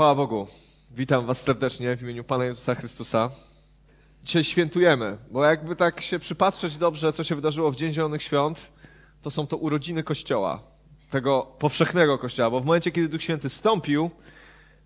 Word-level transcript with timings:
Chwała 0.00 0.14
Bogu. 0.14 0.46
Witam 0.90 1.26
Was 1.26 1.42
serdecznie 1.42 1.96
w 1.96 2.02
imieniu 2.02 2.24
Pana 2.24 2.44
Jezusa 2.44 2.74
Chrystusa. 2.74 3.30
Dzisiaj 4.24 4.44
świętujemy, 4.44 5.18
bo 5.30 5.44
jakby 5.44 5.76
tak 5.76 6.00
się 6.00 6.18
przypatrzeć 6.18 6.78
dobrze, 6.78 7.12
co 7.12 7.24
się 7.24 7.34
wydarzyło 7.34 7.70
w 7.70 7.76
Dzień 7.76 7.92
Zielonych 7.92 8.22
Świąt, 8.22 8.70
to 9.22 9.30
są 9.30 9.46
to 9.46 9.56
urodziny 9.56 10.02
Kościoła, 10.02 10.62
tego 11.10 11.42
powszechnego 11.58 12.18
Kościoła, 12.18 12.50
bo 12.50 12.60
w 12.60 12.64
momencie, 12.64 12.92
kiedy 12.92 13.08
Duch 13.08 13.22
Święty 13.22 13.48
stąpił, 13.48 14.10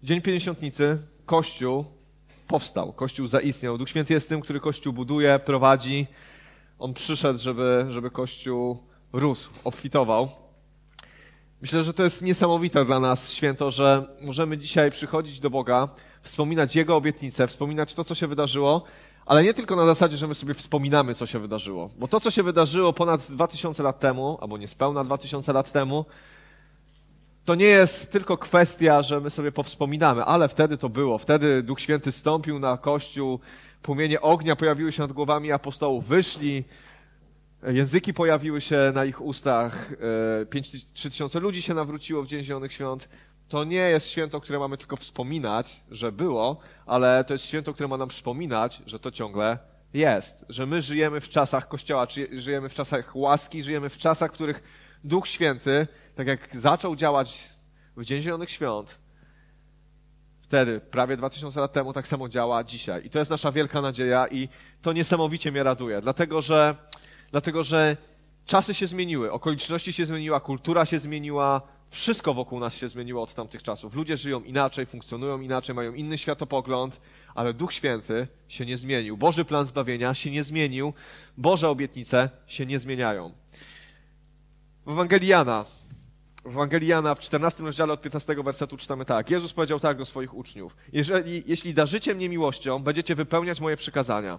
Dzień 0.02 0.20
Pięćdziesiątnicy, 0.20 0.98
Kościół 1.26 1.84
powstał, 2.48 2.92
Kościół 2.92 3.26
zaistniał. 3.26 3.78
Duch 3.78 3.88
Święty 3.88 4.14
jest 4.14 4.28
tym, 4.28 4.40
który 4.40 4.60
Kościół 4.60 4.92
buduje, 4.92 5.38
prowadzi. 5.38 6.06
On 6.78 6.94
przyszedł, 6.94 7.38
żeby, 7.38 7.86
żeby 7.88 8.10
Kościół 8.10 8.78
rósł, 9.12 9.50
obfitował. 9.64 10.43
Myślę, 11.62 11.84
że 11.84 11.94
to 11.94 12.04
jest 12.04 12.22
niesamowite 12.22 12.84
dla 12.84 13.00
nas 13.00 13.32
święto, 13.32 13.70
że 13.70 14.16
możemy 14.22 14.58
dzisiaj 14.58 14.90
przychodzić 14.90 15.40
do 15.40 15.50
Boga, 15.50 15.88
wspominać 16.22 16.76
Jego 16.76 16.96
obietnice, 16.96 17.46
wspominać 17.46 17.94
to, 17.94 18.04
co 18.04 18.14
się 18.14 18.26
wydarzyło, 18.26 18.84
ale 19.26 19.44
nie 19.44 19.54
tylko 19.54 19.76
na 19.76 19.86
zasadzie, 19.86 20.16
że 20.16 20.28
my 20.28 20.34
sobie 20.34 20.54
wspominamy, 20.54 21.14
co 21.14 21.26
się 21.26 21.38
wydarzyło. 21.38 21.90
Bo 21.98 22.08
to, 22.08 22.20
co 22.20 22.30
się 22.30 22.42
wydarzyło 22.42 22.92
ponad 22.92 23.20
2000 23.28 23.82
lat 23.82 24.00
temu, 24.00 24.38
albo 24.40 24.58
niespełna 24.58 25.04
2000 25.04 25.52
lat 25.52 25.72
temu, 25.72 26.04
to 27.44 27.54
nie 27.54 27.64
jest 27.64 28.12
tylko 28.12 28.38
kwestia, 28.38 29.02
że 29.02 29.20
my 29.20 29.30
sobie 29.30 29.52
powspominamy, 29.52 30.24
ale 30.24 30.48
wtedy 30.48 30.76
to 30.76 30.88
było. 30.88 31.18
Wtedy 31.18 31.62
Duch 31.62 31.80
Święty 31.80 32.12
stąpił 32.12 32.58
na 32.58 32.76
Kościół, 32.76 33.40
płomienie 33.82 34.20
ognia 34.20 34.56
pojawiły 34.56 34.92
się 34.92 35.02
nad 35.02 35.12
głowami 35.12 35.52
apostołów, 35.52 36.06
wyszli, 36.06 36.64
Języki 37.66 38.14
pojawiły 38.14 38.60
się 38.60 38.92
na 38.94 39.04
ich 39.04 39.20
ustach, 39.20 39.92
e, 40.52 40.72
trzy 40.94 41.10
tysiące 41.10 41.40
ludzi 41.40 41.62
się 41.62 41.74
nawróciło 41.74 42.22
w 42.22 42.26
Dzień 42.26 42.42
Zielonych 42.42 42.72
Świąt. 42.72 43.08
To 43.48 43.64
nie 43.64 43.76
jest 43.76 44.08
święto, 44.08 44.40
które 44.40 44.58
mamy 44.58 44.76
tylko 44.76 44.96
wspominać, 44.96 45.80
że 45.90 46.12
było, 46.12 46.60
ale 46.86 47.24
to 47.24 47.34
jest 47.34 47.46
święto, 47.46 47.74
które 47.74 47.88
ma 47.88 47.96
nam 47.96 48.08
przypominać, 48.08 48.82
że 48.86 48.98
to 48.98 49.10
ciągle 49.10 49.58
jest. 49.94 50.44
Że 50.48 50.66
my 50.66 50.82
żyjemy 50.82 51.20
w 51.20 51.28
czasach 51.28 51.68
Kościoła, 51.68 52.06
czy 52.06 52.28
żyjemy 52.32 52.68
w 52.68 52.74
czasach 52.74 53.16
łaski, 53.16 53.62
żyjemy 53.62 53.88
w 53.88 53.98
czasach, 53.98 54.30
w 54.30 54.34
których 54.34 54.62
Duch 55.04 55.28
Święty, 55.28 55.86
tak 56.14 56.26
jak 56.26 56.48
zaczął 56.56 56.96
działać 56.96 57.48
w 57.96 58.04
Dzień 58.04 58.20
Zielonych 58.20 58.50
Świąt, 58.50 58.98
wtedy, 60.42 60.80
prawie 60.80 61.16
2000 61.16 61.60
lat 61.60 61.72
temu, 61.72 61.92
tak 61.92 62.06
samo 62.06 62.28
działa 62.28 62.64
dzisiaj. 62.64 63.06
I 63.06 63.10
to 63.10 63.18
jest 63.18 63.30
nasza 63.30 63.52
wielka 63.52 63.80
nadzieja 63.80 64.26
i 64.28 64.48
to 64.82 64.92
niesamowicie 64.92 65.52
mnie 65.52 65.62
raduje, 65.62 66.00
dlatego 66.00 66.40
że 66.40 66.74
dlatego 67.34 67.62
że 67.62 67.96
czasy 68.46 68.74
się 68.74 68.86
zmieniły, 68.86 69.32
okoliczności 69.32 69.92
się 69.92 70.06
zmieniła, 70.06 70.40
kultura 70.40 70.86
się 70.86 70.98
zmieniła, 70.98 71.62
wszystko 71.90 72.34
wokół 72.34 72.60
nas 72.60 72.74
się 72.74 72.88
zmieniło 72.88 73.22
od 73.22 73.34
tamtych 73.34 73.62
czasów. 73.62 73.94
Ludzie 73.94 74.16
żyją 74.16 74.42
inaczej, 74.42 74.86
funkcjonują 74.86 75.40
inaczej, 75.40 75.74
mają 75.74 75.94
inny 75.94 76.18
światopogląd, 76.18 77.00
ale 77.34 77.52
Duch 77.54 77.72
Święty 77.72 78.28
się 78.48 78.66
nie 78.66 78.76
zmienił. 78.76 79.16
Boży 79.16 79.44
plan 79.44 79.66
zbawienia 79.66 80.14
się 80.14 80.30
nie 80.30 80.44
zmienił, 80.44 80.92
Boże 81.36 81.68
obietnice 81.68 82.30
się 82.46 82.66
nie 82.66 82.78
zmieniają. 82.78 83.32
W 84.86 84.90
Ewangelii 84.90 85.28
Jana, 85.28 85.64
w 86.44 86.46
Ewangelii 86.46 86.88
Jana 86.88 87.14
w 87.14 87.20
14 87.20 87.62
rozdziale 87.62 87.92
od 87.92 88.02
15 88.02 88.34
wersetu 88.34 88.76
czytamy 88.76 89.04
tak. 89.04 89.30
Jezus 89.30 89.52
powiedział 89.52 89.80
tak 89.80 89.98
do 89.98 90.04
swoich 90.04 90.34
uczniów. 90.34 90.76
Jeżeli, 90.92 91.42
jeśli 91.46 91.74
darzycie 91.74 92.14
mnie 92.14 92.28
miłością, 92.28 92.78
będziecie 92.78 93.14
wypełniać 93.14 93.60
moje 93.60 93.76
przykazania. 93.76 94.38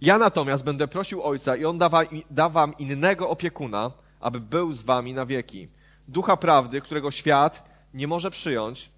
Ja 0.00 0.18
natomiast 0.18 0.64
będę 0.64 0.88
prosił 0.88 1.22
Ojca 1.22 1.56
i 1.56 1.64
On 1.64 1.78
da, 1.78 1.90
da 2.30 2.48
wam 2.48 2.74
innego 2.78 3.30
opiekuna, 3.30 3.92
aby 4.20 4.40
był 4.40 4.72
z 4.72 4.82
wami 4.82 5.14
na 5.14 5.26
wieki. 5.26 5.68
Ducha 6.08 6.36
prawdy, 6.36 6.80
którego 6.80 7.10
świat 7.10 7.68
nie 7.94 8.08
może 8.08 8.30
przyjąć, 8.30 8.90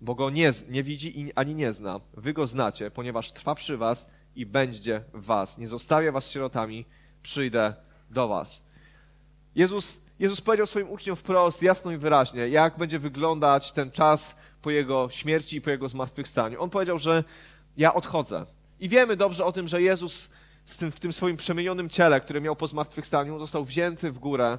bo 0.00 0.14
go 0.14 0.30
nie, 0.30 0.52
nie 0.68 0.82
widzi 0.82 1.32
ani 1.34 1.54
nie 1.54 1.72
zna. 1.72 2.00
Wy 2.14 2.32
go 2.32 2.46
znacie, 2.46 2.90
ponieważ 2.90 3.32
trwa 3.32 3.54
przy 3.54 3.76
was 3.76 4.10
i 4.36 4.46
będzie 4.46 5.04
w 5.14 5.24
was. 5.24 5.58
Nie 5.58 5.68
zostawię 5.68 6.12
was 6.12 6.30
sierotami, 6.30 6.84
przyjdę 7.22 7.74
do 8.10 8.28
was. 8.28 8.62
Jezus, 9.54 10.00
Jezus 10.18 10.40
powiedział 10.40 10.66
swoim 10.66 10.90
uczniom 10.90 11.16
wprost, 11.16 11.62
jasno 11.62 11.90
i 11.90 11.96
wyraźnie, 11.96 12.48
jak 12.48 12.78
będzie 12.78 12.98
wyglądać 12.98 13.72
ten 13.72 13.90
czas 13.90 14.36
po 14.62 14.70
Jego 14.70 15.08
śmierci 15.10 15.56
i 15.56 15.60
po 15.60 15.70
Jego 15.70 15.88
zmartwychwstaniu. 15.88 16.62
On 16.62 16.70
powiedział, 16.70 16.98
że 16.98 17.24
ja 17.76 17.94
odchodzę. 17.94 18.46
I 18.80 18.88
wiemy 18.88 19.16
dobrze 19.16 19.44
o 19.44 19.52
tym, 19.52 19.68
że 19.68 19.82
Jezus 19.82 20.30
tym, 20.76 20.90
w 20.90 21.00
tym 21.00 21.12
swoim 21.12 21.36
przemienionym 21.36 21.90
ciele, 21.90 22.20
które 22.20 22.40
miał 22.40 22.56
po 22.56 22.66
zmartwychwstaniu, 22.66 23.38
został 23.38 23.64
wzięty 23.64 24.12
w 24.12 24.18
górę 24.18 24.58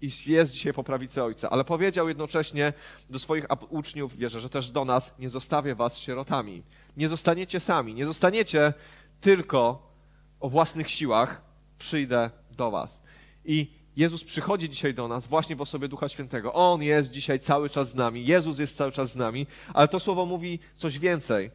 i 0.00 0.10
jest 0.26 0.52
dzisiaj 0.52 0.72
po 0.72 0.84
prawicy 0.84 1.22
Ojca. 1.22 1.50
Ale 1.50 1.64
powiedział 1.64 2.08
jednocześnie 2.08 2.72
do 3.10 3.18
swoich 3.18 3.46
uczniów, 3.68 4.16
wierzę, 4.16 4.40
że 4.40 4.48
też 4.48 4.70
do 4.70 4.84
nas, 4.84 5.14
nie 5.18 5.30
zostawię 5.30 5.74
was 5.74 5.98
sierotami. 5.98 6.62
Nie 6.96 7.08
zostaniecie 7.08 7.60
sami, 7.60 7.94
nie 7.94 8.06
zostaniecie 8.06 8.72
tylko 9.20 9.92
o 10.40 10.48
własnych 10.48 10.90
siłach, 10.90 11.42
przyjdę 11.78 12.30
do 12.56 12.70
was. 12.70 13.02
I 13.44 13.70
Jezus 13.96 14.24
przychodzi 14.24 14.70
dzisiaj 14.70 14.94
do 14.94 15.08
nas 15.08 15.26
właśnie 15.26 15.56
w 15.56 15.60
osobie 15.60 15.88
Ducha 15.88 16.08
Świętego. 16.08 16.52
On 16.52 16.82
jest 16.82 17.12
dzisiaj 17.12 17.40
cały 17.40 17.70
czas 17.70 17.90
z 17.90 17.94
nami, 17.94 18.26
Jezus 18.26 18.58
jest 18.58 18.76
cały 18.76 18.92
czas 18.92 19.12
z 19.12 19.16
nami, 19.16 19.46
ale 19.74 19.88
to 19.88 20.00
słowo 20.00 20.26
mówi 20.26 20.58
coś 20.74 20.98
więcej 20.98 21.50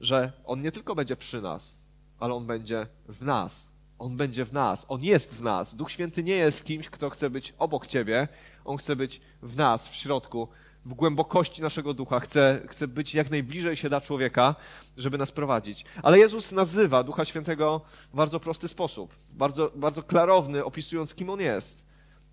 że 0.00 0.32
On 0.44 0.62
nie 0.62 0.72
tylko 0.72 0.94
będzie 0.94 1.16
przy 1.16 1.42
nas, 1.42 1.78
ale 2.18 2.34
On 2.34 2.46
będzie 2.46 2.86
w 3.08 3.22
nas. 3.22 3.68
On 3.98 4.16
będzie 4.16 4.44
w 4.44 4.52
nas. 4.52 4.86
On 4.88 5.04
jest 5.04 5.34
w 5.34 5.42
nas. 5.42 5.74
Duch 5.74 5.90
Święty 5.90 6.22
nie 6.22 6.34
jest 6.34 6.64
kimś, 6.64 6.88
kto 6.88 7.10
chce 7.10 7.30
być 7.30 7.54
obok 7.58 7.86
Ciebie. 7.86 8.28
On 8.64 8.76
chce 8.76 8.96
być 8.96 9.20
w 9.42 9.56
nas, 9.56 9.88
w 9.88 9.94
środku, 9.94 10.48
w 10.84 10.94
głębokości 10.94 11.62
naszego 11.62 11.94
ducha. 11.94 12.20
Chce, 12.20 12.60
chce 12.68 12.88
być 12.88 13.14
jak 13.14 13.30
najbliżej 13.30 13.76
się 13.76 13.88
da 13.88 14.00
człowieka, 14.00 14.54
żeby 14.96 15.18
nas 15.18 15.32
prowadzić. 15.32 15.84
Ale 16.02 16.18
Jezus 16.18 16.52
nazywa 16.52 17.02
Ducha 17.04 17.24
Świętego 17.24 17.80
w 18.12 18.16
bardzo 18.16 18.40
prosty 18.40 18.68
sposób, 18.68 19.14
bardzo, 19.30 19.72
bardzo 19.74 20.02
klarowny, 20.02 20.64
opisując, 20.64 21.14
kim 21.14 21.30
On 21.30 21.40
jest. 21.40 21.88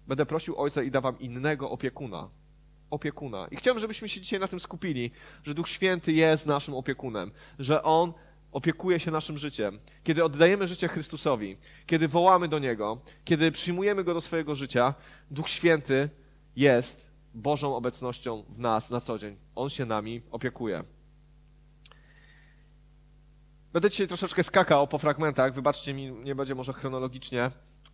Będę 0.08 0.26
prosił 0.26 0.60
Ojca 0.60 0.84
i 0.84 0.92
da 0.92 1.02
Wam 1.02 1.20
innego 1.20 1.70
opiekuna, 1.70 2.30
opiekuna. 2.90 3.48
I 3.52 3.56
chciałbym, 3.56 3.82
żebyśmy 3.82 4.10
się 4.10 4.22
dzisiaj 4.22 4.40
na 4.40 4.48
tym 4.48 4.60
skupili, 4.60 5.12
że 5.44 5.54
Duch 5.54 5.70
Święty 5.70 6.14
jest 6.14 6.46
naszym 6.46 6.74
opiekunem, 6.74 7.32
że 7.60 7.84
On 7.84 8.14
opiekuje 8.52 9.00
się 9.00 9.12
naszym 9.12 9.38
życiem. 9.38 9.80
Kiedy 10.04 10.24
oddajemy 10.24 10.68
życie 10.68 10.88
Chrystusowi, 10.88 11.58
kiedy 11.86 12.08
wołamy 12.08 12.48
do 12.48 12.60
Niego, 12.60 13.02
kiedy 13.26 13.52
przyjmujemy 13.52 14.04
Go 14.04 14.14
do 14.14 14.22
swojego 14.22 14.56
życia, 14.56 14.94
Duch 15.32 15.50
Święty 15.50 16.10
jest 16.56 17.12
Bożą 17.34 17.76
obecnością 17.76 18.44
w 18.50 18.60
nas 18.60 18.90
na 18.90 19.02
co 19.02 19.20
dzień. 19.20 19.38
On 19.56 19.70
się 19.70 19.86
nami 19.86 20.22
opiekuje. 20.32 20.84
Będę 23.74 23.90
dzisiaj 23.90 24.08
troszeczkę 24.08 24.44
skakał 24.44 24.88
po 24.88 24.98
fragmentach, 24.98 25.54
wybaczcie 25.54 25.94
mi, 25.94 26.12
nie 26.12 26.36
będzie 26.36 26.56
może 26.56 26.74
chronologicznie, 26.74 27.52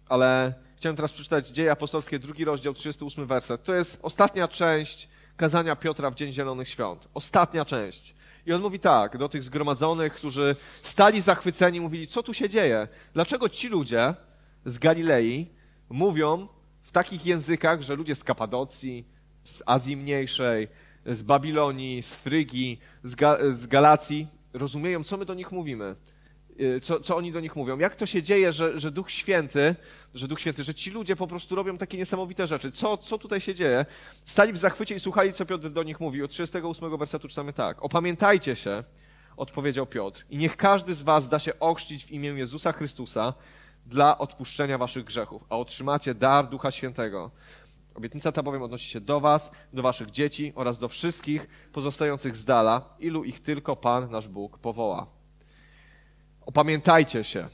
ale 0.09 0.53
Chciałem 0.81 0.95
teraz 0.95 1.13
przeczytać 1.13 1.47
Dzieje 1.47 1.71
Apostolskie, 1.71 2.19
drugi 2.19 2.45
rozdział, 2.45 2.73
38 2.73 3.27
werset. 3.27 3.63
To 3.63 3.73
jest 3.73 3.99
ostatnia 4.01 4.47
część 4.47 5.09
kazania 5.37 5.75
Piotra 5.75 6.11
w 6.11 6.15
Dzień 6.15 6.33
Zielonych 6.33 6.69
Świąt. 6.69 7.07
Ostatnia 7.13 7.65
część. 7.65 8.15
I 8.45 8.53
on 8.53 8.61
mówi 8.61 8.79
tak 8.79 9.17
do 9.17 9.29
tych 9.29 9.43
zgromadzonych, 9.43 10.13
którzy 10.13 10.55
stali 10.83 11.21
zachwyceni, 11.21 11.81
mówili, 11.81 12.07
co 12.07 12.23
tu 12.23 12.33
się 12.33 12.49
dzieje? 12.49 12.87
Dlaczego 13.13 13.49
ci 13.49 13.67
ludzie 13.67 14.15
z 14.65 14.77
Galilei 14.77 15.47
mówią 15.89 16.47
w 16.83 16.91
takich 16.91 17.25
językach, 17.25 17.81
że 17.81 17.95
ludzie 17.95 18.15
z 18.15 18.23
Kapadocji, 18.23 19.05
z 19.43 19.63
Azji 19.65 19.97
Mniejszej, 19.97 20.67
z 21.05 21.23
Babilonii, 21.23 22.03
z 22.03 22.15
Frygii, 22.15 22.79
z, 23.03 23.15
Ga 23.15 23.37
z 23.51 23.65
Galacji 23.65 24.27
rozumieją, 24.53 25.03
co 25.03 25.17
my 25.17 25.25
do 25.25 25.33
nich 25.33 25.51
mówimy? 25.51 25.95
Y, 26.61 26.79
co, 26.81 26.99
co 26.99 27.17
oni 27.17 27.31
do 27.31 27.39
nich 27.39 27.55
mówią. 27.55 27.79
Jak 27.79 27.95
to 27.95 28.05
się 28.05 28.23
dzieje, 28.23 28.51
że, 28.51 28.79
że 28.79 28.91
Duch 28.91 29.11
Święty, 29.11 29.75
że 30.13 30.27
Duch 30.27 30.39
Święty, 30.39 30.63
że 30.63 30.73
ci 30.73 30.91
ludzie 30.91 31.15
po 31.15 31.27
prostu 31.27 31.55
robią 31.55 31.77
takie 31.77 31.97
niesamowite 31.97 32.47
rzeczy. 32.47 32.71
Co, 32.71 32.97
co 32.97 33.17
tutaj 33.17 33.41
się 33.41 33.55
dzieje? 33.55 33.85
Stali 34.25 34.53
w 34.53 34.57
zachwycie 34.57 34.95
i 34.95 34.99
słuchali, 34.99 35.33
co 35.33 35.45
Piotr 35.45 35.69
do 35.69 35.83
nich 35.83 35.99
mówi. 35.99 36.23
Od 36.23 36.31
38 36.31 36.97
wersetu 36.97 37.27
czytamy 37.27 37.53
tak. 37.53 37.83
Opamiętajcie 37.83 38.55
się, 38.55 38.83
odpowiedział 39.37 39.85
Piotr, 39.85 40.25
i 40.29 40.37
niech 40.37 40.57
każdy 40.57 40.93
z 40.93 41.01
was 41.01 41.29
da 41.29 41.39
się 41.39 41.59
ochrzcić 41.59 42.05
w 42.05 42.11
imię 42.11 42.29
Jezusa 42.29 42.71
Chrystusa 42.71 43.33
dla 43.85 44.17
odpuszczenia 44.17 44.77
waszych 44.77 45.03
grzechów, 45.03 45.43
a 45.49 45.57
otrzymacie 45.57 46.15
dar 46.15 46.49
Ducha 46.49 46.71
Świętego. 46.71 47.31
Obietnica 47.95 48.31
ta 48.31 48.43
bowiem 48.43 48.61
odnosi 48.61 48.89
się 48.89 49.01
do 49.01 49.19
was, 49.19 49.51
do 49.73 49.81
waszych 49.81 50.11
dzieci 50.11 50.53
oraz 50.55 50.79
do 50.79 50.87
wszystkich 50.87 51.47
pozostających 51.73 52.35
z 52.35 52.45
dala, 52.45 52.95
ilu 52.99 53.23
ich 53.23 53.39
tylko 53.39 53.75
Pan, 53.75 54.11
nasz 54.11 54.27
Bóg, 54.27 54.57
powoła. 54.57 55.20
Opamiętajcie 56.45 57.23
się. 57.23 57.47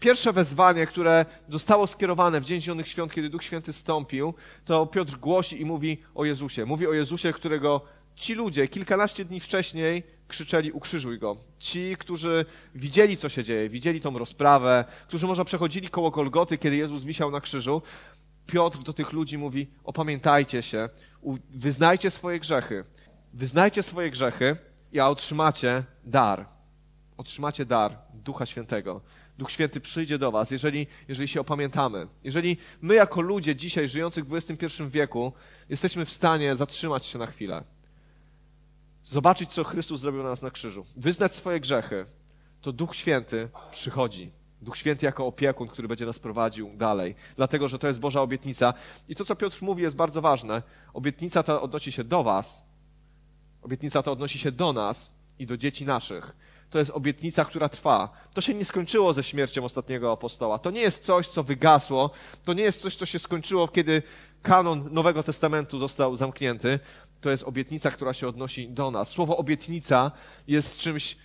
Pierwsze 0.00 0.32
wezwanie, 0.32 0.86
które 0.86 1.26
zostało 1.48 1.86
skierowane 1.86 2.40
w 2.40 2.44
Dzień 2.44 2.60
Zielonych 2.60 2.88
Świąt, 2.88 3.12
kiedy 3.12 3.28
Duch 3.28 3.44
Święty 3.44 3.72
stąpił, 3.72 4.34
to 4.64 4.86
Piotr 4.86 5.16
głosi 5.16 5.60
i 5.60 5.64
mówi 5.64 5.98
o 6.14 6.24
Jezusie. 6.24 6.66
Mówi 6.66 6.86
o 6.86 6.92
Jezusie, 6.92 7.32
którego 7.32 7.80
ci 8.16 8.34
ludzie 8.34 8.68
kilkanaście 8.68 9.24
dni 9.24 9.40
wcześniej 9.40 10.02
krzyczeli 10.28 10.72
ukrzyżuj 10.72 11.18
go. 11.18 11.36
Ci, 11.58 11.96
którzy 11.98 12.44
widzieli, 12.74 13.16
co 13.16 13.28
się 13.28 13.44
dzieje, 13.44 13.68
widzieli 13.68 14.00
tą 14.00 14.18
rozprawę, 14.18 14.84
którzy 15.08 15.26
może 15.26 15.44
przechodzili 15.44 15.88
koło 15.88 16.10
Golgoty, 16.10 16.58
kiedy 16.58 16.76
Jezus 16.76 17.04
wisiał 17.04 17.30
na 17.30 17.40
krzyżu, 17.40 17.82
Piotr 18.46 18.78
do 18.78 18.92
tych 18.92 19.12
ludzi 19.12 19.38
mówi, 19.38 19.66
opamiętajcie 19.84 20.62
się, 20.62 20.88
wyznajcie 21.50 22.10
swoje 22.10 22.40
grzechy. 22.40 22.84
wyznajcie 23.32 23.82
swoje 23.82 24.10
grzechy 24.10 24.56
i 24.92 25.00
otrzymacie 25.00 25.84
dar. 26.04 26.57
Otrzymacie 27.18 27.66
dar 27.66 27.98
Ducha 28.14 28.46
Świętego. 28.46 29.00
Duch 29.38 29.50
Święty 29.50 29.80
przyjdzie 29.80 30.18
do 30.18 30.30
was, 30.30 30.50
jeżeli, 30.50 30.86
jeżeli 31.08 31.28
się 31.28 31.40
opamiętamy. 31.40 32.06
Jeżeli 32.24 32.56
my 32.80 32.94
jako 32.94 33.20
ludzie 33.20 33.56
dzisiaj 33.56 33.88
żyjących 33.88 34.26
w 34.26 34.34
XXI 34.34 34.66
wieku 34.88 35.32
jesteśmy 35.68 36.04
w 36.04 36.12
stanie 36.12 36.56
zatrzymać 36.56 37.06
się 37.06 37.18
na 37.18 37.26
chwilę, 37.26 37.64
zobaczyć, 39.02 39.50
co 39.50 39.64
Chrystus 39.64 40.00
zrobił 40.00 40.22
na 40.22 40.28
nas 40.28 40.42
na 40.42 40.50
krzyżu, 40.50 40.86
wyznać 40.96 41.34
swoje 41.34 41.60
grzechy, 41.60 42.06
to 42.60 42.72
Duch 42.72 42.96
Święty 42.96 43.48
przychodzi. 43.72 44.30
Duch 44.62 44.76
Święty 44.76 45.06
jako 45.06 45.26
opiekun, 45.26 45.68
który 45.68 45.88
będzie 45.88 46.06
nas 46.06 46.18
prowadził 46.18 46.70
dalej. 46.76 47.14
Dlatego, 47.36 47.68
że 47.68 47.78
to 47.78 47.86
jest 47.86 48.00
Boża 48.00 48.22
obietnica. 48.22 48.74
I 49.08 49.14
to, 49.14 49.24
co 49.24 49.36
Piotr 49.36 49.62
mówi, 49.62 49.82
jest 49.82 49.96
bardzo 49.96 50.22
ważne. 50.22 50.62
Obietnica 50.94 51.42
ta 51.42 51.60
odnosi 51.60 51.92
się 51.92 52.04
do 52.04 52.22
was. 52.22 52.66
Obietnica 53.62 54.02
ta 54.02 54.10
odnosi 54.10 54.38
się 54.38 54.52
do 54.52 54.72
nas 54.72 55.14
i 55.38 55.46
do 55.46 55.56
dzieci 55.56 55.86
naszych. 55.86 56.32
To 56.70 56.78
jest 56.78 56.90
obietnica, 56.90 57.44
która 57.44 57.68
trwa. 57.68 58.12
To 58.34 58.40
się 58.40 58.54
nie 58.54 58.64
skończyło 58.64 59.12
ze 59.14 59.22
śmiercią 59.22 59.64
ostatniego 59.64 60.12
apostoła. 60.12 60.58
To 60.58 60.70
nie 60.70 60.80
jest 60.80 61.04
coś, 61.04 61.28
co 61.28 61.42
wygasło. 61.42 62.10
To 62.44 62.52
nie 62.52 62.62
jest 62.62 62.80
coś, 62.80 62.96
co 62.96 63.06
się 63.06 63.18
skończyło, 63.18 63.68
kiedy 63.68 64.02
kanon 64.42 64.88
Nowego 64.92 65.22
Testamentu 65.22 65.78
został 65.78 66.16
zamknięty. 66.16 66.80
To 67.20 67.30
jest 67.30 67.44
obietnica, 67.44 67.90
która 67.90 68.12
się 68.12 68.28
odnosi 68.28 68.68
do 68.68 68.90
nas. 68.90 69.08
Słowo 69.08 69.36
obietnica 69.36 70.10
jest 70.46 70.78
czymś 70.78 71.16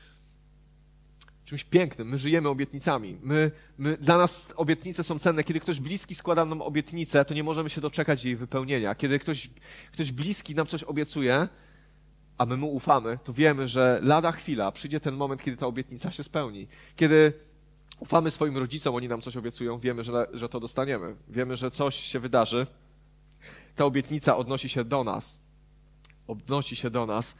czymś 1.45 1.63
pięknym. 1.63 2.09
My 2.09 2.17
żyjemy 2.17 2.49
obietnicami. 2.49 3.17
My, 3.21 3.51
my, 3.77 3.97
dla 3.97 4.17
nas 4.17 4.53
obietnice 4.55 5.03
są 5.03 5.19
cenne. 5.19 5.43
Kiedy 5.43 5.59
ktoś 5.59 5.79
bliski 5.79 6.15
składa 6.15 6.45
nam 6.45 6.61
obietnicę, 6.61 7.25
to 7.25 7.33
nie 7.33 7.43
możemy 7.43 7.69
się 7.69 7.81
doczekać 7.81 8.25
jej 8.25 8.35
wypełnienia. 8.35 8.95
Kiedy 8.95 9.19
ktoś, 9.19 9.49
ktoś 9.91 10.11
bliski 10.11 10.55
nam 10.55 10.67
coś 10.67 10.83
obiecuje, 10.83 11.47
a 12.37 12.45
my 12.45 12.57
mu 12.57 12.75
ufamy, 12.75 13.19
to 13.23 13.33
wiemy, 13.33 13.67
że 13.67 13.99
lada 14.03 14.31
chwila 14.31 14.71
przyjdzie 14.71 14.99
ten 14.99 15.15
moment, 15.15 15.43
kiedy 15.43 15.57
ta 15.57 15.67
obietnica 15.67 16.11
się 16.11 16.23
spełni. 16.23 16.67
Kiedy 16.95 17.33
ufamy 17.99 18.31
swoim 18.31 18.57
rodzicom, 18.57 18.95
oni 18.95 19.07
nam 19.07 19.21
coś 19.21 19.37
obiecują, 19.37 19.79
wiemy, 19.79 20.03
że, 20.03 20.27
że 20.33 20.49
to 20.49 20.59
dostaniemy. 20.59 21.15
Wiemy, 21.27 21.57
że 21.57 21.71
coś 21.71 21.95
się 21.95 22.19
wydarzy. 22.19 22.67
Ta 23.75 23.85
obietnica 23.85 24.37
odnosi 24.37 24.69
się 24.69 24.83
do 24.83 25.03
nas. 25.03 25.39
Odnosi 26.27 26.75
się 26.75 26.89
do 26.89 27.05
nas. 27.05 27.35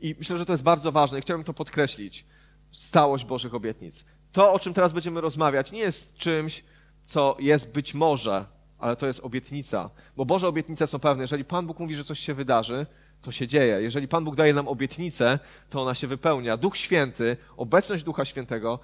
I 0.00 0.14
myślę, 0.18 0.38
że 0.38 0.46
to 0.46 0.52
jest 0.52 0.62
bardzo 0.62 0.92
ważne 0.92 1.18
i 1.18 1.22
chciałbym 1.22 1.44
to 1.44 1.54
podkreślić 1.54 2.24
stałość 2.72 3.24
Bożych 3.24 3.54
obietnic. 3.54 4.04
To, 4.32 4.52
o 4.52 4.58
czym 4.58 4.74
teraz 4.74 4.92
będziemy 4.92 5.20
rozmawiać, 5.20 5.72
nie 5.72 5.78
jest 5.78 6.16
czymś, 6.16 6.64
co 7.04 7.36
jest 7.38 7.72
być 7.72 7.94
może, 7.94 8.44
ale 8.78 8.96
to 8.96 9.06
jest 9.06 9.20
obietnica. 9.20 9.90
Bo 10.16 10.24
Boże 10.24 10.48
obietnice 10.48 10.86
są 10.86 10.98
pewne. 10.98 11.24
Jeżeli 11.24 11.44
Pan 11.44 11.66
Bóg 11.66 11.78
mówi, 11.78 11.94
że 11.94 12.04
coś 12.04 12.18
się 12.18 12.34
wydarzy, 12.34 12.86
to 13.24 13.32
się 13.32 13.46
dzieje. 13.46 13.82
Jeżeli 13.82 14.08
Pan 14.08 14.24
Bóg 14.24 14.36
daje 14.36 14.54
nam 14.54 14.68
obietnicę, 14.68 15.38
to 15.70 15.82
ona 15.82 15.94
się 15.94 16.06
wypełnia. 16.06 16.56
Duch 16.56 16.76
Święty, 16.76 17.36
obecność 17.56 18.02
Ducha 18.02 18.24
Świętego, 18.24 18.78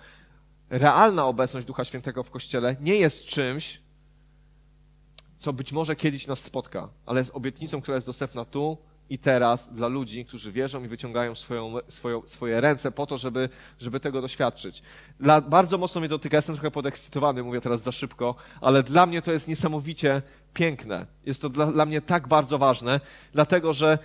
realna 0.71 1.27
obecność 1.27 1.67
Ducha 1.67 1.85
Świętego 1.85 2.23
w 2.23 2.31
Kościele 2.31 2.77
nie 2.81 2.95
jest 2.95 3.25
czymś, 3.25 3.81
co 5.39 5.53
być 5.53 5.73
może 5.73 5.97
kiedyś 5.97 6.27
nas 6.27 6.43
spotka, 6.43 6.89
ale 7.07 7.21
jest 7.21 7.35
obietnicą, 7.35 7.81
która 7.81 7.95
jest 7.95 8.07
dostępna 8.07 8.45
tu 8.45 8.79
i 9.11 9.19
teraz 9.19 9.73
dla 9.73 9.89
ludzi, 9.89 10.25
którzy 10.25 10.53
wierzą 10.53 10.85
i 10.85 10.89
wyciągają 10.89 11.35
swoją, 11.35 11.75
swoją, 11.89 12.23
swoje 12.27 12.61
ręce 12.61 12.93
po 12.93 13.07
to, 13.07 13.19
żeby, 13.19 13.49
żeby 13.79 14.01
tego 14.01 14.21
doświadczyć. 14.21 14.83
Dla, 15.21 15.41
bardzo 15.41 15.79
mocno 15.79 16.01
mnie 16.01 16.09
dotyka, 16.09 16.37
jestem 16.37 16.55
trochę 16.55 16.71
podekscytowany, 16.71 17.43
mówię 17.43 17.61
teraz 17.61 17.83
za 17.83 17.93
szybko, 17.93 18.35
ale 18.61 18.83
dla 18.83 19.07
mnie 19.07 19.23
to 19.23 19.33
jest 19.33 19.49
niesamowicie 19.49 20.23
piękne. 20.55 21.07
Jest 21.27 21.43
to 21.43 21.49
dla, 21.49 21.67
dla 21.67 21.87
mnie 21.87 22.01
tak 22.01 22.29
bardzo 22.29 22.59
ważne, 22.59 23.01
dlatego 23.33 23.73
że 23.73 23.99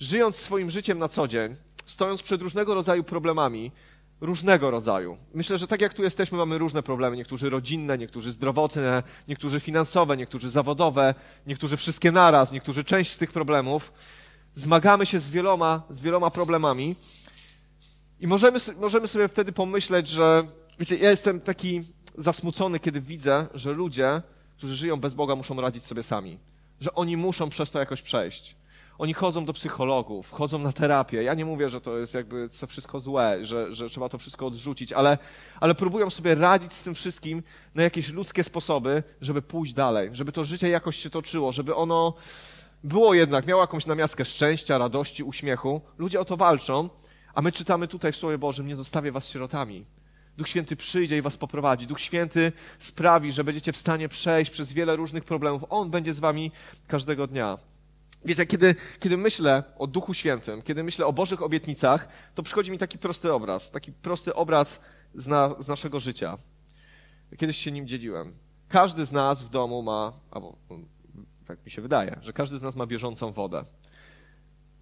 żyjąc 0.00 0.36
swoim 0.36 0.70
życiem 0.70 0.98
na 0.98 1.08
co 1.08 1.28
dzień, 1.28 1.56
stojąc 1.86 2.22
przed 2.22 2.42
różnego 2.42 2.74
rodzaju 2.74 3.04
problemami, 3.04 3.72
różnego 4.20 4.70
rodzaju. 4.70 5.16
Myślę, 5.34 5.58
że 5.58 5.66
tak 5.66 5.80
jak 5.80 5.94
tu 5.94 6.02
jesteśmy, 6.02 6.38
mamy 6.38 6.58
różne 6.58 6.82
problemy. 6.82 7.16
Niektórzy 7.16 7.50
rodzinne, 7.50 7.98
niektórzy 7.98 8.32
zdrowotne, 8.32 9.02
niektórzy 9.28 9.60
finansowe, 9.60 10.16
niektórzy 10.16 10.50
zawodowe, 10.50 11.14
niektórzy 11.46 11.76
wszystkie 11.76 12.12
naraz, 12.12 12.52
niektórzy 12.52 12.84
część 12.84 13.10
z 13.12 13.18
tych 13.18 13.32
problemów 13.32 13.92
zmagamy 14.54 15.06
się 15.06 15.20
z 15.20 15.30
wieloma, 15.30 15.82
z 15.90 16.00
wieloma 16.00 16.30
problemami 16.30 16.96
i 18.20 18.26
możemy, 18.26 18.58
możemy 18.80 19.08
sobie 19.08 19.28
wtedy 19.28 19.52
pomyśleć, 19.52 20.08
że 20.08 20.46
wiecie, 20.78 20.96
ja 20.96 21.10
jestem 21.10 21.40
taki 21.40 21.82
zasmucony, 22.18 22.80
kiedy 22.80 23.00
widzę, 23.00 23.46
że 23.54 23.72
ludzie, 23.72 24.22
którzy 24.56 24.76
żyją 24.76 24.96
bez 24.96 25.14
Boga, 25.14 25.36
muszą 25.36 25.60
radzić 25.60 25.84
sobie 25.84 26.02
sami. 26.02 26.38
Że 26.80 26.94
oni 26.94 27.16
muszą 27.16 27.50
przez 27.50 27.70
to 27.70 27.78
jakoś 27.78 28.02
przejść. 28.02 28.56
Oni 29.00 29.14
chodzą 29.14 29.44
do 29.44 29.52
psychologów, 29.52 30.30
chodzą 30.30 30.58
na 30.58 30.72
terapię. 30.72 31.22
Ja 31.22 31.34
nie 31.34 31.44
mówię, 31.44 31.70
że 31.70 31.80
to 31.80 31.98
jest 31.98 32.14
jakby 32.14 32.48
co 32.48 32.66
wszystko 32.66 33.00
złe, 33.00 33.38
że, 33.44 33.72
że 33.72 33.90
trzeba 33.90 34.08
to 34.08 34.18
wszystko 34.18 34.46
odrzucić, 34.46 34.92
ale, 34.92 35.18
ale 35.60 35.74
próbują 35.74 36.10
sobie 36.10 36.34
radzić 36.34 36.72
z 36.72 36.82
tym 36.82 36.94
wszystkim 36.94 37.42
na 37.74 37.82
jakieś 37.82 38.08
ludzkie 38.08 38.44
sposoby, 38.44 39.02
żeby 39.20 39.42
pójść 39.42 39.74
dalej, 39.74 40.10
żeby 40.12 40.32
to 40.32 40.44
życie 40.44 40.68
jakoś 40.68 40.96
się 40.96 41.10
toczyło, 41.10 41.52
żeby 41.52 41.74
ono 41.74 42.14
było 42.84 43.14
jednak, 43.14 43.46
miało 43.46 43.60
jakąś 43.60 43.86
namiastkę 43.86 44.24
szczęścia, 44.24 44.78
radości, 44.78 45.22
uśmiechu. 45.22 45.80
Ludzie 45.98 46.20
o 46.20 46.24
to 46.24 46.36
walczą, 46.36 46.88
a 47.34 47.42
my 47.42 47.52
czytamy 47.52 47.88
tutaj 47.88 48.12
w 48.12 48.16
Słowie 48.16 48.38
Bożym, 48.38 48.66
nie 48.66 48.76
zostawię 48.76 49.12
was 49.12 49.28
sierotami. 49.28 49.86
Duch 50.36 50.48
Święty 50.48 50.76
przyjdzie 50.76 51.16
i 51.16 51.22
was 51.22 51.36
poprowadzi. 51.36 51.86
Duch 51.86 52.00
Święty 52.00 52.52
sprawi, 52.78 53.32
że 53.32 53.44
będziecie 53.44 53.72
w 53.72 53.76
stanie 53.76 54.08
przejść 54.08 54.50
przez 54.50 54.72
wiele 54.72 54.96
różnych 54.96 55.24
problemów. 55.24 55.64
On 55.70 55.90
będzie 55.90 56.14
z 56.14 56.18
wami 56.18 56.52
każdego 56.86 57.26
dnia. 57.26 57.69
Wiecie, 58.24 58.46
kiedy, 58.46 58.74
kiedy 59.00 59.16
myślę 59.16 59.62
o 59.78 59.86
Duchu 59.86 60.14
Świętym, 60.14 60.62
kiedy 60.62 60.84
myślę 60.84 61.06
o 61.06 61.12
Bożych 61.12 61.42
obietnicach, 61.42 62.08
to 62.34 62.42
przychodzi 62.42 62.70
mi 62.70 62.78
taki 62.78 62.98
prosty 62.98 63.32
obraz, 63.32 63.70
taki 63.70 63.92
prosty 63.92 64.34
obraz 64.34 64.80
z, 65.14 65.26
na, 65.26 65.54
z 65.58 65.68
naszego 65.68 66.00
życia. 66.00 66.36
Kiedyś 67.38 67.56
się 67.56 67.72
nim 67.72 67.86
dzieliłem. 67.86 68.34
Każdy 68.68 69.06
z 69.06 69.12
nas 69.12 69.42
w 69.42 69.48
domu 69.48 69.82
ma, 69.82 70.12
albo 70.30 70.56
tak 71.46 71.64
mi 71.64 71.70
się 71.70 71.82
wydaje, 71.82 72.16
że 72.22 72.32
każdy 72.32 72.58
z 72.58 72.62
nas 72.62 72.76
ma 72.76 72.86
bieżącą 72.86 73.32
wodę. 73.32 73.62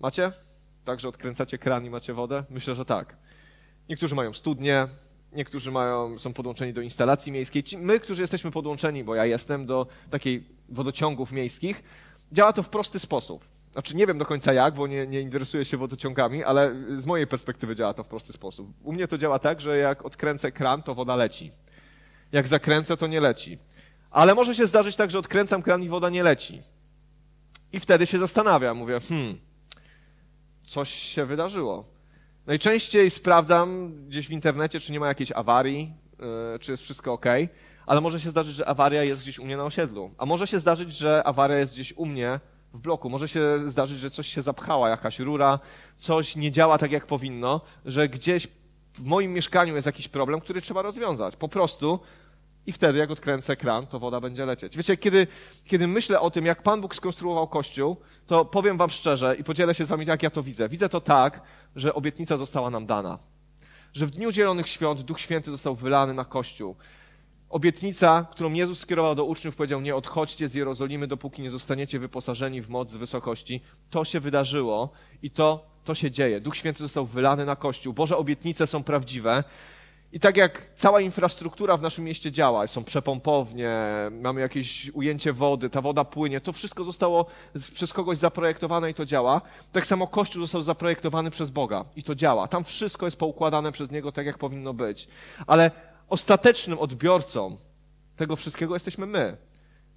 Macie? 0.01 0.33
Także 0.85 1.09
odkręcacie 1.09 1.59
kran 1.59 1.85
i 1.85 1.91
macie 1.91 2.15
wodę? 2.15 2.45
Myślę, 2.51 2.75
że 2.75 2.85
tak. 2.85 3.17
Niektórzy 3.89 4.15
mają 4.15 4.33
studnie, 4.33 4.87
niektórzy 5.33 5.71
mają, 5.71 6.19
są 6.19 6.33
podłączeni 6.33 6.73
do 6.73 6.81
instalacji 6.81 7.33
miejskiej. 7.33 7.65
My, 7.79 8.01
którzy 8.01 8.23
jesteśmy 8.23 8.51
podłączeni, 8.51 9.05
bo 9.05 9.15
ja 9.15 9.27
jestem 9.27 9.67
do 9.67 9.87
takiej 10.11 10.45
wodociągów 10.69 11.33
miejskich, 11.33 11.83
działa 12.33 12.53
to 12.53 12.63
w 12.63 12.69
prosty 12.69 12.99
sposób. 12.99 13.45
Znaczy 13.73 13.97
nie 13.97 14.07
wiem 14.07 14.19
do 14.19 14.27
końca 14.27 14.53
jak, 14.53 14.75
bo 14.75 14.87
nie, 14.87 15.07
nie 15.07 15.21
interesuję 15.21 15.65
się 15.65 15.77
wodociągami, 15.77 16.45
ale 16.45 16.75
z 16.97 17.07
mojej 17.07 17.27
perspektywy 17.27 17.77
działa 17.77 17.95
to 17.95 18.05
w 18.05 18.07
prosty 18.07 18.33
sposób. 18.33 18.69
U 18.83 18.93
mnie 18.93 19.09
to 19.09 19.19
działa 19.19 19.39
tak, 19.39 19.61
że 19.61 19.79
jak 19.79 20.05
odkręcę 20.05 20.53
kran, 20.53 20.83
to 20.83 20.95
woda 20.95 21.17
leci. 21.17 21.51
Jak 22.33 22.49
zakręcę, 22.49 22.97
to 22.97 23.07
nie 23.07 23.21
leci. 23.21 23.59
Ale 24.11 24.35
może 24.35 24.55
się 24.55 24.67
zdarzyć 24.67 24.97
tak, 24.97 25.11
że 25.11 25.19
odkręcam 25.19 25.63
kran 25.63 25.83
i 25.83 25.89
woda 25.89 26.11
nie 26.11 26.23
leci. 26.23 26.63
I 27.73 27.81
wtedy 27.81 28.07
się 28.07 28.19
zastanawiam, 28.19 28.77
mówię, 28.77 29.01
hmm, 29.01 29.39
coś 30.67 30.93
się 30.93 31.27
wydarzyło. 31.27 31.85
Najczęściej 32.47 33.11
sprawdzam 33.11 33.95
gdzieś 34.09 34.29
w 34.29 34.31
internecie, 34.31 34.81
czy 34.81 34.93
nie 34.93 35.01
ma 35.01 35.09
jakiejś 35.09 35.33
awarii, 35.33 35.93
yy, 36.53 36.59
czy 36.59 36.73
jest 36.73 36.83
wszystko 36.83 37.13
ok, 37.13 37.27
ale 37.89 38.01
może 38.01 38.21
się 38.21 38.31
zdarzyć, 38.31 38.57
że 38.57 38.69
awaria 38.69 39.05
jest 39.05 39.23
gdzieś 39.23 39.39
u 39.39 39.45
mnie 39.45 39.57
na 39.57 39.65
osiedlu. 39.65 40.11
A 40.19 40.27
może 40.27 40.47
się 40.47 40.61
zdarzyć, 40.61 40.93
że 40.93 41.23
awaria 41.25 41.59
jest 41.59 41.75
gdzieś 41.75 41.93
u 41.97 42.07
mnie 42.07 42.41
w 42.75 42.81
bloku. 42.81 43.11
Może 43.11 43.29
się 43.29 43.59
zdarzyć, 43.67 43.99
że 43.99 44.11
coś 44.11 44.29
się 44.29 44.43
zapchała, 44.43 44.89
jakaś 44.89 45.19
rura, 45.19 45.59
coś 45.97 46.37
nie 46.37 46.53
działa 46.53 46.79
tak, 46.79 46.93
jak 46.93 47.07
powinno, 47.07 47.61
że 47.85 48.09
gdzieś 48.09 48.49
w 48.95 49.05
moim 49.05 49.33
mieszkaniu 49.33 49.75
jest 49.75 49.87
jakiś 49.87 50.09
problem, 50.09 50.41
który 50.41 50.61
trzeba 50.61 50.83
rozwiązać. 50.83 51.37
Po 51.37 51.49
prostu 51.49 52.01
i 52.67 52.73
wtedy, 52.73 52.99
jak 52.99 53.11
odkręcę 53.11 53.57
kran, 53.57 53.87
to 53.87 53.99
woda 53.99 54.21
będzie 54.21 54.47
lecieć. 54.47 54.77
Wiecie, 54.77 54.97
kiedy, 54.97 55.27
kiedy 55.65 55.87
myślę 55.87 56.21
o 56.21 56.31
tym, 56.31 56.47
jak 56.47 56.63
Pan 56.63 56.81
Bóg 56.81 56.95
skonstruował 56.95 57.49
Kościół, 57.49 57.97
to 58.27 58.45
powiem 58.45 58.77
Wam 58.77 58.91
szczerze 58.91 59.37
i 59.37 59.45
podzielę 59.45 59.75
się 59.75 59.85
z 59.85 59.89
Wami, 59.89 60.07
jak 60.07 60.23
ja 60.23 60.31
to 60.31 60.43
widzę. 60.43 60.69
Widzę 60.69 60.89
to 60.89 61.01
tak, 61.01 61.43
że 61.77 61.95
obietnica 61.95 62.37
została 62.37 62.71
nam 62.71 62.87
dana. 62.87 63.19
Że 63.93 64.07
w 64.07 64.11
Dniu 64.11 64.33
Zielonych 64.33 64.69
Świąt 64.69 65.01
Duch 65.01 65.21
Święty 65.21 65.51
został 65.51 65.75
wylany 65.75 66.15
na 66.15 66.25
Kościół. 66.25 66.77
Obietnica, 67.51 68.27
którą 68.31 68.53
Jezus 68.53 68.79
skierował 68.79 69.15
do 69.15 69.25
uczniów, 69.25 69.57
powiedział: 69.57 69.81
Nie 69.81 69.97
odchodźcie 69.97 70.49
z 70.49 70.55
Jerozolimy, 70.55 71.07
dopóki 71.07 71.43
nie 71.43 71.51
zostaniecie 71.51 71.99
wyposażeni 71.99 72.63
w 72.63 72.69
moc 72.69 72.91
z 72.91 72.97
wysokości. 72.97 73.61
To 73.91 74.05
się 74.05 74.21
wydarzyło 74.21 74.91
i 75.23 75.31
to, 75.31 75.67
to 75.85 75.95
się 75.95 76.11
dzieje. 76.11 76.41
Duch 76.41 76.57
Święty 76.57 76.83
został 76.83 77.07
wylany 77.07 77.45
na 77.45 77.57
Kościół. 77.57 77.93
Boże 77.93 78.17
obietnice 78.17 78.67
są 78.67 78.83
prawdziwe. 78.83 79.45
I 80.13 80.21
tak 80.21 80.37
jak 80.37 80.63
cała 80.75 81.01
infrastruktura 81.01 81.77
w 81.77 81.83
naszym 81.83 82.05
mieście 82.05 82.33
działa, 82.33 82.67
są 82.67 82.85
przepompownie, 82.85 83.71
mamy 84.11 84.41
jakieś 84.41 84.91
ujęcie 84.91 85.33
wody, 85.33 85.71
ta 85.71 85.81
woda 85.81 86.05
płynie, 86.05 86.41
to 86.41 86.53
wszystko 86.53 86.85
zostało 86.85 87.27
przez 87.73 87.93
kogoś 87.93 88.19
zaprojektowane 88.19 88.91
i 88.91 88.95
to 88.95 89.05
działa. 89.05 89.41
Tak 89.73 89.87
samo 89.87 90.07
Kościół 90.07 90.43
został 90.43 90.63
zaprojektowany 90.63 91.31
przez 91.31 91.51
Boga 91.51 91.85
i 91.97 92.03
to 92.03 92.15
działa. 92.15 92.49
Tam 92.49 92.65
wszystko 92.65 93.07
jest 93.07 93.19
poukładane 93.19 93.73
przez 93.73 93.91
Niego 93.91 94.13
tak, 94.13 94.27
jak 94.27 94.39
powinno 94.39 94.75
być. 94.75 95.09
Ale 95.47 95.71
ostatecznym 96.09 96.79
odbiorcą 96.79 97.57
tego 98.17 98.37
wszystkiego 98.37 98.75
jesteśmy 98.75 99.07
my. 99.07 99.37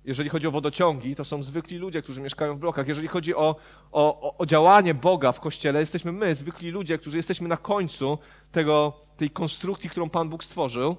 Jeżeli 0.05 0.29
chodzi 0.29 0.47
o 0.47 0.51
wodociągi, 0.51 1.15
to 1.15 1.25
są 1.25 1.43
zwykli 1.43 1.77
ludzie, 1.77 2.01
którzy 2.01 2.21
mieszkają 2.21 2.55
w 2.55 2.59
blokach. 2.59 2.87
Jeżeli 2.87 3.07
chodzi 3.07 3.35
o, 3.35 3.55
o, 3.91 4.37
o 4.37 4.45
działanie 4.45 4.93
Boga 4.93 5.31
w 5.31 5.39
kościele, 5.39 5.79
jesteśmy 5.79 6.11
my, 6.11 6.35
zwykli 6.35 6.71
ludzie, 6.71 6.97
którzy 6.97 7.17
jesteśmy 7.17 7.47
na 7.47 7.57
końcu 7.57 8.17
tego, 8.51 8.93
tej 9.17 9.29
konstrukcji, 9.29 9.89
którą 9.89 10.09
Pan 10.09 10.29
Bóg 10.29 10.43
stworzył. 10.43 10.95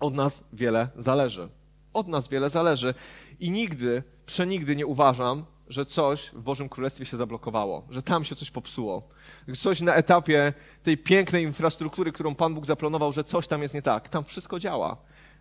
Od 0.00 0.14
nas 0.14 0.44
wiele 0.52 0.88
zależy. 0.96 1.48
Od 1.92 2.08
nas 2.08 2.28
wiele 2.28 2.50
zależy. 2.50 2.94
I 3.40 3.50
nigdy, 3.50 4.02
przenigdy 4.26 4.76
nie 4.76 4.86
uważam, 4.86 5.44
że 5.70 5.84
coś 5.84 6.26
w 6.26 6.40
Bożym 6.42 6.68
Królestwie 6.68 7.04
się 7.04 7.16
zablokowało, 7.16 7.86
że 7.90 8.02
tam 8.02 8.24
się 8.24 8.36
coś 8.36 8.50
popsuło. 8.50 9.08
Coś 9.56 9.80
na 9.80 9.94
etapie 9.94 10.52
tej 10.82 10.98
pięknej 10.98 11.44
infrastruktury, 11.44 12.12
którą 12.12 12.34
Pan 12.34 12.54
Bóg 12.54 12.66
zaplanował, 12.66 13.12
że 13.12 13.24
coś 13.24 13.46
tam 13.46 13.62
jest 13.62 13.74
nie 13.74 13.82
tak. 13.82 14.08
Tam 14.08 14.24
wszystko 14.24 14.58
działa. 14.58 14.96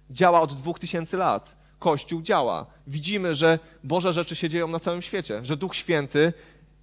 Działa 0.10 0.42
od 0.42 0.54
dwóch 0.54 0.80
tysięcy 0.80 1.18
lat. 1.18 1.58
Kościół 1.80 2.22
działa. 2.22 2.66
Widzimy, 2.88 3.36
że 3.36 3.60
Boże 3.84 4.14
rzeczy 4.14 4.36
się 4.36 4.50
dzieją 4.50 4.68
na 4.68 4.80
całym 4.80 5.02
świecie, 5.02 5.46
że 5.46 5.58
Duch 5.58 5.76
Święty 5.76 6.34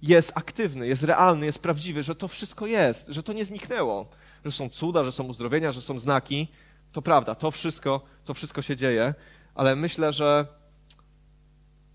jest 0.01 0.31
aktywny, 0.35 0.87
jest 0.87 1.03
realny, 1.03 1.45
jest 1.45 1.61
prawdziwy, 1.61 2.03
że 2.03 2.15
to 2.15 2.27
wszystko 2.27 2.65
jest, 2.65 3.07
że 3.07 3.23
to 3.23 3.33
nie 3.33 3.45
zniknęło, 3.45 4.09
że 4.45 4.51
są 4.51 4.69
cuda, 4.69 5.03
że 5.03 5.11
są 5.11 5.23
uzdrowienia, 5.23 5.71
że 5.71 5.81
są 5.81 5.99
znaki. 5.99 6.47
To 6.91 7.01
prawda, 7.01 7.35
to 7.35 7.51
wszystko, 7.51 8.01
to 8.25 8.33
wszystko 8.33 8.61
się 8.61 8.75
dzieje, 8.75 9.13
ale 9.55 9.75
myślę, 9.75 10.13
że 10.13 10.56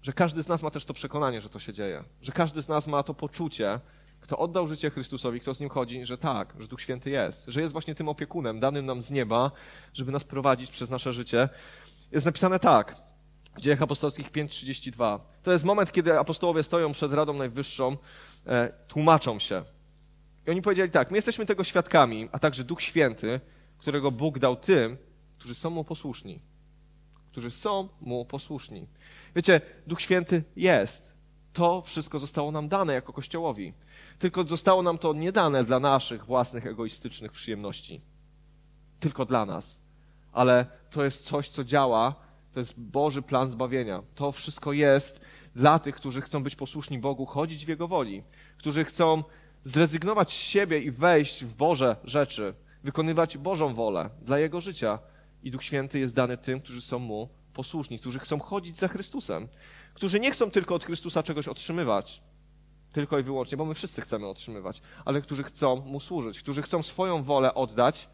że 0.03 0.13
każdy 0.13 0.43
z 0.43 0.49
nas 0.49 0.63
ma 0.63 0.71
też 0.71 0.85
to 0.85 0.95
przekonanie, 0.95 1.41
że 1.41 1.49
to 1.49 1.59
się 1.59 1.73
dzieje, 1.73 2.05
że 2.21 2.33
każdy 2.33 2.63
z 2.63 2.69
nas 2.69 2.87
ma 2.87 3.03
to 3.03 3.15
poczucie, 3.15 3.81
kto 4.21 4.39
oddał 4.39 4.69
życie 4.69 4.91
Chrystusowi, 4.91 5.41
kto 5.41 5.55
z 5.55 5.61
nim 5.61 5.71
chodzi, 5.71 6.07
że 6.07 6.19
tak, 6.19 6.55
że 6.59 6.69
Duch 6.69 6.81
Święty 6.81 7.11
jest, 7.11 7.45
że 7.49 7.61
jest 7.61 7.73
właśnie 7.73 7.95
tym 7.95 8.09
opiekunem 8.09 8.61
danym 8.61 8.87
nam 8.87 9.03
z 9.03 9.11
nieba, 9.11 9.51
żeby 9.95 10.13
nas 10.13 10.25
prowadzić 10.25 10.71
przez 10.71 10.91
nasze 10.91 11.13
życie. 11.13 11.49
Jest 12.13 12.27
napisane 12.27 12.59
tak, 12.59 12.97
w 13.57 13.61
Dziejach 13.61 13.83
Apostolskich 13.83 14.33
5.32. 14.33 15.19
To 15.43 15.53
jest 15.53 15.65
moment, 15.65 15.93
kiedy 15.93 16.19
apostołowie 16.19 16.63
stoją 16.63 16.93
przed 16.93 17.13
Radą 17.13 17.33
Najwyższą, 17.33 17.97
e, 18.47 18.73
tłumaczą 18.89 19.39
się. 19.39 19.65
I 20.47 20.51
oni 20.51 20.63
powiedzieli 20.63 20.91
tak, 20.91 21.11
my 21.11 21.19
jesteśmy 21.19 21.47
tego 21.47 21.65
świadkami, 21.65 22.29
a 22.33 22.39
także 22.39 22.65
Duch 22.65 22.83
Święty, 22.83 23.41
którego 23.79 24.11
Bóg 24.11 24.39
dał 24.39 24.57
tym, 24.57 24.97
którzy 25.39 25.55
są 25.55 25.71
Mu 25.71 25.85
posłuszni. 25.85 26.43
Którzy 27.31 27.51
są 27.51 27.89
Mu 28.01 28.25
posłuszni. 28.25 28.87
Wiecie, 29.37 29.61
Duch 29.87 30.01
Święty 30.01 30.45
jest. 30.57 31.13
To 31.53 31.83
wszystko 31.83 32.19
zostało 32.19 32.51
nam 32.51 32.69
dane 32.69 32.95
jako 32.95 33.13
Kościołowi. 33.13 33.73
Tylko 34.19 34.45
zostało 34.45 34.83
nam 34.83 34.99
to 34.99 35.13
nie 35.13 35.33
dane 35.33 35.65
dla 35.65 35.81
naszych 35.81 36.25
własnych 36.27 36.67
egoistycznych 36.67 37.33
przyjemności. 37.33 38.01
Tylko 39.01 39.25
dla 39.27 39.47
nas. 39.47 39.81
Ale 40.33 40.67
to 40.91 41.05
jest 41.05 41.25
coś, 41.25 41.49
co 41.49 41.65
działa. 41.65 42.15
To 42.53 42.61
jest 42.61 42.81
Boży 42.81 43.23
plan 43.23 43.51
zbawienia. 43.51 44.03
To 44.15 44.33
wszystko 44.33 44.73
jest 44.73 45.21
dla 45.57 45.79
tych, 45.79 45.95
którzy 45.95 46.21
chcą 46.21 46.43
być 46.43 46.57
posłuszni 46.57 46.99
Bogu, 46.99 47.27
chodzić 47.27 47.65
w 47.65 47.69
Jego 47.69 47.89
woli, 47.89 48.23
którzy 48.59 48.85
chcą 48.85 49.23
zrezygnować 49.65 50.33
z 50.33 50.37
siebie 50.37 50.79
i 50.79 50.91
wejść 50.91 51.45
w 51.45 51.57
Boże 51.57 51.97
rzeczy, 52.05 52.55
wykonywać 52.85 53.39
Bożą 53.39 53.75
wolę 53.75 54.11
dla 54.23 54.39
Jego 54.39 54.61
życia. 54.61 54.99
I 55.43 55.51
Duch 55.51 55.65
Święty 55.65 55.99
jest 55.99 56.15
dany 56.15 56.39
tym, 56.39 56.61
którzy 56.61 56.83
są 56.83 56.99
Mu 56.99 57.29
posłuszni, 57.53 57.99
którzy 57.99 58.19
chcą 58.19 58.41
chodzić 58.41 58.77
za 58.77 58.89
Chrystusem, 58.89 59.49
którzy 59.95 60.21
nie 60.21 60.31
chcą 60.31 60.51
tylko 60.51 60.75
od 60.75 60.85
Chrystusa 60.85 61.23
czegoś 61.23 61.49
otrzymywać, 61.49 62.23
tylko 62.93 63.19
i 63.19 63.23
wyłącznie, 63.23 63.57
bo 63.57 63.65
my 63.65 63.75
wszyscy 63.75 64.03
chcemy 64.03 64.27
otrzymywać, 64.27 64.83
ale 65.05 65.23
którzy 65.23 65.43
chcą 65.43 65.77
Mu 65.77 66.01
służyć, 66.01 66.39
którzy 66.39 66.63
chcą 66.63 66.83
swoją 66.83 67.23
wolę 67.23 67.55
oddać 67.55 68.09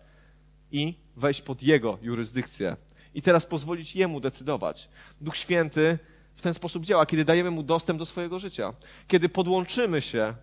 i 0.73 0.95
wejść 1.16 1.42
pod 1.42 1.62
Jego 1.62 1.99
jurysdykcję. 2.02 2.76
I 3.14 3.23
teraz 3.23 3.47
pozwolić 3.47 3.97
Jemu 3.97 4.21
decydować. 4.21 4.88
Duch 5.21 5.37
Święty 5.37 5.99
w 6.37 6.42
ten 6.42 6.54
sposób 6.54 6.85
działa, 6.85 7.07
kiedy 7.07 7.25
dajemy 7.25 7.50
Mu 7.50 7.62
dostęp 7.62 7.99
do 7.99 8.07
swojego 8.07 8.38
życia, 8.38 8.73
kiedy 9.09 9.28
podłączymy 9.28 10.02
się 10.02 10.35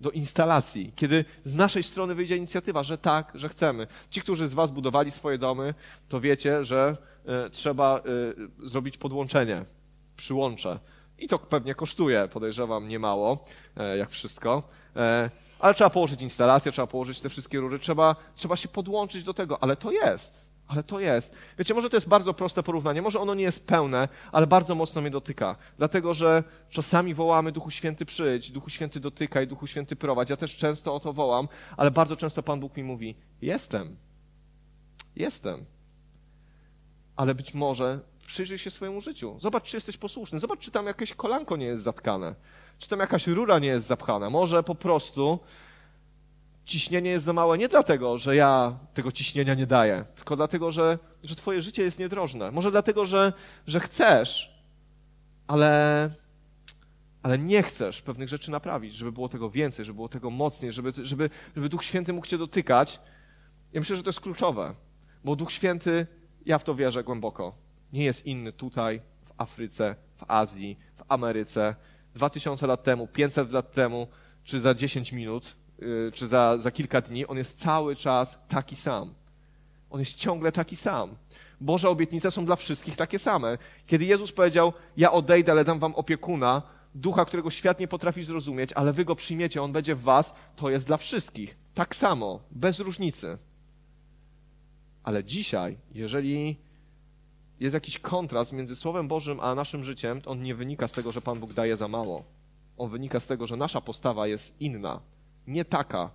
do 0.00 0.10
instalacji, 0.10 0.92
kiedy 0.96 1.24
z 1.44 1.54
naszej 1.54 1.82
strony 1.82 2.14
wyjdzie 2.14 2.36
inicjatywa, 2.36 2.82
że 2.82 2.98
tak, 2.98 3.32
że 3.34 3.48
chcemy. 3.48 3.86
Ci, 4.10 4.20
którzy 4.20 4.48
z 4.48 4.54
Was 4.54 4.70
budowali 4.70 5.10
swoje 5.10 5.38
domy, 5.38 5.74
to 6.08 6.20
wiecie, 6.20 6.64
że 6.64 6.96
trzeba 7.52 8.00
y, 8.62 8.68
zrobić 8.68 8.98
podłączenie, 8.98 9.64
przyłącze. 10.16 10.78
I 11.18 11.28
to 11.28 11.38
pewnie 11.38 11.74
kosztuje, 11.74 12.28
podejrzewam, 12.32 12.88
niemało, 12.88 13.44
y, 13.94 13.98
jak 13.98 14.10
wszystko. 14.10 14.62
Ale 15.58 15.74
trzeba 15.74 15.90
położyć 15.90 16.22
instalację, 16.22 16.72
trzeba 16.72 16.86
położyć 16.86 17.20
te 17.20 17.28
wszystkie 17.28 17.60
rury, 17.60 17.78
trzeba, 17.78 18.16
trzeba 18.34 18.56
się 18.56 18.68
podłączyć 18.68 19.24
do 19.24 19.34
tego, 19.34 19.62
ale 19.62 19.76
to 19.76 19.90
jest 19.90 20.52
ale 20.72 20.82
to 20.82 21.00
jest. 21.00 21.34
Wiecie, 21.58 21.74
może 21.74 21.90
to 21.90 21.96
jest 21.96 22.08
bardzo 22.08 22.34
proste 22.34 22.62
porównanie, 22.62 23.02
może 23.02 23.20
ono 23.20 23.34
nie 23.34 23.44
jest 23.44 23.66
pełne, 23.66 24.08
ale 24.32 24.46
bardzo 24.46 24.74
mocno 24.74 25.00
mnie 25.00 25.10
dotyka. 25.10 25.56
Dlatego, 25.78 26.14
że 26.14 26.44
czasami 26.70 27.14
wołamy 27.14 27.52
Duchu 27.52 27.70
Święty 27.70 28.04
przyjdź, 28.06 28.50
Duchu 28.50 28.70
Święty 28.70 29.00
dotykaj, 29.00 29.46
Duchu 29.46 29.66
Święty 29.66 29.96
prowadź. 29.96 30.30
Ja 30.30 30.36
też 30.36 30.56
często 30.56 30.94
o 30.94 31.00
to 31.00 31.12
wołam, 31.12 31.48
ale 31.76 31.90
bardzo 31.90 32.16
często 32.16 32.42
Pan 32.42 32.60
Bóg 32.60 32.76
mi 32.76 32.84
mówi, 32.84 33.14
jestem. 33.42 33.96
Jestem. 35.16 35.64
Ale 37.16 37.34
być 37.34 37.54
może 37.54 38.00
przyjrzyj 38.26 38.58
się 38.58 38.70
swojemu 38.70 39.00
życiu. 39.00 39.36
Zobacz, 39.40 39.64
czy 39.64 39.76
jesteś 39.76 39.96
posłuszny. 39.96 40.38
Zobacz, 40.38 40.60
czy 40.60 40.70
tam 40.70 40.86
jakieś 40.86 41.14
kolanko 41.14 41.56
nie 41.56 41.66
jest 41.66 41.82
zatkane. 41.82 42.34
Czy 42.78 42.88
tam 42.88 42.98
jakaś 42.98 43.26
rura 43.26 43.58
nie 43.58 43.68
jest 43.68 43.86
zapchana. 43.86 44.30
Może 44.30 44.62
po 44.62 44.74
prostu 44.74 45.38
ciśnienie 46.64 47.10
jest 47.10 47.24
za 47.24 47.32
małe 47.32 47.58
nie 47.58 47.68
dlatego, 47.68 48.18
że 48.18 48.36
ja 48.36 48.78
tego 48.94 49.12
ciśnienia 49.12 49.54
nie 49.54 49.66
daję, 49.66 50.04
tylko 50.16 50.36
dlatego, 50.36 50.70
że, 50.70 50.98
że 51.24 51.36
twoje 51.36 51.62
życie 51.62 51.82
jest 51.82 51.98
niedrożne. 51.98 52.50
Może 52.50 52.70
dlatego, 52.70 53.06
że, 53.06 53.32
że 53.66 53.80
chcesz, 53.80 54.54
ale, 55.46 56.10
ale 57.22 57.38
nie 57.38 57.62
chcesz 57.62 58.02
pewnych 58.02 58.28
rzeczy 58.28 58.50
naprawić, 58.50 58.94
żeby 58.94 59.12
było 59.12 59.28
tego 59.28 59.50
więcej, 59.50 59.84
żeby 59.84 59.96
było 59.96 60.08
tego 60.08 60.30
mocniej, 60.30 60.72
żeby, 60.72 60.92
żeby, 61.02 61.30
żeby 61.56 61.68
Duch 61.68 61.84
Święty 61.84 62.12
mógł 62.12 62.26
cię 62.26 62.38
dotykać. 62.38 63.00
Ja 63.72 63.80
myślę, 63.80 63.96
że 63.96 64.02
to 64.02 64.08
jest 64.08 64.20
kluczowe, 64.20 64.74
bo 65.24 65.36
Duch 65.36 65.52
Święty, 65.52 66.06
ja 66.46 66.58
w 66.58 66.64
to 66.64 66.74
wierzę 66.74 67.04
głęboko, 67.04 67.54
nie 67.92 68.04
jest 68.04 68.26
inny 68.26 68.52
tutaj, 68.52 69.00
w 69.24 69.32
Afryce, 69.36 69.96
w 70.16 70.24
Azji, 70.28 70.78
w 70.96 71.02
Ameryce, 71.08 71.74
dwa 72.14 72.30
tysiące 72.30 72.66
lat 72.66 72.82
temu, 72.82 73.06
500 73.06 73.52
lat 73.52 73.72
temu, 73.72 74.06
czy 74.44 74.60
za 74.60 74.74
10 74.74 75.12
minut, 75.12 75.56
Y, 75.82 76.12
czy 76.12 76.28
za, 76.28 76.58
za 76.58 76.70
kilka 76.70 77.00
dni, 77.00 77.26
on 77.26 77.38
jest 77.38 77.58
cały 77.58 77.96
czas 77.96 78.38
taki 78.48 78.76
sam. 78.76 79.14
On 79.90 80.00
jest 80.00 80.14
ciągle 80.14 80.52
taki 80.52 80.76
sam. 80.76 81.16
Boże 81.60 81.88
obietnice 81.88 82.30
są 82.30 82.44
dla 82.44 82.56
wszystkich 82.56 82.96
takie 82.96 83.18
same. 83.18 83.58
Kiedy 83.86 84.04
Jezus 84.04 84.32
powiedział, 84.32 84.72
ja 84.96 85.12
odejdę, 85.12 85.52
ale 85.52 85.64
dam 85.64 85.78
wam 85.78 85.94
opiekuna, 85.94 86.62
ducha, 86.94 87.24
którego 87.24 87.50
świat 87.50 87.80
nie 87.80 87.88
potrafi 87.88 88.22
zrozumieć, 88.22 88.72
ale 88.72 88.92
wy 88.92 89.04
go 89.04 89.16
przyjmiecie, 89.16 89.62
on 89.62 89.72
będzie 89.72 89.94
w 89.94 90.02
was, 90.02 90.34
to 90.56 90.70
jest 90.70 90.86
dla 90.86 90.96
wszystkich. 90.96 91.56
Tak 91.74 91.96
samo, 91.96 92.40
bez 92.50 92.80
różnicy. 92.80 93.38
Ale 95.02 95.24
dzisiaj, 95.24 95.78
jeżeli 95.94 96.56
jest 97.60 97.74
jakiś 97.74 97.98
kontrast 97.98 98.52
między 98.52 98.76
Słowem 98.76 99.08
Bożym 99.08 99.40
a 99.40 99.54
naszym 99.54 99.84
życiem, 99.84 100.20
to 100.20 100.30
on 100.30 100.42
nie 100.42 100.54
wynika 100.54 100.88
z 100.88 100.92
tego, 100.92 101.12
że 101.12 101.20
Pan 101.20 101.40
Bóg 101.40 101.52
daje 101.52 101.76
za 101.76 101.88
mało. 101.88 102.24
On 102.76 102.90
wynika 102.90 103.20
z 103.20 103.26
tego, 103.26 103.46
że 103.46 103.56
nasza 103.56 103.80
postawa 103.80 104.26
jest 104.26 104.60
inna 104.60 105.00
nie 105.46 105.64
taka, 105.64 106.10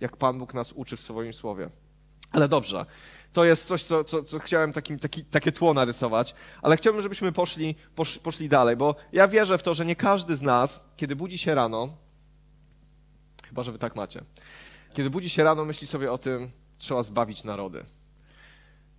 jak 0.00 0.16
Pan 0.16 0.38
Bóg 0.38 0.54
nas 0.54 0.72
uczy 0.72 0.96
w 0.96 1.00
swoim 1.00 1.32
słowie. 1.32 1.70
Ale 2.32 2.48
dobrze, 2.48 2.86
to 3.32 3.44
jest 3.44 3.66
coś, 3.66 3.82
co, 3.82 4.04
co, 4.04 4.22
co 4.22 4.38
chciałem 4.38 4.72
takim, 4.72 4.98
taki, 4.98 5.24
takie 5.24 5.52
tło 5.52 5.74
narysować, 5.74 6.34
ale 6.62 6.76
chciałbym, 6.76 7.02
żebyśmy 7.02 7.32
poszli, 7.32 7.74
posz, 7.94 8.18
poszli 8.18 8.48
dalej, 8.48 8.76
bo 8.76 8.94
ja 9.12 9.28
wierzę 9.28 9.58
w 9.58 9.62
to, 9.62 9.74
że 9.74 9.84
nie 9.84 9.96
każdy 9.96 10.36
z 10.36 10.42
nas, 10.42 10.84
kiedy 10.96 11.16
budzi 11.16 11.38
się 11.38 11.54
rano, 11.54 11.96
chyba, 13.44 13.62
że 13.62 13.72
wy 13.72 13.78
tak 13.78 13.96
macie, 13.96 14.24
kiedy 14.94 15.10
budzi 15.10 15.30
się 15.30 15.44
rano, 15.44 15.64
myśli 15.64 15.86
sobie 15.86 16.12
o 16.12 16.18
tym, 16.18 16.50
trzeba 16.78 17.02
zbawić 17.02 17.44
narody. 17.44 17.84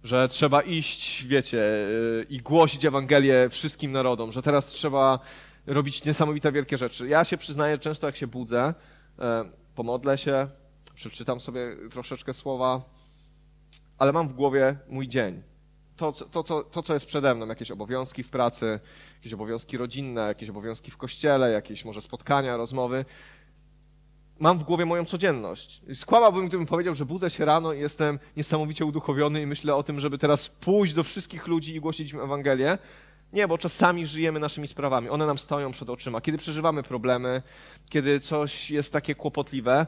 Że 0.03 0.27
trzeba 0.27 0.61
iść, 0.61 1.25
wiecie, 1.25 1.57
yy, 1.57 2.25
i 2.29 2.37
głosić 2.37 2.85
Ewangelię 2.85 3.49
wszystkim 3.49 3.91
narodom, 3.91 4.31
że 4.31 4.41
teraz 4.41 4.65
trzeba 4.65 5.19
robić 5.67 6.05
niesamowite 6.05 6.51
wielkie 6.51 6.77
rzeczy. 6.77 7.07
Ja 7.07 7.25
się 7.25 7.37
przyznaję, 7.37 7.77
często 7.77 8.07
jak 8.07 8.15
się 8.15 8.27
budzę, 8.27 8.73
yy, 9.17 9.23
pomodlę 9.75 10.17
się, 10.17 10.47
przeczytam 10.95 11.39
sobie 11.39 11.77
troszeczkę 11.91 12.33
słowa, 12.33 12.81
ale 13.97 14.13
mam 14.13 14.27
w 14.27 14.33
głowie 14.33 14.77
mój 14.87 15.07
dzień. 15.07 15.43
To, 15.95 16.11
to, 16.11 16.43
to, 16.43 16.63
to, 16.63 16.83
co 16.83 16.93
jest 16.93 17.05
przede 17.05 17.35
mną, 17.35 17.47
jakieś 17.47 17.71
obowiązki 17.71 18.23
w 18.23 18.29
pracy, 18.29 18.79
jakieś 19.15 19.33
obowiązki 19.33 19.77
rodzinne, 19.77 20.21
jakieś 20.21 20.49
obowiązki 20.49 20.91
w 20.91 20.97
kościele, 20.97 21.51
jakieś 21.51 21.85
może 21.85 22.01
spotkania, 22.01 22.57
rozmowy. 22.57 23.05
Mam 24.41 24.57
w 24.57 24.63
głowie 24.63 24.85
moją 24.85 25.05
codzienność. 25.05 25.81
Skłamałbym, 25.93 26.47
gdybym 26.47 26.65
powiedział, 26.65 26.93
że 26.93 27.05
budzę 27.05 27.29
się 27.29 27.45
rano 27.45 27.73
i 27.73 27.79
jestem 27.79 28.19
niesamowicie 28.37 28.85
uduchowiony 28.85 29.41
i 29.41 29.45
myślę 29.45 29.75
o 29.75 29.83
tym, 29.83 29.99
żeby 29.99 30.17
teraz 30.17 30.49
pójść 30.49 30.93
do 30.93 31.03
wszystkich 31.03 31.47
ludzi 31.47 31.75
i 31.75 31.79
głosić 31.79 32.13
im 32.13 32.21
Ewangelię. 32.21 32.77
Nie, 33.33 33.47
bo 33.47 33.57
czasami 33.57 34.07
żyjemy 34.07 34.39
naszymi 34.39 34.67
sprawami. 34.67 35.09
One 35.09 35.25
nam 35.25 35.37
stoją 35.37 35.71
przed 35.71 35.89
oczyma. 35.89 36.21
Kiedy 36.21 36.37
przeżywamy 36.37 36.83
problemy, 36.83 37.41
kiedy 37.89 38.19
coś 38.19 38.71
jest 38.71 38.93
takie 38.93 39.15
kłopotliwe, 39.15 39.87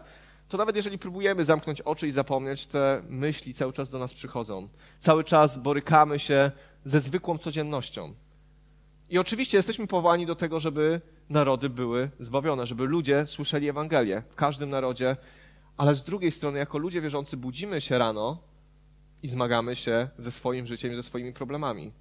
to 0.49 0.57
nawet 0.57 0.75
jeżeli 0.75 0.97
próbujemy 0.97 1.45
zamknąć 1.45 1.81
oczy 1.81 2.07
i 2.07 2.11
zapomnieć, 2.11 2.67
te 2.67 3.01
myśli 3.09 3.53
cały 3.53 3.73
czas 3.73 3.89
do 3.89 3.99
nas 3.99 4.13
przychodzą. 4.13 4.69
Cały 4.99 5.23
czas 5.23 5.57
borykamy 5.57 6.19
się 6.19 6.51
ze 6.83 6.99
zwykłą 6.99 7.37
codziennością. 7.37 8.13
I 9.13 9.17
oczywiście 9.17 9.57
jesteśmy 9.57 9.87
powołani 9.87 10.25
do 10.25 10.35
tego, 10.35 10.59
żeby 10.59 11.01
narody 11.29 11.69
były 11.69 12.09
zbawione, 12.19 12.65
żeby 12.65 12.85
ludzie 12.85 13.25
słyszeli 13.25 13.69
Ewangelię 13.69 14.23
w 14.29 14.35
każdym 14.35 14.69
narodzie, 14.69 15.17
ale 15.77 15.95
z 15.95 16.03
drugiej 16.03 16.31
strony, 16.31 16.59
jako 16.59 16.77
ludzie 16.77 17.01
wierzący, 17.01 17.37
budzimy 17.37 17.81
się 17.81 17.97
rano 17.97 18.43
i 19.23 19.27
zmagamy 19.27 19.75
się 19.75 20.09
ze 20.17 20.31
swoim 20.31 20.67
życiem, 20.67 20.95
ze 20.95 21.03
swoimi 21.03 21.33
problemami. 21.33 21.91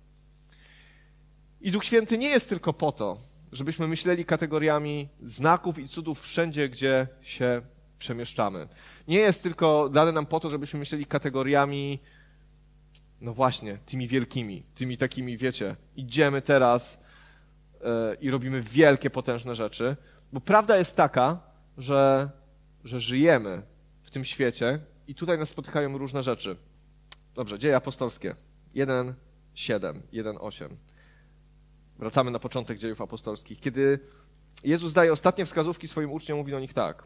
I 1.60 1.70
Duch 1.70 1.84
Święty 1.84 2.18
nie 2.18 2.28
jest 2.28 2.48
tylko 2.48 2.72
po 2.72 2.92
to, 2.92 3.18
żebyśmy 3.52 3.88
myśleli 3.88 4.24
kategoriami 4.24 5.08
znaków 5.22 5.78
i 5.78 5.88
cudów 5.88 6.20
wszędzie, 6.20 6.68
gdzie 6.68 7.06
się 7.22 7.62
przemieszczamy. 7.98 8.68
Nie 9.08 9.18
jest 9.18 9.42
tylko 9.42 9.88
dane 9.88 10.12
nam 10.12 10.26
po 10.26 10.40
to, 10.40 10.50
żebyśmy 10.50 10.78
myśleli 10.78 11.06
kategoriami, 11.06 11.98
no 13.20 13.34
właśnie, 13.34 13.78
tymi 13.86 14.08
wielkimi, 14.08 14.62
tymi 14.74 14.96
takimi, 14.96 15.36
wiecie, 15.36 15.76
idziemy 15.96 16.42
teraz 16.42 17.01
i 18.20 18.30
robimy 18.30 18.62
wielkie, 18.62 19.10
potężne 19.10 19.54
rzeczy, 19.54 19.96
bo 20.32 20.40
prawda 20.40 20.76
jest 20.76 20.96
taka, 20.96 21.40
że, 21.78 22.30
że 22.84 23.00
żyjemy 23.00 23.62
w 24.02 24.10
tym 24.10 24.24
świecie 24.24 24.80
i 25.08 25.14
tutaj 25.14 25.38
nas 25.38 25.48
spotykają 25.48 25.98
różne 25.98 26.22
rzeczy. 26.22 26.56
Dobrze, 27.34 27.58
dzieje 27.58 27.76
apostolskie. 27.76 28.36
1, 28.74 29.14
7, 29.54 30.02
1, 30.12 30.36
8. 30.40 30.76
Wracamy 31.98 32.30
na 32.30 32.38
początek 32.38 32.78
dziejów 32.78 33.00
apostolskich. 33.00 33.60
Kiedy 33.60 33.98
Jezus 34.64 34.92
daje 34.92 35.12
ostatnie 35.12 35.46
wskazówki 35.46 35.88
swoim 35.88 36.12
uczniom, 36.12 36.38
mówi 36.38 36.52
do 36.52 36.60
nich 36.60 36.74
tak. 36.74 37.04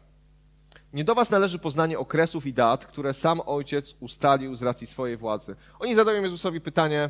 Nie 0.93 1.03
do 1.03 1.15
was 1.15 1.29
należy 1.29 1.59
poznanie 1.59 1.99
okresów 1.99 2.45
i 2.45 2.53
dat, 2.53 2.85
które 2.85 3.13
sam 3.13 3.41
Ojciec 3.45 3.95
ustalił 3.99 4.55
z 4.55 4.61
racji 4.61 4.87
swojej 4.87 5.17
władzy. 5.17 5.55
Oni 5.79 5.95
zadają 5.95 6.23
Jezusowi 6.23 6.61
pytanie, 6.61 7.09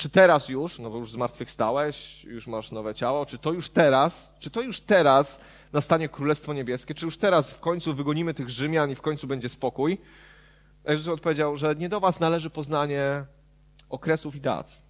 czy 0.00 0.10
teraz 0.10 0.48
już, 0.48 0.78
no 0.78 0.90
bo 0.90 0.98
już 0.98 1.12
zmartwychwstałeś, 1.12 2.24
już 2.24 2.46
masz 2.46 2.72
nowe 2.72 2.94
ciało, 2.94 3.26
czy 3.26 3.38
to 3.38 3.52
już 3.52 3.70
teraz, 3.70 4.34
czy 4.38 4.50
to 4.50 4.62
już 4.62 4.80
teraz 4.80 5.40
nastanie 5.72 6.08
Królestwo 6.08 6.54
Niebieskie, 6.54 6.94
czy 6.94 7.04
już 7.04 7.16
teraz 7.16 7.50
w 7.50 7.60
końcu 7.60 7.94
wygonimy 7.94 8.34
tych 8.34 8.50
Rzymian 8.50 8.90
i 8.90 8.94
w 8.94 9.02
końcu 9.02 9.26
będzie 9.26 9.48
spokój? 9.48 9.98
A 10.86 10.92
Jezus 10.92 11.08
odpowiedział, 11.08 11.56
że 11.56 11.74
nie 11.74 11.88
do 11.88 12.00
was 12.00 12.20
należy 12.20 12.50
poznanie 12.50 13.24
okresów 13.90 14.36
i 14.36 14.40
dat, 14.40 14.82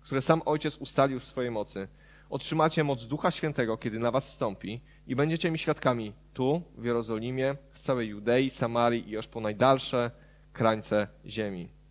które 0.00 0.22
sam 0.22 0.42
Ojciec 0.44 0.76
ustalił 0.76 1.20
w 1.20 1.24
swojej 1.24 1.50
mocy. 1.50 1.88
Otrzymacie 2.30 2.84
moc 2.84 3.04
Ducha 3.04 3.30
Świętego, 3.30 3.76
kiedy 3.76 3.98
na 3.98 4.10
was 4.10 4.32
stąpi 4.32 4.80
i 5.06 5.16
będziecie 5.16 5.50
mi 5.50 5.58
świadkami 5.58 6.12
tu, 6.34 6.62
w 6.78 6.84
Jerozolimie, 6.84 7.54
w 7.72 7.80
całej 7.80 8.08
Judei, 8.08 8.50
Samarii 8.50 9.10
i 9.10 9.18
aż 9.18 9.28
po 9.28 9.40
najdalsze 9.40 10.10
krańce 10.52 11.08
ziemi. 11.26 11.81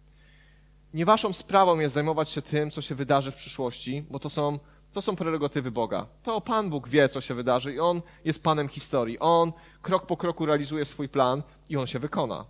Nie 0.94 1.06
waszą 1.06 1.34
sprawą 1.34 1.80
jest 1.80 1.96
zajmować 1.96 2.30
się 2.30 2.42
tym, 2.42 2.72
co 2.72 2.82
się 2.82 2.96
wydarzy 2.96 3.32
w 3.32 3.36
przyszłości, 3.36 4.04
bo 4.10 4.20
to 4.20 4.30
są, 4.30 4.60
to 4.92 5.02
są 5.02 5.16
prerogatywy 5.16 5.72
Boga. 5.72 6.06
To 6.24 6.42
Pan 6.42 6.70
Bóg 6.70 6.90
wie, 6.90 7.10
co 7.10 7.22
się 7.22 7.34
wydarzy 7.34 7.74
i 7.74 7.80
On 7.80 8.02
jest 8.26 8.44
Panem 8.44 8.68
historii. 8.68 9.20
On 9.20 9.52
krok 9.82 10.06
po 10.06 10.18
kroku 10.18 10.46
realizuje 10.46 10.86
swój 10.86 11.10
plan 11.10 11.44
i 11.70 11.78
On 11.78 11.88
się 11.88 12.00
wykona. 12.00 12.46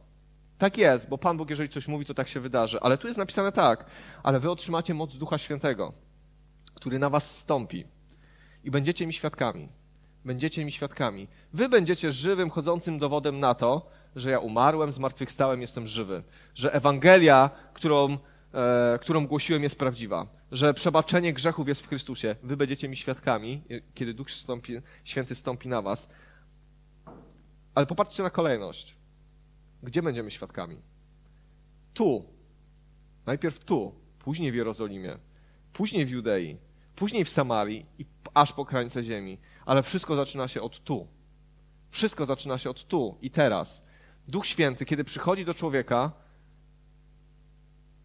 Tak 0.58 0.78
jest, 0.78 1.10
bo 1.10 1.18
Pan 1.18 1.38
Bóg, 1.38 1.50
jeżeli 1.50 1.70
coś 1.70 1.88
mówi, 1.88 2.06
to 2.06 2.14
tak 2.14 2.28
się 2.28 2.40
wydarzy. 2.40 2.80
Ale 2.82 2.98
tu 2.98 3.08
jest 3.08 3.20
napisane 3.20 3.52
tak, 3.52 3.86
ale 4.24 4.40
wy 4.40 4.52
otrzymacie 4.52 4.94
moc 4.94 5.18
Ducha 5.18 5.38
Świętego, 5.38 5.94
który 6.74 7.00
na 7.00 7.10
was 7.10 7.38
stąpi 7.38 7.86
i 8.64 8.72
będziecie 8.72 9.08
mi 9.08 9.14
świadkami. 9.14 9.70
Będziecie 10.26 10.66
mi 10.66 10.72
świadkami. 10.72 11.28
Wy 11.54 11.70
będziecie 11.70 12.12
żywym, 12.12 12.50
chodzącym 12.50 13.00
dowodem 13.00 13.40
na 13.40 13.54
to, 13.54 13.90
że 14.16 14.32
ja 14.32 14.40
umarłem, 14.40 14.92
zmartwychwstałem, 14.92 15.62
jestem 15.62 15.88
żywy. 15.88 16.24
Że 16.56 16.74
Ewangelia, 16.74 17.50
którą, 17.74 18.18
e, 18.54 19.00
którą 19.02 19.28
głosiłem, 19.28 19.64
jest 19.64 19.80
prawdziwa. 19.80 20.28
Że 20.52 20.74
przebaczenie 20.74 21.34
grzechów 21.34 21.68
jest 21.68 21.82
w 21.82 21.88
Chrystusie. 21.88 22.36
Wy 22.44 22.58
będziecie 22.58 22.90
mi 22.90 22.98
świadkami, 22.98 23.64
kiedy 23.94 24.14
Duch 24.14 24.32
stąpi, 24.32 24.74
Święty 25.04 25.36
stąpi 25.36 25.70
na 25.70 25.82
was. 25.82 26.10
Ale 27.76 27.86
popatrzcie 27.86 28.24
na 28.24 28.30
kolejność. 28.30 28.96
Gdzie 29.84 30.02
będziemy 30.02 30.32
świadkami? 30.32 30.78
Tu. 31.94 32.26
Najpierw 33.26 33.64
tu, 33.64 33.96
później 34.20 34.52
w 34.52 34.56
Jerozolimie, 34.56 35.18
później 35.74 36.06
w 36.06 36.10
Judei, 36.10 36.58
później 36.96 37.26
w 37.26 37.30
Samarii 37.30 37.86
i 38.00 38.06
aż 38.34 38.54
po 38.54 38.66
krańce 38.66 39.04
ziemi. 39.04 39.38
Ale 39.66 39.84
wszystko 39.84 40.16
zaczyna 40.16 40.48
się 40.48 40.62
od 40.62 40.84
tu. 40.84 41.08
Wszystko 41.90 42.26
zaczyna 42.26 42.58
się 42.58 42.70
od 42.70 42.88
tu 42.88 43.18
i 43.22 43.32
teraz. 43.32 43.84
Duch 44.28 44.46
Święty, 44.46 44.86
kiedy 44.86 45.04
przychodzi 45.04 45.46
do 45.46 45.54
człowieka, 45.54 46.12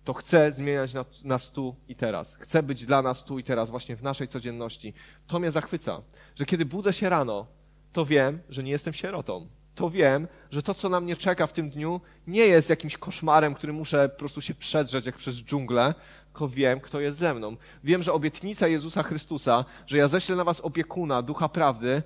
to 0.06 0.12
chce 0.12 0.52
zmieniać 0.52 0.92
nas 1.24 1.50
tu 1.50 1.76
i 1.88 1.96
teraz. 1.96 2.36
Chce 2.36 2.62
być 2.62 2.84
dla 2.84 3.02
nas 3.02 3.24
tu 3.24 3.38
i 3.38 3.44
teraz, 3.44 3.70
właśnie 3.70 3.96
w 3.96 4.02
naszej 4.02 4.28
codzienności. 4.28 4.94
To 5.26 5.38
mnie 5.38 5.50
zachwyca, 5.50 6.02
że 6.34 6.44
kiedy 6.44 6.64
budzę 6.64 6.92
się 6.92 7.08
rano, 7.08 7.46
to 7.92 8.06
wiem, 8.06 8.38
że 8.48 8.62
nie 8.62 8.70
jestem 8.70 8.92
sierotą 8.94 9.48
to 9.76 9.90
wiem, 9.90 10.28
że 10.50 10.62
to, 10.62 10.74
co 10.74 10.88
na 10.88 11.00
mnie 11.00 11.16
czeka 11.16 11.46
w 11.46 11.52
tym 11.52 11.70
dniu, 11.70 12.00
nie 12.26 12.46
jest 12.46 12.70
jakimś 12.70 12.96
koszmarem, 12.96 13.54
który 13.54 13.72
muszę 13.72 14.08
po 14.08 14.18
prostu 14.18 14.40
się 14.40 14.54
przedrzeć 14.54 15.06
jak 15.06 15.16
przez 15.16 15.34
dżunglę, 15.34 15.94
tylko 16.26 16.48
wiem, 16.48 16.80
kto 16.80 17.00
jest 17.00 17.18
ze 17.18 17.34
mną. 17.34 17.56
Wiem, 17.84 18.02
że 18.02 18.12
obietnica 18.12 18.68
Jezusa 18.68 19.02
Chrystusa, 19.02 19.64
że 19.86 19.96
ja 19.96 20.08
ześlę 20.08 20.36
na 20.36 20.44
was 20.44 20.60
opiekuna, 20.60 21.22
ducha 21.22 21.48
prawdy, 21.48 22.02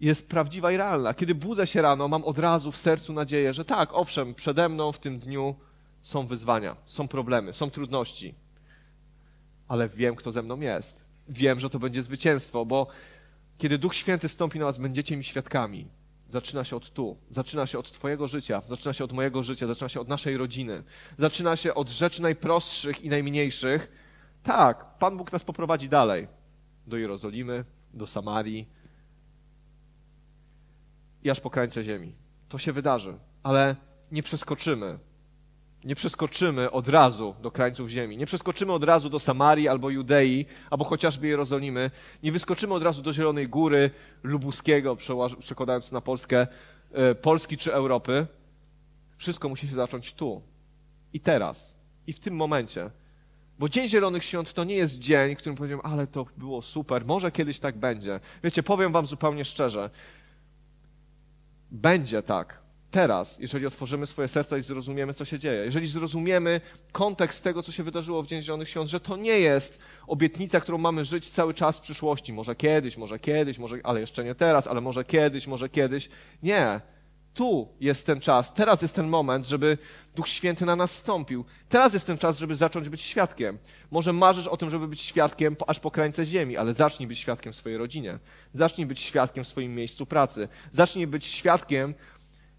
jest 0.00 0.28
prawdziwa 0.28 0.72
i 0.72 0.76
realna. 0.76 1.14
Kiedy 1.14 1.34
budzę 1.34 1.66
się 1.66 1.82
rano, 1.82 2.08
mam 2.08 2.24
od 2.24 2.38
razu 2.38 2.72
w 2.72 2.76
sercu 2.76 3.12
nadzieję, 3.12 3.52
że 3.52 3.64
tak, 3.64 3.88
owszem, 3.92 4.34
przede 4.34 4.68
mną 4.68 4.92
w 4.92 4.98
tym 4.98 5.18
dniu 5.18 5.54
są 6.06 6.26
wyzwania, 6.26 6.76
są 6.86 7.08
problemy, 7.08 7.52
są 7.52 7.70
trudności, 7.70 8.34
ale 9.68 9.88
wiem, 9.88 10.16
kto 10.16 10.32
ze 10.32 10.42
mną 10.42 10.60
jest. 10.60 11.04
Wiem, 11.28 11.60
że 11.60 11.70
to 11.70 11.78
będzie 11.78 12.02
zwycięstwo, 12.02 12.66
bo 12.66 12.86
kiedy 13.58 13.78
Duch 13.78 13.94
Święty 13.94 14.28
stąpi 14.28 14.58
na 14.58 14.64
was, 14.64 14.78
będziecie 14.78 15.16
mi 15.16 15.24
świadkami 15.24 15.88
zaczyna 16.28 16.64
się 16.64 16.76
od 16.76 16.90
tu, 16.90 17.16
zaczyna 17.30 17.66
się 17.66 17.78
od 17.78 17.92
Twojego 17.92 18.26
życia, 18.26 18.62
zaczyna 18.68 18.92
się 18.92 19.04
od 19.04 19.12
mojego 19.12 19.42
życia, 19.42 19.66
zaczyna 19.66 19.88
się 19.88 20.00
od 20.00 20.08
naszej 20.08 20.36
rodziny, 20.36 20.82
zaczyna 21.18 21.56
się 21.56 21.74
od 21.74 21.88
rzeczy 21.88 22.22
najprostszych 22.22 23.02
i 23.02 23.08
najmniejszych. 23.08 23.92
Tak, 24.42 24.98
Pan 24.98 25.16
Bóg 25.16 25.32
nas 25.32 25.44
poprowadzi 25.44 25.88
dalej 25.88 26.28
do 26.86 26.96
Jerozolimy, 26.96 27.64
do 27.94 28.06
Samarii 28.06 28.68
i 31.22 31.30
aż 31.30 31.40
po 31.40 31.50
krańce 31.50 31.84
ziemi. 31.84 32.14
To 32.48 32.58
się 32.58 32.72
wydarzy, 32.72 33.18
ale 33.42 33.76
nie 34.12 34.22
przeskoczymy 34.22 34.98
nie 35.86 35.94
przeskoczymy 35.94 36.70
od 36.70 36.88
razu 36.88 37.34
do 37.42 37.50
krańców 37.50 37.88
ziemi, 37.88 38.16
nie 38.16 38.26
przeskoczymy 38.26 38.72
od 38.72 38.84
razu 38.84 39.10
do 39.10 39.18
Samarii 39.18 39.68
albo 39.68 39.90
Judei, 39.90 40.46
albo 40.70 40.84
chociażby 40.84 41.26
Jerozolimy, 41.26 41.90
nie 42.22 42.32
wyskoczymy 42.32 42.74
od 42.74 42.82
razu 42.82 43.02
do 43.02 43.12
Zielonej 43.12 43.48
Góry, 43.48 43.90
Lubuskiego, 44.22 44.96
przekładając 45.38 45.92
na 45.92 46.00
Polskę, 46.00 46.46
e, 46.92 47.14
Polski 47.14 47.56
czy 47.56 47.74
Europy. 47.74 48.26
Wszystko 49.16 49.48
musi 49.48 49.68
się 49.68 49.74
zacząć 49.74 50.12
tu 50.12 50.42
i 51.12 51.20
teraz 51.20 51.76
i 52.06 52.12
w 52.12 52.20
tym 52.20 52.36
momencie. 52.36 52.90
Bo 53.58 53.68
Dzień 53.68 53.88
Zielonych 53.88 54.24
Świąt 54.24 54.54
to 54.54 54.64
nie 54.64 54.76
jest 54.76 54.98
dzień, 54.98 55.36
w 55.36 55.38
którym 55.38 55.56
powiem, 55.56 55.80
ale 55.82 56.06
to 56.06 56.26
było 56.36 56.62
super, 56.62 57.04
może 57.04 57.32
kiedyś 57.32 57.58
tak 57.58 57.76
będzie. 57.76 58.20
Wiecie, 58.44 58.62
powiem 58.62 58.92
wam 58.92 59.06
zupełnie 59.06 59.44
szczerze, 59.44 59.90
będzie 61.70 62.22
tak, 62.22 62.65
teraz, 62.96 63.38
jeżeli 63.40 63.66
otworzymy 63.66 64.06
swoje 64.06 64.28
serca 64.28 64.58
i 64.58 64.62
zrozumiemy, 64.62 65.14
co 65.14 65.24
się 65.24 65.38
dzieje, 65.38 65.64
jeżeli 65.64 65.88
zrozumiemy 65.88 66.60
kontekst 66.92 67.44
tego, 67.44 67.62
co 67.62 67.72
się 67.72 67.82
wydarzyło 67.82 68.22
w 68.22 68.26
Dzień 68.26 68.42
Zielonych 68.42 68.68
Świąt, 68.68 68.90
że 68.90 69.00
to 69.00 69.16
nie 69.16 69.40
jest 69.40 69.78
obietnica, 70.06 70.60
którą 70.60 70.78
mamy 70.78 71.04
żyć 71.04 71.28
cały 71.28 71.54
czas 71.54 71.78
w 71.78 71.80
przyszłości, 71.80 72.32
może 72.32 72.54
kiedyś, 72.54 72.96
może 72.96 73.18
kiedyś, 73.18 73.58
może, 73.58 73.78
ale 73.82 74.00
jeszcze 74.00 74.24
nie 74.24 74.34
teraz, 74.34 74.66
ale 74.66 74.80
może 74.80 75.04
kiedyś, 75.04 75.46
może 75.46 75.68
kiedyś. 75.68 76.08
Nie. 76.42 76.80
Tu 77.34 77.68
jest 77.80 78.06
ten 78.06 78.20
czas, 78.20 78.54
teraz 78.54 78.82
jest 78.82 78.94
ten 78.94 79.08
moment, 79.08 79.46
żeby 79.46 79.78
Duch 80.14 80.28
Święty 80.28 80.66
na 80.66 80.76
nas 80.76 80.96
stąpił. 80.96 81.44
Teraz 81.68 81.94
jest 81.94 82.06
ten 82.06 82.18
czas, 82.18 82.38
żeby 82.38 82.56
zacząć 82.56 82.88
być 82.88 83.02
świadkiem. 83.02 83.58
Może 83.90 84.12
marzysz 84.12 84.46
o 84.46 84.56
tym, 84.56 84.70
żeby 84.70 84.88
być 84.88 85.00
świadkiem 85.00 85.56
aż 85.66 85.80
po 85.80 85.90
krańce 85.90 86.26
ziemi, 86.26 86.56
ale 86.56 86.74
zacznij 86.74 87.06
być 87.06 87.18
świadkiem 87.18 87.52
w 87.52 87.56
swojej 87.56 87.78
rodzinie. 87.78 88.18
Zacznij 88.54 88.86
być 88.86 89.00
świadkiem 89.00 89.44
w 89.44 89.46
swoim 89.46 89.74
miejscu 89.74 90.06
pracy. 90.06 90.48
Zacznij 90.72 91.06
być 91.06 91.26
świadkiem 91.26 91.94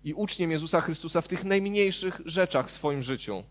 i 0.08 0.13
uczniem 0.13 0.52
Jezusa 0.52 0.82
Chrystusa 0.82 1.22
w 1.22 1.28
tych 1.28 1.43
najmniejszych 1.43 2.22
rzeczach 2.26 2.67
w 2.67 2.72
swoim 2.72 3.04
życiu. 3.04 3.43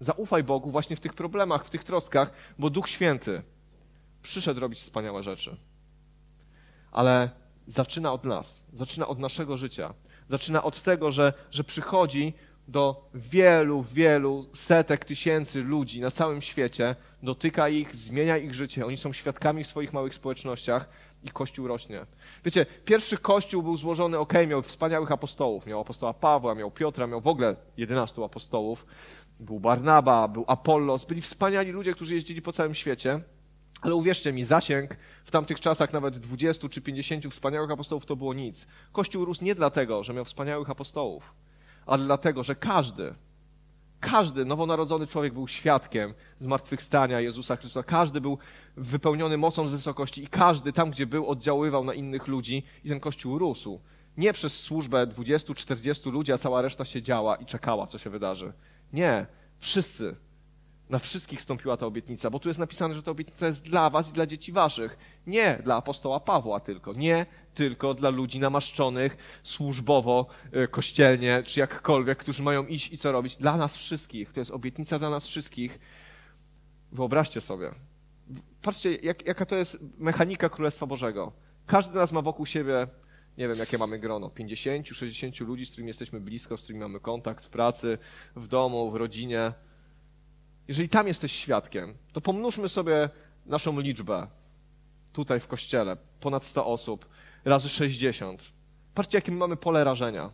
Zaufaj 0.00 0.44
Bogu 0.44 0.70
właśnie 0.70 0.96
w 0.96 1.00
tych 1.00 1.14
problemach, 1.14 1.64
w 1.64 1.70
tych 1.70 1.84
troskach, 1.84 2.32
bo 2.58 2.70
Duch 2.70 2.88
Święty 2.88 3.42
przyszedł 4.22 4.60
robić 4.60 4.78
wspaniałe 4.78 5.22
rzeczy. 5.22 5.56
Ale 6.90 7.30
zaczyna 7.66 8.12
od 8.12 8.24
nas, 8.24 8.64
zaczyna 8.72 9.06
od 9.06 9.18
naszego 9.18 9.56
życia. 9.56 9.94
Zaczyna 10.30 10.62
od 10.62 10.82
tego, 10.82 11.12
że, 11.12 11.32
że 11.50 11.64
przychodzi 11.64 12.32
do 12.68 13.08
wielu, 13.14 13.82
wielu 13.82 14.46
setek 14.52 15.04
tysięcy 15.04 15.62
ludzi 15.62 16.00
na 16.00 16.10
całym 16.10 16.42
świecie, 16.42 16.96
dotyka 17.22 17.68
ich, 17.68 17.96
zmienia 17.96 18.38
ich 18.38 18.54
życie. 18.54 18.86
Oni 18.86 18.96
są 18.96 19.12
świadkami 19.12 19.64
w 19.64 19.66
swoich 19.66 19.92
małych 19.92 20.14
społecznościach 20.14 20.88
i 21.24 21.30
Kościół 21.30 21.68
rośnie. 21.68 22.06
Wiecie, 22.44 22.66
pierwszy 22.84 23.18
Kościół 23.18 23.62
był 23.62 23.76
złożony, 23.76 24.18
ok, 24.18 24.32
miał 24.48 24.62
wspaniałych 24.62 25.12
apostołów. 25.12 25.66
Miał 25.66 25.80
apostoła 25.80 26.14
Pawła, 26.14 26.54
miał 26.54 26.70
Piotra, 26.70 27.06
miał 27.06 27.20
w 27.20 27.26
ogóle 27.26 27.56
11 27.76 28.24
apostołów. 28.24 28.86
Był 29.40 29.60
Barnaba, 29.60 30.28
był 30.28 30.44
Apollos, 30.46 31.04
byli 31.04 31.22
wspaniali 31.22 31.70
ludzie, 31.70 31.94
którzy 31.94 32.14
jeździli 32.14 32.42
po 32.42 32.52
całym 32.52 32.74
świecie. 32.74 33.20
Ale 33.82 33.94
uwierzcie 33.94 34.32
mi, 34.32 34.44
zasięg 34.44 34.96
w 35.24 35.30
tamtych 35.30 35.60
czasach 35.60 35.92
nawet 35.92 36.18
20 36.18 36.68
czy 36.68 36.80
50 36.80 37.26
wspaniałych 37.26 37.70
apostołów 37.70 38.06
to 38.06 38.16
było 38.16 38.34
nic. 38.34 38.66
Kościół 38.92 39.24
rósł 39.24 39.44
nie 39.44 39.54
dlatego, 39.54 40.02
że 40.02 40.14
miał 40.14 40.24
wspaniałych 40.24 40.70
apostołów, 40.70 41.34
ale 41.86 42.04
dlatego, 42.04 42.42
że 42.42 42.54
każdy, 42.54 43.14
każdy 44.02 44.44
nowonarodzony 44.44 45.06
człowiek 45.06 45.32
był 45.32 45.48
świadkiem 45.48 46.14
zmartwychwstania 46.38 47.20
Jezusa 47.20 47.56
Chrystusa. 47.56 47.82
Każdy 47.82 48.20
był 48.20 48.38
wypełniony 48.76 49.36
mocą 49.36 49.68
z 49.68 49.72
wysokości 49.72 50.24
i 50.24 50.26
każdy 50.26 50.72
tam, 50.72 50.90
gdzie 50.90 51.06
był, 51.06 51.26
oddziaływał 51.26 51.84
na 51.84 51.94
innych 51.94 52.26
ludzi 52.26 52.62
i 52.84 52.88
ten 52.88 53.00
Kościół 53.00 53.38
rósł. 53.38 53.80
Nie 54.16 54.32
przez 54.32 54.60
służbę 54.60 55.06
20-40 55.06 56.12
ludzi, 56.12 56.32
a 56.32 56.38
cała 56.38 56.62
reszta 56.62 56.84
siedziała 56.84 57.36
i 57.36 57.46
czekała, 57.46 57.86
co 57.86 57.98
się 57.98 58.10
wydarzy. 58.10 58.52
Nie, 58.92 59.26
wszyscy 59.58 60.16
na 60.90 60.98
wszystkich 60.98 61.42
stąpiła 61.42 61.76
ta 61.76 61.86
obietnica, 61.86 62.30
bo 62.30 62.38
tu 62.38 62.48
jest 62.48 62.60
napisane, 62.60 62.94
że 62.94 63.02
ta 63.02 63.10
obietnica 63.10 63.46
jest 63.46 63.62
dla 63.62 63.90
was 63.90 64.10
i 64.10 64.12
dla 64.12 64.26
dzieci 64.26 64.52
waszych. 64.52 64.98
Nie 65.26 65.58
dla 65.64 65.76
apostoła 65.76 66.20
Pawła 66.20 66.60
tylko, 66.60 66.92
nie 66.92 67.26
tylko 67.54 67.94
dla 67.94 68.10
ludzi 68.10 68.40
namaszczonych 68.40 69.40
służbowo, 69.42 70.26
e, 70.52 70.68
kościelnie, 70.68 71.42
czy 71.46 71.60
jakkolwiek, 71.60 72.18
którzy 72.18 72.42
mają 72.42 72.66
iść 72.66 72.92
i 72.92 72.98
co 72.98 73.12
robić. 73.12 73.36
Dla 73.36 73.56
nas 73.56 73.76
wszystkich. 73.76 74.32
To 74.32 74.40
jest 74.40 74.50
obietnica 74.50 74.98
dla 74.98 75.10
nas 75.10 75.26
wszystkich. 75.26 75.78
Wyobraźcie 76.92 77.40
sobie. 77.40 77.70
Patrzcie, 78.62 78.94
jak, 78.94 79.26
jaka 79.26 79.46
to 79.46 79.56
jest 79.56 79.78
mechanika 79.98 80.48
Królestwa 80.48 80.86
Bożego. 80.86 81.32
Każdy 81.66 81.92
z 81.92 81.94
nas 81.94 82.12
ma 82.12 82.22
wokół 82.22 82.46
siebie, 82.46 82.86
nie 83.38 83.48
wiem, 83.48 83.58
jakie 83.58 83.78
mamy 83.78 83.98
grono, 83.98 84.30
50, 84.30 84.88
60 84.88 85.40
ludzi, 85.40 85.66
z 85.66 85.70
którymi 85.70 85.88
jesteśmy 85.88 86.20
blisko, 86.20 86.56
z 86.56 86.62
którymi 86.62 86.80
mamy 86.80 87.00
kontakt 87.00 87.44
w 87.44 87.48
pracy, 87.48 87.98
w 88.36 88.48
domu, 88.48 88.90
w 88.90 88.96
rodzinie. 88.96 89.52
Jeżeli 90.68 90.88
tam 90.88 91.08
jesteś 91.08 91.32
świadkiem, 91.32 91.94
to 92.12 92.20
pomnóżmy 92.20 92.68
sobie 92.68 93.10
naszą 93.46 93.80
liczbę 93.80 94.26
tutaj 95.12 95.40
w 95.40 95.46
kościele, 95.46 95.96
ponad 96.20 96.44
100 96.44 96.66
osób, 96.66 97.08
razy 97.44 97.68
60. 97.68 98.52
Patrzcie, 98.94 99.18
jakie 99.18 99.32
mamy 99.32 99.56
pole 99.56 99.84
rażenia. 99.84 100.30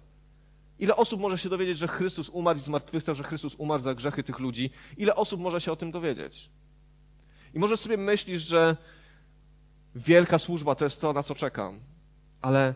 Ile 0.78 0.96
osób 0.96 1.20
może 1.20 1.38
się 1.38 1.48
dowiedzieć, 1.48 1.78
że 1.78 1.88
Chrystus 1.88 2.28
umarł 2.28 2.58
i 2.58 2.62
zmartwychwstał, 2.62 3.14
że 3.14 3.24
Chrystus 3.24 3.54
umarł 3.54 3.82
za 3.82 3.94
grzechy 3.94 4.22
tych 4.22 4.38
ludzi? 4.38 4.70
Ile 4.96 5.16
osób 5.16 5.40
może 5.40 5.60
się 5.60 5.72
o 5.72 5.76
tym 5.76 5.90
dowiedzieć? 5.90 6.50
I 7.54 7.58
może 7.58 7.76
sobie 7.76 7.96
myślisz, 7.96 8.42
że 8.42 8.76
wielka 9.94 10.38
służba 10.38 10.74
to 10.74 10.84
jest 10.84 11.00
to, 11.00 11.12
na 11.12 11.22
co 11.22 11.34
czekam. 11.34 11.80
Ale 12.42 12.74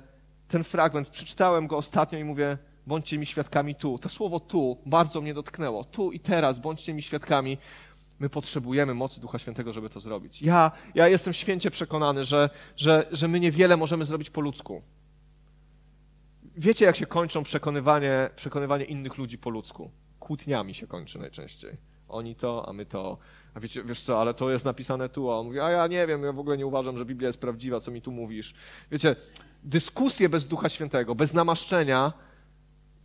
ten 0.48 0.64
fragment, 0.64 1.08
przeczytałem 1.08 1.66
go 1.66 1.76
ostatnio 1.76 2.18
i 2.18 2.24
mówię, 2.24 2.58
bądźcie 2.86 3.18
mi 3.18 3.26
świadkami 3.26 3.74
tu. 3.74 3.98
To 3.98 4.08
słowo 4.08 4.40
tu 4.40 4.78
bardzo 4.86 5.20
mnie 5.20 5.34
dotknęło. 5.34 5.84
Tu 5.84 6.12
i 6.12 6.20
teraz 6.20 6.58
bądźcie 6.58 6.94
mi 6.94 7.02
świadkami. 7.02 7.58
My 8.18 8.28
potrzebujemy 8.28 8.94
mocy 8.94 9.20
Ducha 9.20 9.38
Świętego, 9.38 9.72
żeby 9.72 9.88
to 9.90 10.00
zrobić. 10.00 10.42
Ja, 10.42 10.72
ja 10.94 11.08
jestem 11.08 11.32
święcie 11.32 11.70
przekonany, 11.70 12.24
że, 12.24 12.50
że, 12.76 13.06
że 13.12 13.28
my 13.28 13.40
niewiele 13.40 13.76
możemy 13.76 14.04
zrobić 14.04 14.30
po 14.30 14.40
ludzku. 14.40 14.82
Wiecie, 16.56 16.84
jak 16.84 16.96
się 16.96 17.06
kończą 17.06 17.42
przekonywanie, 17.42 18.30
przekonywanie 18.36 18.84
innych 18.84 19.18
ludzi 19.18 19.38
po 19.38 19.50
ludzku? 19.50 19.90
Kłótniami 20.18 20.74
się 20.74 20.86
kończy 20.86 21.18
najczęściej. 21.18 21.76
Oni 22.08 22.34
to, 22.34 22.68
a 22.68 22.72
my 22.72 22.86
to. 22.86 23.18
A 23.54 23.60
wiecie, 23.60 23.84
wiesz 23.84 24.00
co, 24.00 24.20
ale 24.20 24.34
to 24.34 24.50
jest 24.50 24.64
napisane 24.64 25.08
tu, 25.08 25.30
a 25.30 25.38
on 25.38 25.46
mówi, 25.46 25.60
a 25.60 25.70
ja 25.70 25.86
nie 25.86 26.06
wiem, 26.06 26.22
ja 26.22 26.32
w 26.32 26.38
ogóle 26.38 26.56
nie 26.56 26.66
uważam, 26.66 26.98
że 26.98 27.04
Biblia 27.04 27.26
jest 27.26 27.40
prawdziwa, 27.40 27.80
co 27.80 27.90
mi 27.90 28.02
tu 28.02 28.12
mówisz. 28.12 28.54
Wiecie, 28.90 29.16
dyskusje 29.62 30.28
bez 30.28 30.46
Ducha 30.46 30.68
Świętego, 30.68 31.14
bez 31.14 31.34
namaszczenia 31.34 32.12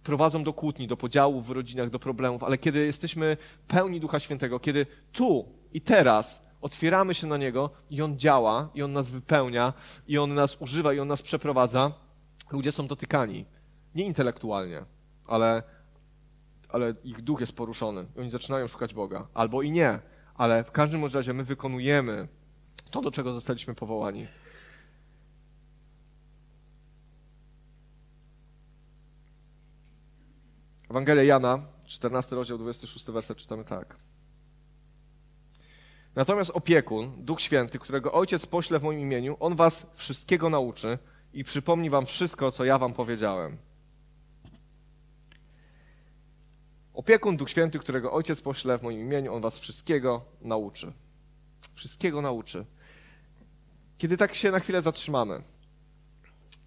prowadzą 0.07 0.43
do 0.43 0.53
kłótni, 0.53 0.87
do 0.87 0.97
podziałów 0.97 1.47
w 1.47 1.51
rodzinach, 1.51 1.89
do 1.89 1.99
problemów, 1.99 2.43
ale 2.43 2.57
kiedy 2.57 2.85
jesteśmy 2.85 3.37
pełni 3.67 3.99
Ducha 3.99 4.19
Świętego, 4.19 4.59
kiedy 4.59 4.85
tu 5.11 5.45
i 5.73 5.81
teraz 5.81 6.45
otwieramy 6.61 7.13
się 7.13 7.27
na 7.27 7.37
Niego 7.37 7.69
i 7.89 8.01
On 8.01 8.19
działa, 8.19 8.69
i 8.75 8.83
On 8.83 8.93
nas 8.93 9.09
wypełnia, 9.09 9.73
i 10.07 10.17
On 10.17 10.33
nas 10.33 10.61
używa, 10.61 10.93
i 10.93 10.99
On 10.99 11.07
nas 11.07 11.21
przeprowadza, 11.21 11.91
ludzie 12.51 12.71
są 12.71 12.87
dotykani. 12.87 13.45
Nie 13.95 14.05
intelektualnie, 14.05 14.85
ale, 15.25 15.63
ale 16.69 16.93
ich 17.03 17.21
duch 17.21 17.39
jest 17.39 17.55
poruszony. 17.55 18.05
I 18.15 18.19
oni 18.19 18.29
zaczynają 18.29 18.67
szukać 18.67 18.93
Boga. 18.93 19.27
Albo 19.33 19.61
i 19.61 19.71
nie, 19.71 19.99
ale 20.35 20.63
w 20.63 20.71
każdym 20.71 21.05
razie 21.05 21.33
my 21.33 21.43
wykonujemy 21.43 22.27
to, 22.91 23.01
do 23.01 23.11
czego 23.11 23.33
zostaliśmy 23.33 23.75
powołani. 23.75 24.27
Ewangelia 30.89 31.23
Jana, 31.23 31.59
14 31.85 32.35
rozdział, 32.35 32.57
26 32.57 33.05
werset 33.05 33.37
czytamy 33.37 33.63
tak. 33.63 33.95
Natomiast 36.15 36.51
opiekun, 36.53 37.25
Duch 37.25 37.41
Święty, 37.41 37.79
którego 37.79 38.13
Ojciec 38.13 38.45
pośle 38.45 38.79
w 38.79 38.83
moim 38.83 38.99
imieniu, 38.99 39.37
On 39.39 39.55
was 39.55 39.87
wszystkiego 39.93 40.49
nauczy 40.49 40.97
i 41.33 41.43
przypomni 41.43 41.89
wam 41.89 42.05
wszystko, 42.05 42.51
co 42.51 42.65
ja 42.65 42.77
wam 42.77 42.93
powiedziałem. 42.93 43.57
Opiekun, 46.93 47.37
Duch 47.37 47.49
Święty, 47.49 47.79
którego 47.79 48.11
Ojciec 48.11 48.41
pośle 48.41 48.77
w 48.77 48.83
moim 48.83 48.99
imieniu, 48.99 49.33
On 49.33 49.41
was 49.41 49.59
wszystkiego 49.59 50.25
nauczy. 50.41 50.93
Wszystkiego 51.75 52.21
nauczy. 52.21 52.65
Kiedy 53.97 54.17
tak 54.17 54.35
się 54.35 54.51
na 54.51 54.59
chwilę 54.59 54.81
zatrzymamy, 54.81 55.43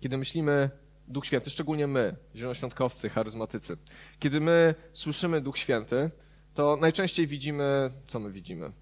kiedy 0.01 0.19
myślimy, 0.19 0.71
Duch 1.13 1.27
Święty, 1.27 1.51
szczególnie 1.51 1.87
my, 1.87 2.17
zielonoświątkowcy, 2.37 3.09
charyzmatycy. 3.09 3.77
Kiedy 4.19 4.41
my 4.41 4.75
słyszymy 4.93 5.41
Duch 5.41 5.59
Święty, 5.59 6.11
to 6.55 6.79
najczęściej 6.81 7.27
widzimy, 7.27 7.91
co 8.07 8.21
my 8.21 8.31
widzimy? 8.31 8.73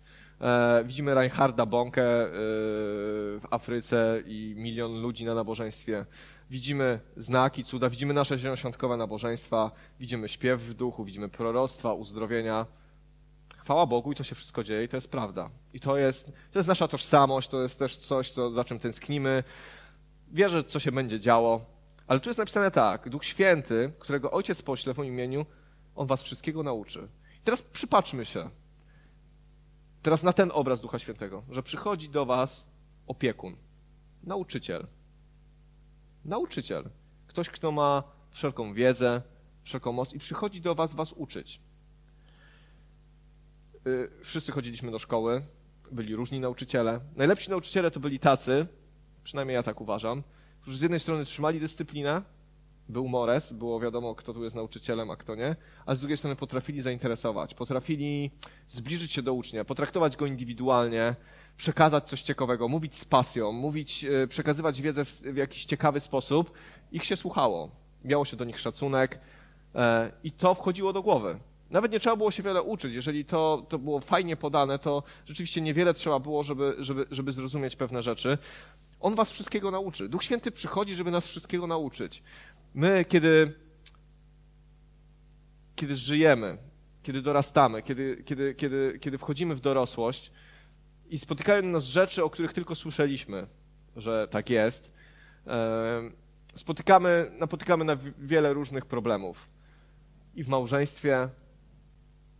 E, 0.41 0.85
widzimy 0.85 1.15
Reinharda 1.15 1.67
Bonkę 1.67 2.03
e, 2.03 2.29
w 3.41 3.43
Afryce 3.51 4.23
i 4.27 4.55
milion 4.57 5.01
ludzi 5.01 5.25
na 5.25 5.35
nabożeństwie. 5.35 6.05
Widzimy 6.51 7.01
znaki, 7.17 7.65
cuda, 7.65 7.91
widzimy 7.91 8.15
nasze 8.15 8.39
zielonoświątkowe 8.39 8.97
nabożeństwa, 8.97 9.71
widzimy 10.01 10.29
śpiew 10.29 10.63
w 10.63 10.75
duchu, 10.75 11.05
widzimy 11.05 11.29
proroctwa, 11.29 11.93
uzdrowienia. 11.93 12.67
Chwała 13.59 13.87
Bogu 13.87 14.13
i 14.13 14.15
to 14.15 14.25
się 14.25 14.35
wszystko 14.35 14.65
dzieje 14.65 14.85
i 14.85 14.89
to 14.89 14.97
jest 14.97 15.11
prawda. 15.11 15.51
I 15.75 15.81
to 15.81 15.97
jest, 15.97 16.33
to 16.53 16.59
jest 16.59 16.69
nasza 16.69 16.89
tożsamość, 16.89 17.49
to 17.49 17.63
jest 17.63 17.79
też 17.79 17.97
coś, 17.97 18.31
co, 18.31 18.51
za 18.51 18.65
czym 18.65 18.79
tęsknimy. 18.79 19.45
Wierzę, 20.33 20.65
co 20.65 20.79
się 20.79 20.93
będzie 20.93 21.21
działo. 21.21 21.78
Ale 22.09 22.21
tu 22.21 22.29
jest 22.29 22.39
napisane 22.39 22.71
tak, 22.71 23.09
Duch 23.09 23.25
Święty, 23.25 23.93
którego 23.99 24.31
Ojciec 24.31 24.63
pośle 24.63 24.95
w 24.95 24.97
moim 24.97 25.15
imieniu, 25.15 25.47
On 25.95 26.07
was 26.07 26.23
wszystkiego 26.23 26.63
nauczy. 26.63 27.09
I 27.41 27.45
teraz 27.45 27.63
przypatrzmy 27.63 28.25
się 28.27 28.51
teraz 30.03 30.23
na 30.23 30.33
ten 30.33 30.51
obraz 30.55 30.81
Ducha 30.81 30.99
Świętego, 30.99 31.43
że 31.51 31.63
przychodzi 31.63 32.09
do 32.09 32.27
was 32.27 32.71
opiekun, 33.07 33.57
nauczyciel. 34.23 34.87
Nauczyciel. 36.25 36.91
Ktoś, 37.27 37.49
kto 37.49 37.73
ma 37.73 38.03
wszelką 38.31 38.75
wiedzę, 38.75 39.23
wszelką 39.63 39.93
moc 39.93 40.13
i 40.13 40.19
przychodzi 40.19 40.61
do 40.61 40.75
was 40.75 40.95
was 40.95 41.13
uczyć. 41.13 41.61
Y, 43.87 44.11
wszyscy 44.23 44.53
chodziliśmy 44.53 44.91
do 44.91 44.99
szkoły, 44.99 45.43
byli 45.93 46.17
różni 46.17 46.41
nauczyciele. 46.41 47.01
Najlepsi 47.17 47.51
nauczyciele 47.51 47.91
to 47.91 48.01
byli 48.01 48.19
tacy, 48.19 48.67
przynajmniej 49.25 49.55
ja 49.55 49.63
tak 49.63 49.81
uważam, 49.81 50.23
którzy 50.69 50.79
z 50.79 50.83
jednej 50.83 51.01
strony 51.01 51.25
trzymali 51.25 51.61
dyscyplinę, 51.61 52.23
był 52.89 53.09
Mores, 53.09 53.53
było 53.53 53.81
wiadomo, 53.81 54.15
kto 54.15 54.35
tu 54.35 54.45
jest 54.45 54.57
nauczycielem, 54.57 55.11
a 55.11 55.17
kto 55.17 55.35
nie, 55.35 55.57
ale 55.87 55.97
z 55.97 56.01
drugiej 56.01 56.17
strony 56.17 56.37
potrafili 56.37 56.83
zainteresować, 56.83 57.55
potrafili 57.55 58.31
zbliżyć 58.69 59.13
się 59.13 59.23
do 59.23 59.35
ucznia, 59.35 59.65
potraktować 59.65 60.17
go 60.17 60.27
indywidualnie, 60.27 61.15
przekazać 61.57 62.09
coś 62.09 62.23
ciekawego, 62.23 62.69
mówić 62.69 62.95
z 62.95 63.05
pasją, 63.05 63.53
mówić, 63.53 64.05
e, 64.05 64.27
przekazywać 64.27 64.83
wiedzę 64.83 65.05
w, 65.05 65.21
w 65.21 65.37
jakiś 65.37 65.65
ciekawy 65.65 66.01
sposób. 66.01 66.53
Ich 66.93 67.05
się 67.05 67.17
słuchało, 67.17 67.71
miało 68.05 68.25
się 68.25 68.37
do 68.37 68.45
nich 68.45 68.61
szacunek 68.61 69.21
e, 69.75 70.13
i 70.25 70.33
to 70.33 70.55
wchodziło 70.55 70.93
do 70.93 71.03
głowy. 71.03 71.39
Nawet 71.71 71.93
nie 71.93 72.01
trzeba 72.01 72.17
było 72.17 72.31
się 72.31 72.43
wiele 72.43 72.63
uczyć. 72.63 72.95
Jeżeli 72.95 73.25
to, 73.25 73.67
to 73.69 73.79
było 73.79 74.01
fajnie 74.01 74.37
podane, 74.37 74.79
to 74.79 75.03
rzeczywiście 75.27 75.61
niewiele 75.61 75.95
trzeba 75.95 76.19
było, 76.19 76.43
żeby, 76.43 76.75
żeby, 76.79 77.07
żeby 77.11 77.33
zrozumieć 77.33 77.77
pewne 77.77 78.03
rzeczy. 78.03 78.39
On 79.01 79.15
was 79.15 79.31
wszystkiego 79.31 79.71
nauczy. 79.71 80.09
Duch 80.09 80.25
Święty 80.25 80.51
przychodzi, 80.51 80.95
żeby 80.95 81.11
nas 81.11 81.27
wszystkiego 81.27 81.67
nauczyć. 81.67 82.23
My, 82.75 83.05
kiedy, 83.05 83.55
kiedy 85.77 85.97
żyjemy, 85.97 86.59
kiedy 87.03 87.23
dorastamy, 87.23 87.83
kiedy, 87.83 88.23
kiedy, 88.27 88.55
kiedy, 88.55 88.99
kiedy 89.01 89.19
wchodzimy 89.19 89.55
w 89.55 89.61
dorosłość 89.61 90.33
i 91.09 91.19
spotykają 91.19 91.63
nas 91.63 91.85
rzeczy, 91.85 92.25
o 92.25 92.31
których 92.31 92.53
tylko 92.53 92.75
słyszeliśmy, 92.75 93.47
że 93.97 94.29
tak 94.31 94.51
jest, 94.51 94.93
spotykamy, 96.55 97.31
napotykamy 97.39 97.85
na 97.85 97.97
wiele 98.19 98.53
różnych 98.53 98.87
problemów. 98.87 99.49
I 100.35 100.45
w 100.45 100.49
małżeństwie 100.49 101.29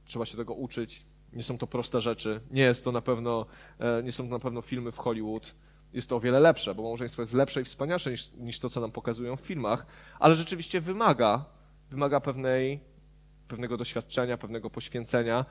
trzeba 0.05 0.27
się 0.27 0.37
tego 0.37 0.55
uczyć. 0.55 1.05
Nie 1.33 1.43
są 1.43 1.59
to 1.59 1.67
proste 1.67 2.01
rzeczy. 2.01 2.41
Nie 2.51 2.63
jest 2.63 2.85
to 2.85 2.93
na 2.93 3.01
pewno, 3.01 3.47
e, 3.79 4.03
nie 4.03 4.13
są 4.13 4.25
to 4.25 4.31
na 4.31 4.39
pewno 4.39 4.63
filmy 4.63 4.93
w 4.93 4.99
Hollywood 4.99 5.55
jest 5.93 6.09
to 6.09 6.17
o 6.17 6.21
wiele 6.21 6.41
lepsze, 6.41 6.75
bo 6.75 6.83
małżeństwo 6.83 7.23
jest 7.23 7.33
lepsze 7.35 7.61
i 7.61 7.65
wspanialsze 7.65 8.11
niż, 8.11 8.33
niż 8.33 8.59
to, 8.59 8.71
co 8.71 8.81
nam 8.81 8.93
pokazują 8.93 9.37
w 9.37 9.41
filmach, 9.41 9.87
ale 10.19 10.37
rzeczywiście 10.37 10.81
wymaga, 10.81 11.45
wymaga 11.91 12.21
pewnej, 12.21 12.81
pewnego 13.49 13.77
doświadczenia, 13.77 14.39
pewnego 14.39 14.71
poświęcenia. 14.71 15.45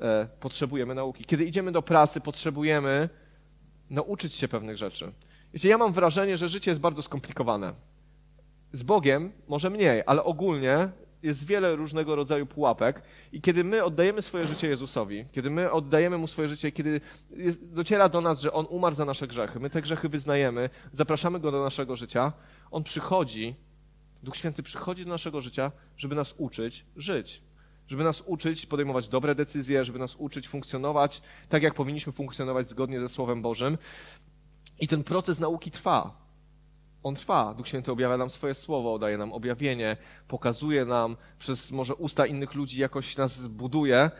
E, 0.00 0.28
potrzebujemy 0.40 0.94
nauki. 0.94 1.24
Kiedy 1.24 1.44
idziemy 1.44 1.72
do 1.72 1.82
pracy, 1.82 2.20
potrzebujemy 2.20 3.08
nauczyć 3.90 4.34
się 4.34 4.48
pewnych 4.48 4.76
rzeczy. 4.76 5.12
Wiecie, 5.54 5.68
ja 5.68 5.78
mam 5.78 5.92
wrażenie, 5.92 6.36
że 6.36 6.48
życie 6.48 6.70
jest 6.70 6.80
bardzo 6.80 7.02
skomplikowane. 7.02 7.74
Z 8.72 8.82
Bogiem 8.82 9.32
może 9.48 9.70
mniej, 9.70 10.02
ale 10.06 10.24
ogólnie 10.24 10.88
jest 11.22 11.46
wiele 11.46 11.76
różnego 11.76 12.16
rodzaju 12.16 12.46
pułapek 12.46 13.02
i 13.32 13.40
kiedy 13.40 13.64
my 13.64 13.84
oddajemy 13.84 14.22
swoje 14.22 14.46
życie 14.46 14.68
Jezusowi, 14.68 15.26
kiedy 15.32 15.50
my 15.50 15.72
oddajemy 15.72 16.18
Mu 16.18 16.26
swoje 16.26 16.48
życie, 16.48 16.72
kiedy 16.72 17.00
jest, 17.30 17.72
dociera 17.72 18.08
do 18.08 18.20
nas, 18.20 18.40
że 18.40 18.52
On 18.52 18.66
umarł 18.68 18.96
za 18.96 19.04
nasze 19.04 19.26
grzechy, 19.26 19.60
my 19.60 19.70
te 19.70 19.82
grzechy 19.82 20.08
wyznajemy, 20.08 20.70
zapraszamy 20.92 21.40
Go 21.40 21.50
do 21.50 21.64
naszego 21.64 21.96
życia, 21.96 22.32
On 22.70 22.82
przychodzi, 22.84 23.54
Duch 24.22 24.36
Święty 24.36 24.62
przychodzi 24.62 25.04
do 25.04 25.10
naszego 25.10 25.40
życia, 25.40 25.72
żeby 25.96 26.14
nas 26.14 26.34
uczyć 26.38 26.84
żyć. 26.96 27.42
Żeby 27.88 28.04
nas 28.04 28.22
uczyć 28.26 28.66
podejmować 28.66 29.08
dobre 29.08 29.34
decyzje, 29.34 29.84
żeby 29.84 29.98
nas 29.98 30.16
uczyć 30.16 30.48
funkcjonować 30.48 31.22
tak, 31.48 31.62
jak 31.62 31.74
powinniśmy 31.74 32.12
funkcjonować 32.12 32.68
zgodnie 32.68 33.00
ze 33.00 33.08
Słowem 33.08 33.42
Bożym. 33.42 33.78
I 34.80 34.88
ten 34.88 35.04
proces 35.04 35.40
nauki 35.40 35.70
trwa. 35.70 36.27
On 37.02 37.14
trwa. 37.14 37.54
Duch 37.54 37.68
Święty 37.68 37.92
objawia 37.92 38.16
nam 38.16 38.30
swoje 38.30 38.54
słowo, 38.54 38.98
daje 38.98 39.18
nam 39.18 39.32
objawienie, 39.32 39.96
pokazuje 40.28 40.84
nam 40.84 41.16
przez 41.38 41.70
może 41.70 41.94
usta 41.94 42.26
innych 42.26 42.54
ludzi, 42.54 42.80
jakoś 42.80 43.16
nas 43.16 43.46
buduje. 43.46 44.10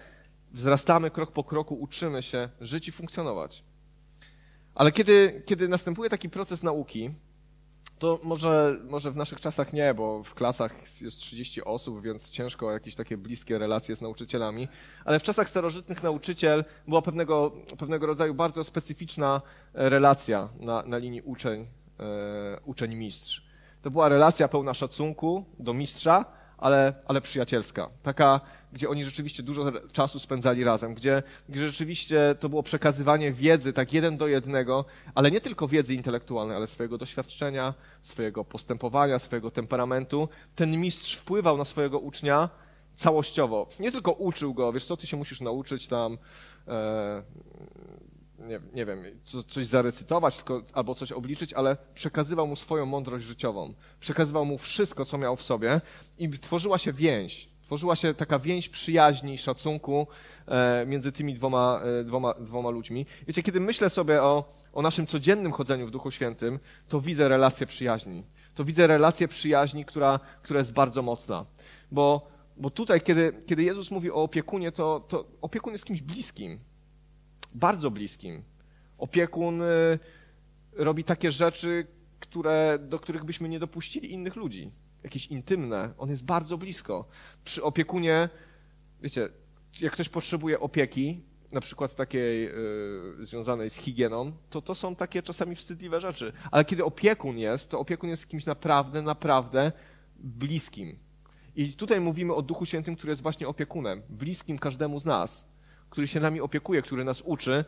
Wzrastamy 0.53 1.11
krok 1.11 1.33
po 1.33 1.45
kroku, 1.45 1.75
uczymy 1.75 2.23
się 2.23 2.49
żyć 2.61 2.89
i 2.89 2.93
funkcjonować. 2.93 3.65
Ale 4.75 4.93
kiedy, 4.93 5.43
kiedy 5.47 5.69
następuje 5.69 6.11
taki 6.11 6.31
proces 6.31 6.63
nauki, 6.63 7.11
to 7.99 8.21
może, 8.23 8.79
może 8.89 9.11
w 9.11 9.17
naszych 9.17 9.41
czasach 9.41 9.73
nie, 9.73 9.95
bo 9.95 10.23
w 10.23 10.35
klasach 10.35 11.01
jest 11.01 11.19
30 11.19 11.65
osób, 11.65 12.03
więc 12.03 12.31
ciężko 12.31 12.73
jakieś 12.73 12.95
takie 12.95 13.17
bliskie 13.17 13.59
relacje 13.59 13.97
z 13.97 14.01
nauczycielami, 14.01 14.69
ale 15.05 15.21
w 15.21 15.23
czasach 15.23 15.49
starożytnych 15.49 16.03
nauczyciel 16.03 16.65
była 16.89 17.03
pewnego, 17.03 17.53
pewnego 17.79 18.07
rodzaju 18.07 18.35
bardzo 18.35 18.65
specyficzna 18.65 19.43
relacja 19.75 20.49
na, 20.61 20.83
na 20.83 20.99
linii 20.99 21.23
uczeń 21.23 21.67
uczeń-mistrz. 22.65 23.43
To 23.83 23.91
była 23.91 24.09
relacja 24.09 24.49
pełna 24.49 24.75
szacunku 24.75 25.45
do 25.59 25.75
mistrza, 25.75 26.25
ale, 26.59 26.95
ale 27.07 27.21
przyjacielska. 27.21 27.89
Taka, 28.03 28.41
gdzie 28.73 28.89
oni 28.89 29.05
rzeczywiście 29.05 29.43
dużo 29.43 29.73
czasu 29.93 30.19
spędzali 30.19 30.65
razem, 30.65 30.95
gdzie, 30.95 31.23
gdzie 31.49 31.67
rzeczywiście 31.67 32.35
to 32.41 32.49
było 32.49 32.63
przekazywanie 32.63 33.33
wiedzy 33.33 33.73
tak 33.73 33.93
jeden 33.93 34.17
do 34.17 34.29
jednego, 34.29 34.85
ale 35.15 35.31
nie 35.31 35.41
tylko 35.41 35.69
wiedzy 35.69 35.95
intelektualnej, 35.95 36.57
ale 36.57 36.67
swojego 36.67 36.99
doświadczenia, 36.99 37.75
swojego 38.03 38.45
postępowania, 38.45 39.19
swojego 39.19 39.51
temperamentu. 39.51 40.29
Ten 40.55 40.81
mistrz 40.81 41.17
wpływał 41.17 41.57
na 41.57 41.65
swojego 41.65 41.99
ucznia 41.99 42.49
całościowo. 42.97 43.69
Nie 43.81 43.93
tylko 43.93 44.13
uczył 44.13 44.55
go, 44.55 44.73
wiesz 44.73 44.85
co, 44.87 44.97
ty 44.97 45.07
się 45.07 45.17
musisz 45.17 45.41
nauczyć 45.41 45.89
tam 45.89 46.19
e, 46.69 47.23
nie, 48.39 48.61
nie 48.75 48.87
wiem, 48.87 49.03
co, 49.25 49.43
coś 49.43 49.67
zarecytować 49.67 50.37
tylko, 50.37 50.63
albo 50.73 50.95
coś 50.95 51.13
obliczyć, 51.13 51.53
ale 51.53 51.77
przekazywał 51.95 52.47
mu 52.47 52.57
swoją 52.57 52.87
mądrość 52.87 53.25
życiową. 53.25 53.75
Przekazywał 54.01 54.45
mu 54.45 54.59
wszystko, 54.59 55.05
co 55.05 55.19
miał 55.19 55.37
w 55.37 55.43
sobie 55.43 55.81
i 56.19 56.29
tworzyła 56.29 56.79
się 56.79 56.93
więź. 56.93 57.49
Tworzyła 57.63 57.97
się 57.97 58.15
taka 58.15 58.39
więź 58.39 58.69
przyjaźni 58.69 59.39
szacunku 59.39 60.07
e, 60.47 60.87
między 60.87 61.13
tymi 61.13 61.35
dwoma, 61.35 61.81
e, 62.01 62.05
dwoma, 62.05 62.35
dwoma 62.35 62.71
ludźmi. 62.71 63.07
Wiecie, 63.27 63.43
kiedy 63.43 63.61
myślę 63.61 63.91
sobie 63.91 64.23
o, 64.23 64.53
o 64.73 64.83
naszym 64.83 65.07
codziennym 65.07 65.53
chodzeniu 65.53 65.87
w 65.87 65.91
Duchu 65.91 66.11
Świętym, 66.11 66.59
to 66.89 67.01
widzę 67.01 67.29
relację 67.29 67.67
przyjaźni. 67.67 68.25
To 68.55 68.65
widzę 68.65 68.87
relację 68.87 69.29
przyjaźni, 69.29 69.85
która, 69.85 70.21
która 70.43 70.59
jest 70.59 70.73
bardzo 70.73 71.03
mocna. 71.03 71.47
Bo, 71.93 72.29
bo 72.57 72.71
tutaj, 72.71 73.01
kiedy, 73.01 73.33
kiedy 73.47 73.63
Jezus 73.63 73.91
mówi 73.91 74.11
o 74.11 74.15
opiekunie, 74.15 74.73
to, 74.73 75.01
to 75.09 75.25
opiekun 75.41 75.73
jest 75.73 75.85
kimś 75.85 76.03
bliskim 76.03 76.59
bardzo 77.55 77.91
bliskim. 77.91 78.43
Opiekun 78.99 79.63
y, 79.63 79.99
robi 80.73 81.05
takie 81.05 81.31
rzeczy, 81.31 81.87
które, 82.21 82.79
do 82.83 82.99
których 82.99 83.25
byśmy 83.25 83.49
nie 83.49 83.59
dopuścili 83.59 84.13
innych 84.13 84.37
ludzi. 84.37 84.71
Jakieś 85.03 85.27
intymne. 85.27 85.93
On 85.99 86.11
jest 86.11 86.25
bardzo 86.25 86.59
blisko. 86.59 87.09
Przy 87.45 87.63
opiekunie, 87.63 88.29
wiecie, 89.03 89.29
jak 89.81 89.93
ktoś 89.93 90.09
potrzebuje 90.09 90.61
opieki, 90.61 91.21
na 91.53 91.61
przykład 91.61 91.95
takiej 91.95 92.49
y, 93.21 93.27
związanej 93.27 93.71
z 93.71 93.77
higieną, 93.77 94.33
to 94.51 94.63
to 94.63 94.75
są 94.75 94.97
takie 94.97 95.23
czasami 95.23 95.57
wstydliwe 95.57 96.01
rzeczy. 96.01 96.33
Ale 96.51 96.65
kiedy 96.65 96.85
opiekun 96.85 97.39
jest, 97.39 97.71
to 97.71 97.81
opiekun 97.81 98.11
jest 98.11 98.29
kimś 98.29 98.47
naprawdę, 98.47 99.03
naprawdę 99.03 99.73
bliskim. 100.17 100.99
I 101.57 101.73
tutaj 101.73 102.01
mówimy 102.01 102.35
o 102.35 102.43
Duchu 102.43 102.67
Świętym, 102.67 102.97
który 102.97 103.11
jest 103.11 103.23
właśnie 103.23 103.49
opiekunem, 103.49 104.03
bliskim 104.09 104.59
każdemu 104.59 105.01
z 105.01 105.05
nas 105.05 105.48
który 105.91 106.09
się 106.09 106.21
nami 106.21 106.41
opiekuje, 106.41 106.83
który 106.83 107.05
nas 107.05 107.23
uczy, 107.23 107.65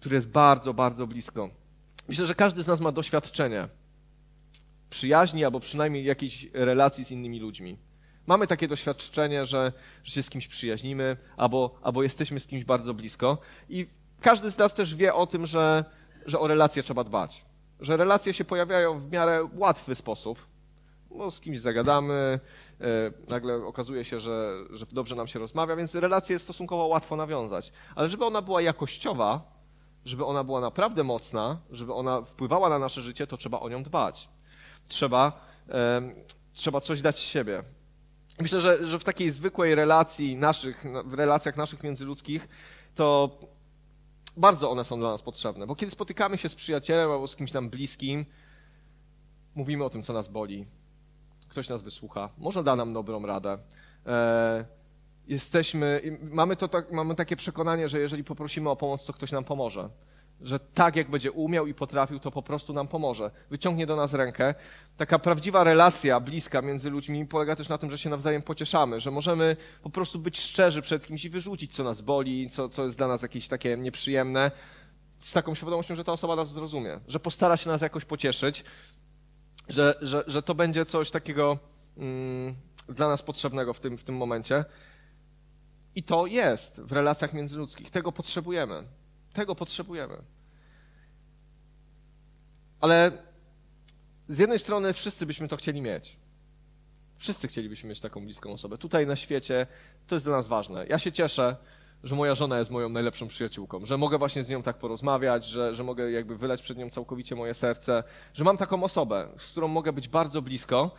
który 0.00 0.14
jest 0.14 0.28
bardzo, 0.28 0.74
bardzo 0.74 1.06
blisko. 1.06 1.50
Myślę, 2.08 2.26
że 2.26 2.34
każdy 2.34 2.62
z 2.62 2.66
nas 2.66 2.80
ma 2.80 2.92
doświadczenie 2.92 3.68
przyjaźni 4.90 5.44
albo 5.44 5.60
przynajmniej 5.60 6.04
jakiejś 6.04 6.48
relacji 6.52 7.04
z 7.04 7.10
innymi 7.10 7.40
ludźmi. 7.40 7.78
Mamy 8.26 8.46
takie 8.46 8.68
doświadczenie, 8.68 9.46
że, 9.46 9.72
że 10.04 10.12
się 10.12 10.22
z 10.22 10.30
kimś 10.30 10.46
przyjaźnimy 10.46 11.16
albo, 11.36 11.78
albo 11.82 12.02
jesteśmy 12.02 12.40
z 12.40 12.46
kimś 12.46 12.64
bardzo 12.64 12.94
blisko 12.94 13.38
i 13.68 13.86
każdy 14.20 14.50
z 14.50 14.58
nas 14.58 14.74
też 14.74 14.94
wie 14.94 15.14
o 15.14 15.26
tym, 15.26 15.46
że, 15.46 15.84
że 16.26 16.40
o 16.40 16.46
relacje 16.46 16.82
trzeba 16.82 17.04
dbać. 17.04 17.44
Że 17.80 17.96
relacje 17.96 18.32
się 18.32 18.44
pojawiają 18.44 19.00
w 19.00 19.12
miarę 19.12 19.48
łatwy 19.54 19.94
sposób. 19.94 20.46
No, 21.14 21.30
z 21.30 21.40
kimś 21.40 21.60
zagadamy, 21.60 22.40
E, 22.80 23.12
nagle 23.28 23.54
okazuje 23.54 24.04
się, 24.04 24.20
że, 24.20 24.54
że 24.70 24.86
dobrze 24.92 25.16
nam 25.16 25.26
się 25.26 25.38
rozmawia, 25.38 25.76
więc 25.76 25.94
relację 25.94 26.32
jest 26.32 26.44
stosunkowo 26.44 26.86
łatwo 26.86 27.16
nawiązać. 27.16 27.72
Ale 27.94 28.08
żeby 28.08 28.24
ona 28.24 28.42
była 28.42 28.62
jakościowa, 28.62 29.52
żeby 30.04 30.24
ona 30.24 30.44
była 30.44 30.60
naprawdę 30.60 31.04
mocna, 31.04 31.58
żeby 31.70 31.94
ona 31.94 32.22
wpływała 32.22 32.68
na 32.68 32.78
nasze 32.78 33.02
życie, 33.02 33.26
to 33.26 33.36
trzeba 33.36 33.60
o 33.60 33.68
nią 33.68 33.82
dbać. 33.82 34.28
Trzeba, 34.88 35.46
e, 35.68 36.02
trzeba 36.52 36.80
coś 36.80 37.02
dać 37.02 37.18
siebie. 37.18 37.62
Myślę, 38.40 38.60
że, 38.60 38.86
że 38.86 38.98
w 38.98 39.04
takiej 39.04 39.30
zwykłej 39.30 39.74
relacji 39.74 40.36
naszych, 40.36 40.84
w 41.04 41.14
relacjach 41.14 41.56
naszych 41.56 41.82
międzyludzkich, 41.82 42.48
to 42.94 43.38
bardzo 44.36 44.70
one 44.70 44.84
są 44.84 44.98
dla 44.98 45.10
nas 45.10 45.22
potrzebne, 45.22 45.66
bo 45.66 45.76
kiedy 45.76 45.92
spotykamy 45.92 46.38
się 46.38 46.48
z 46.48 46.54
przyjacielem 46.54 47.10
albo 47.10 47.28
z 47.28 47.36
kimś 47.36 47.52
nam 47.52 47.70
bliskim, 47.70 48.26
mówimy 49.54 49.84
o 49.84 49.90
tym, 49.90 50.02
co 50.02 50.12
nas 50.12 50.28
boli, 50.28 50.64
ktoś 51.54 51.68
nas 51.68 51.82
wysłucha, 51.82 52.28
może 52.38 52.64
da 52.64 52.76
nam 52.76 52.92
dobrą 52.92 53.26
radę. 53.26 53.56
E, 54.06 54.64
jesteśmy, 55.26 56.00
mamy, 56.22 56.56
to, 56.56 56.68
tak, 56.68 56.92
mamy 56.92 57.14
takie 57.14 57.36
przekonanie, 57.36 57.88
że 57.88 57.98
jeżeli 57.98 58.24
poprosimy 58.24 58.70
o 58.70 58.76
pomoc, 58.76 59.04
to 59.04 59.12
ktoś 59.12 59.32
nam 59.32 59.44
pomoże. 59.44 59.88
Że 60.40 60.58
tak, 60.60 60.96
jak 60.96 61.10
będzie 61.10 61.32
umiał 61.32 61.66
i 61.66 61.74
potrafił, 61.74 62.20
to 62.20 62.30
po 62.30 62.42
prostu 62.42 62.72
nam 62.72 62.88
pomoże. 62.88 63.30
Wyciągnie 63.50 63.86
do 63.86 63.96
nas 63.96 64.14
rękę. 64.14 64.54
Taka 64.96 65.18
prawdziwa 65.18 65.64
relacja 65.64 66.20
bliska 66.20 66.62
między 66.62 66.90
ludźmi 66.90 67.26
polega 67.26 67.56
też 67.56 67.68
na 67.68 67.78
tym, 67.78 67.90
że 67.90 67.98
się 67.98 68.10
nawzajem 68.10 68.42
pocieszamy, 68.42 69.00
że 69.00 69.10
możemy 69.10 69.56
po 69.82 69.90
prostu 69.90 70.18
być 70.18 70.40
szczerzy 70.40 70.82
przed 70.82 71.06
kimś 71.06 71.24
i 71.24 71.30
wyrzucić, 71.30 71.74
co 71.74 71.84
nas 71.84 72.02
boli, 72.02 72.50
co, 72.50 72.68
co 72.68 72.84
jest 72.84 72.96
dla 72.96 73.08
nas 73.08 73.22
jakieś 73.22 73.48
takie 73.48 73.76
nieprzyjemne, 73.76 74.50
z 75.18 75.32
taką 75.32 75.54
świadomością, 75.54 75.94
że 75.94 76.04
ta 76.04 76.12
osoba 76.12 76.36
nas 76.36 76.52
zrozumie, 76.52 77.00
że 77.08 77.20
postara 77.20 77.56
się 77.56 77.70
nas 77.70 77.80
jakoś 77.80 78.04
pocieszyć 78.04 78.64
że, 79.68 79.94
że, 80.00 80.24
że 80.26 80.42
to 80.42 80.54
będzie 80.54 80.84
coś 80.84 81.10
takiego 81.10 81.58
mm, 81.96 82.54
dla 82.88 83.08
nas 83.08 83.22
potrzebnego 83.22 83.74
w 83.74 83.80
tym, 83.80 83.98
w 83.98 84.04
tym 84.04 84.16
momencie. 84.16 84.64
I 85.94 86.02
to 86.02 86.26
jest 86.26 86.80
w 86.80 86.92
relacjach 86.92 87.32
międzyludzkich. 87.32 87.90
Tego 87.90 88.12
potrzebujemy. 88.12 88.84
Tego 89.32 89.54
potrzebujemy. 89.54 90.22
Ale 92.80 93.12
z 94.28 94.38
jednej 94.38 94.58
strony 94.58 94.92
wszyscy 94.92 95.26
byśmy 95.26 95.48
to 95.48 95.56
chcieli 95.56 95.80
mieć. 95.80 96.16
Wszyscy 97.16 97.48
chcielibyśmy 97.48 97.88
mieć 97.88 98.00
taką 98.00 98.24
bliską 98.24 98.52
osobę. 98.52 98.78
Tutaj 98.78 99.06
na 99.06 99.16
świecie 99.16 99.66
to 100.06 100.14
jest 100.14 100.26
dla 100.26 100.36
nas 100.36 100.48
ważne. 100.48 100.86
Ja 100.86 100.98
się 100.98 101.12
cieszę, 101.12 101.56
że 102.04 102.14
moja 102.14 102.34
żona 102.34 102.58
jest 102.58 102.70
moją 102.70 102.88
najlepszą 102.88 103.28
przyjaciółką, 103.28 103.84
że 103.84 103.98
mogę 103.98 104.18
właśnie 104.18 104.42
z 104.42 104.48
nią 104.48 104.62
tak 104.62 104.78
porozmawiać, 104.78 105.46
że, 105.46 105.74
że 105.74 105.84
mogę 105.84 106.10
jakby 106.10 106.36
wylać 106.36 106.62
przed 106.62 106.78
nią 106.78 106.90
całkowicie 106.90 107.34
moje 107.34 107.54
serce, 107.54 108.04
że 108.34 108.44
mam 108.44 108.56
taką 108.56 108.84
osobę, 108.84 109.28
z 109.38 109.50
którą 109.50 109.68
mogę 109.68 109.92
być 109.92 110.08
bardzo 110.08 110.42
blisko. 110.42 110.90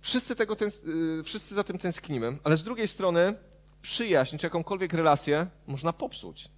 Wszyscy, 0.00 0.36
tego 0.36 0.56
y, 0.86 1.22
wszyscy 1.22 1.54
za 1.54 1.64
tym 1.64 1.78
tęsknimy, 1.78 2.38
ale 2.44 2.56
z 2.56 2.64
drugiej 2.64 2.88
strony 2.88 3.34
przyjaźń 3.82 4.36
czy 4.36 4.46
jakąkolwiek 4.46 4.92
relację 4.92 5.46
można 5.66 5.92
popsuć. 5.92 6.48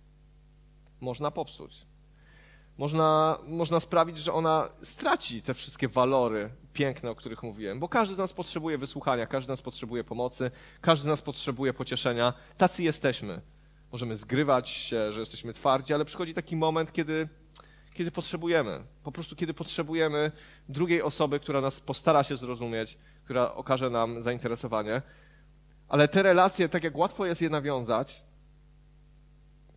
Można 1.01 1.31
popsuć 1.31 1.87
można, 2.79 3.39
można 3.47 3.81
sprawić, 3.81 4.19
że 4.19 4.33
ona 4.33 4.69
straci 4.83 5.43
te 5.43 5.55
wszystkie 5.55 5.89
walory 5.89 6.51
piękne, 6.73 7.11
o 7.11 7.15
których 7.15 7.43
mówiłem, 7.43 7.81
bo 7.81 7.89
każdy 7.89 8.15
z 8.15 8.19
nas 8.19 8.33
potrzebuje 8.33 8.79
wysłuchania, 8.79 9.27
każdy 9.27 9.47
z 9.47 9.49
nas 9.49 9.63
potrzebuje 9.63 10.05
pomocy, 10.05 10.51
każdy 10.81 11.05
z 11.05 11.07
nas 11.07 11.23
potrzebuje 11.23 11.73
pocieszenia. 11.73 12.33
Tacy 12.57 12.83
jesteśmy. 12.83 13.41
Możemy 13.93 14.17
zgrywać 14.17 14.71
się, 14.71 15.13
że 15.13 15.21
jesteśmy 15.21 15.53
twardzi, 15.53 15.95
ale 15.95 16.05
przychodzi 16.05 16.35
taki 16.35 16.57
moment, 16.57 16.93
kiedy, 16.93 17.29
kiedy 17.95 18.11
potrzebujemy. 18.11 18.85
Po 19.03 19.13
prostu 19.13 19.37
kiedy 19.37 19.55
potrzebujemy 19.55 20.33
drugiej 20.69 21.03
osoby, 21.03 21.41
która 21.41 21.61
nas 21.61 21.81
postara 21.81 22.25
się 22.25 22.37
zrozumieć, 22.37 22.99
która 23.25 23.55
okaże 23.55 23.91
nam 23.91 24.23
zainteresowanie. 24.23 25.03
Ale 25.89 26.09
te 26.09 26.23
relacje, 26.23 26.69
tak 26.69 26.85
jak 26.85 26.97
łatwo 26.97 27.27
jest 27.27 27.43
je 27.43 27.51
nawiązać, 27.51 28.25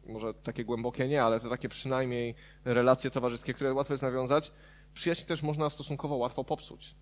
może 0.06 0.34
takie 0.34 0.66
głębokie 0.66 1.08
nie, 1.08 1.24
ale 1.24 1.40
to 1.40 1.50
takie 1.50 1.70
przynajmniej 1.70 2.36
relacje 2.66 3.12
towarzyskie, 3.12 3.54
które 3.54 3.74
łatwo 3.74 3.94
jest 3.94 4.04
nawiązać, 4.04 4.52
przyjaźń 4.94 5.26
też 5.26 5.44
można 5.44 5.70
stosunkowo 5.70 6.16
łatwo 6.16 6.44
popsuć. 6.44 6.96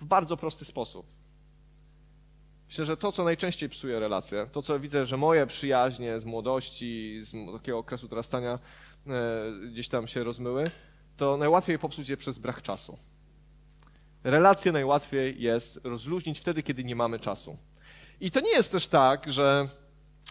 W 0.00 0.04
bardzo 0.04 0.36
prosty 0.36 0.64
sposób. 0.64 1.06
Myślę, 2.68 2.84
że 2.84 2.96
to, 2.96 3.12
co 3.12 3.24
najczęściej 3.24 3.68
psuje 3.68 4.00
relacje, 4.00 4.46
to, 4.52 4.62
co 4.62 4.80
widzę, 4.80 5.06
że 5.06 5.16
moje 5.16 5.46
przyjaźnie 5.46 6.20
z 6.20 6.24
młodości, 6.24 7.18
z 7.20 7.32
takiego 7.52 7.78
okresu 7.78 8.08
dorastania 8.08 8.58
e, 9.06 9.52
gdzieś 9.70 9.88
tam 9.88 10.06
się 10.06 10.24
rozmyły, 10.24 10.64
to 11.16 11.36
najłatwiej 11.36 11.78
popsuć 11.78 12.08
je 12.08 12.16
przez 12.16 12.38
brak 12.38 12.62
czasu. 12.62 12.98
Relacje 14.24 14.72
najłatwiej 14.72 15.42
jest 15.42 15.80
rozluźnić 15.84 16.40
wtedy, 16.40 16.62
kiedy 16.62 16.84
nie 16.84 16.96
mamy 16.96 17.18
czasu. 17.18 17.56
I 18.20 18.30
to 18.30 18.40
nie 18.40 18.50
jest 18.50 18.72
też 18.72 18.88
tak, 18.88 19.32
że, 19.32 19.68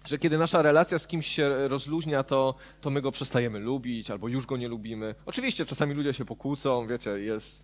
że 0.05 0.17
kiedy 0.17 0.37
nasza 0.37 0.61
relacja 0.61 0.99
z 0.99 1.07
kimś 1.07 1.27
się 1.27 1.67
rozluźnia, 1.67 2.23
to, 2.23 2.55
to 2.81 2.89
my 2.89 3.01
go 3.01 3.11
przestajemy 3.11 3.59
lubić 3.59 4.11
albo 4.11 4.27
już 4.27 4.45
go 4.45 4.57
nie 4.57 4.67
lubimy. 4.67 5.15
Oczywiście 5.25 5.65
czasami 5.65 5.93
ludzie 5.93 6.13
się 6.13 6.25
pokłócą, 6.25 6.87
wiecie, 6.87 7.09
jest, 7.09 7.63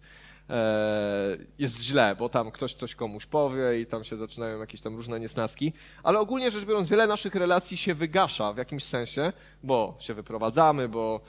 e, 0.50 1.38
jest 1.60 1.84
źle, 1.84 2.16
bo 2.20 2.30
tam 2.30 2.52
ktoś 2.52 2.74
coś 2.74 2.96
komuś 2.96 3.26
powie 3.26 3.82
i 3.82 3.86
tam 3.86 4.04
się 4.04 4.18
zaczynają 4.18 4.60
jakieś 4.60 4.82
tam 4.82 4.96
różne 4.96 5.20
niesnaski, 5.20 5.74
ale 6.04 6.20
ogólnie 6.20 6.52
rzecz 6.52 6.66
biorąc 6.66 6.90
wiele 6.90 7.08
naszych 7.08 7.36
relacji 7.36 7.78
się 7.78 7.94
wygasza 7.94 8.54
w 8.54 8.58
jakimś 8.58 8.84
sensie, 8.84 9.34
bo 9.64 9.96
się 10.00 10.14
wyprowadzamy, 10.14 10.90
bo 10.90 11.22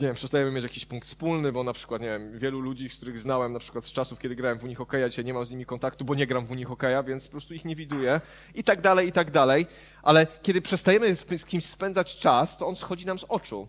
nie 0.00 0.06
wiem, 0.06 0.14
przestajemy 0.14 0.50
mieć 0.50 0.62
jakiś 0.62 0.86
punkt 0.86 1.06
wspólny, 1.08 1.52
bo 1.52 1.64
na 1.64 1.72
przykład, 1.72 2.02
nie 2.02 2.08
wiem, 2.08 2.38
wielu 2.38 2.60
ludzi, 2.60 2.90
z 2.90 2.96
których 2.96 3.18
znałem 3.18 3.52
na 3.52 3.58
przykład 3.58 3.84
z 3.84 3.92
czasów, 3.92 4.18
kiedy 4.18 4.34
grałem 4.34 4.58
w 4.58 4.64
Unii 4.64 4.74
Hokeja, 4.74 5.08
dzisiaj 5.08 5.24
nie 5.24 5.34
mam 5.34 5.44
z 5.44 5.50
nimi 5.50 5.66
kontaktu, 5.66 6.04
bo 6.04 6.14
nie 6.14 6.26
gram 6.26 6.46
w 6.46 6.50
Unii 6.50 6.64
Hokeja, 6.64 7.02
więc 7.02 7.26
po 7.26 7.30
prostu 7.30 7.54
ich 7.54 7.64
nie 7.64 7.76
widuję 7.76 8.20
i 8.54 8.64
tak 8.64 8.80
dalej, 8.80 9.08
i 9.08 9.12
tak 9.12 9.30
dalej. 9.30 9.66
Ale 10.02 10.26
kiedy 10.42 10.62
przestajemy 10.62 11.16
z 11.16 11.44
kimś 11.44 11.64
spędzać 11.64 12.16
czas, 12.16 12.58
to 12.58 12.66
on 12.66 12.76
schodzi 12.76 13.06
nam 13.06 13.18
z 13.18 13.24
oczu. 13.28 13.68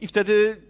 I 0.00 0.06
wtedy 0.06 0.62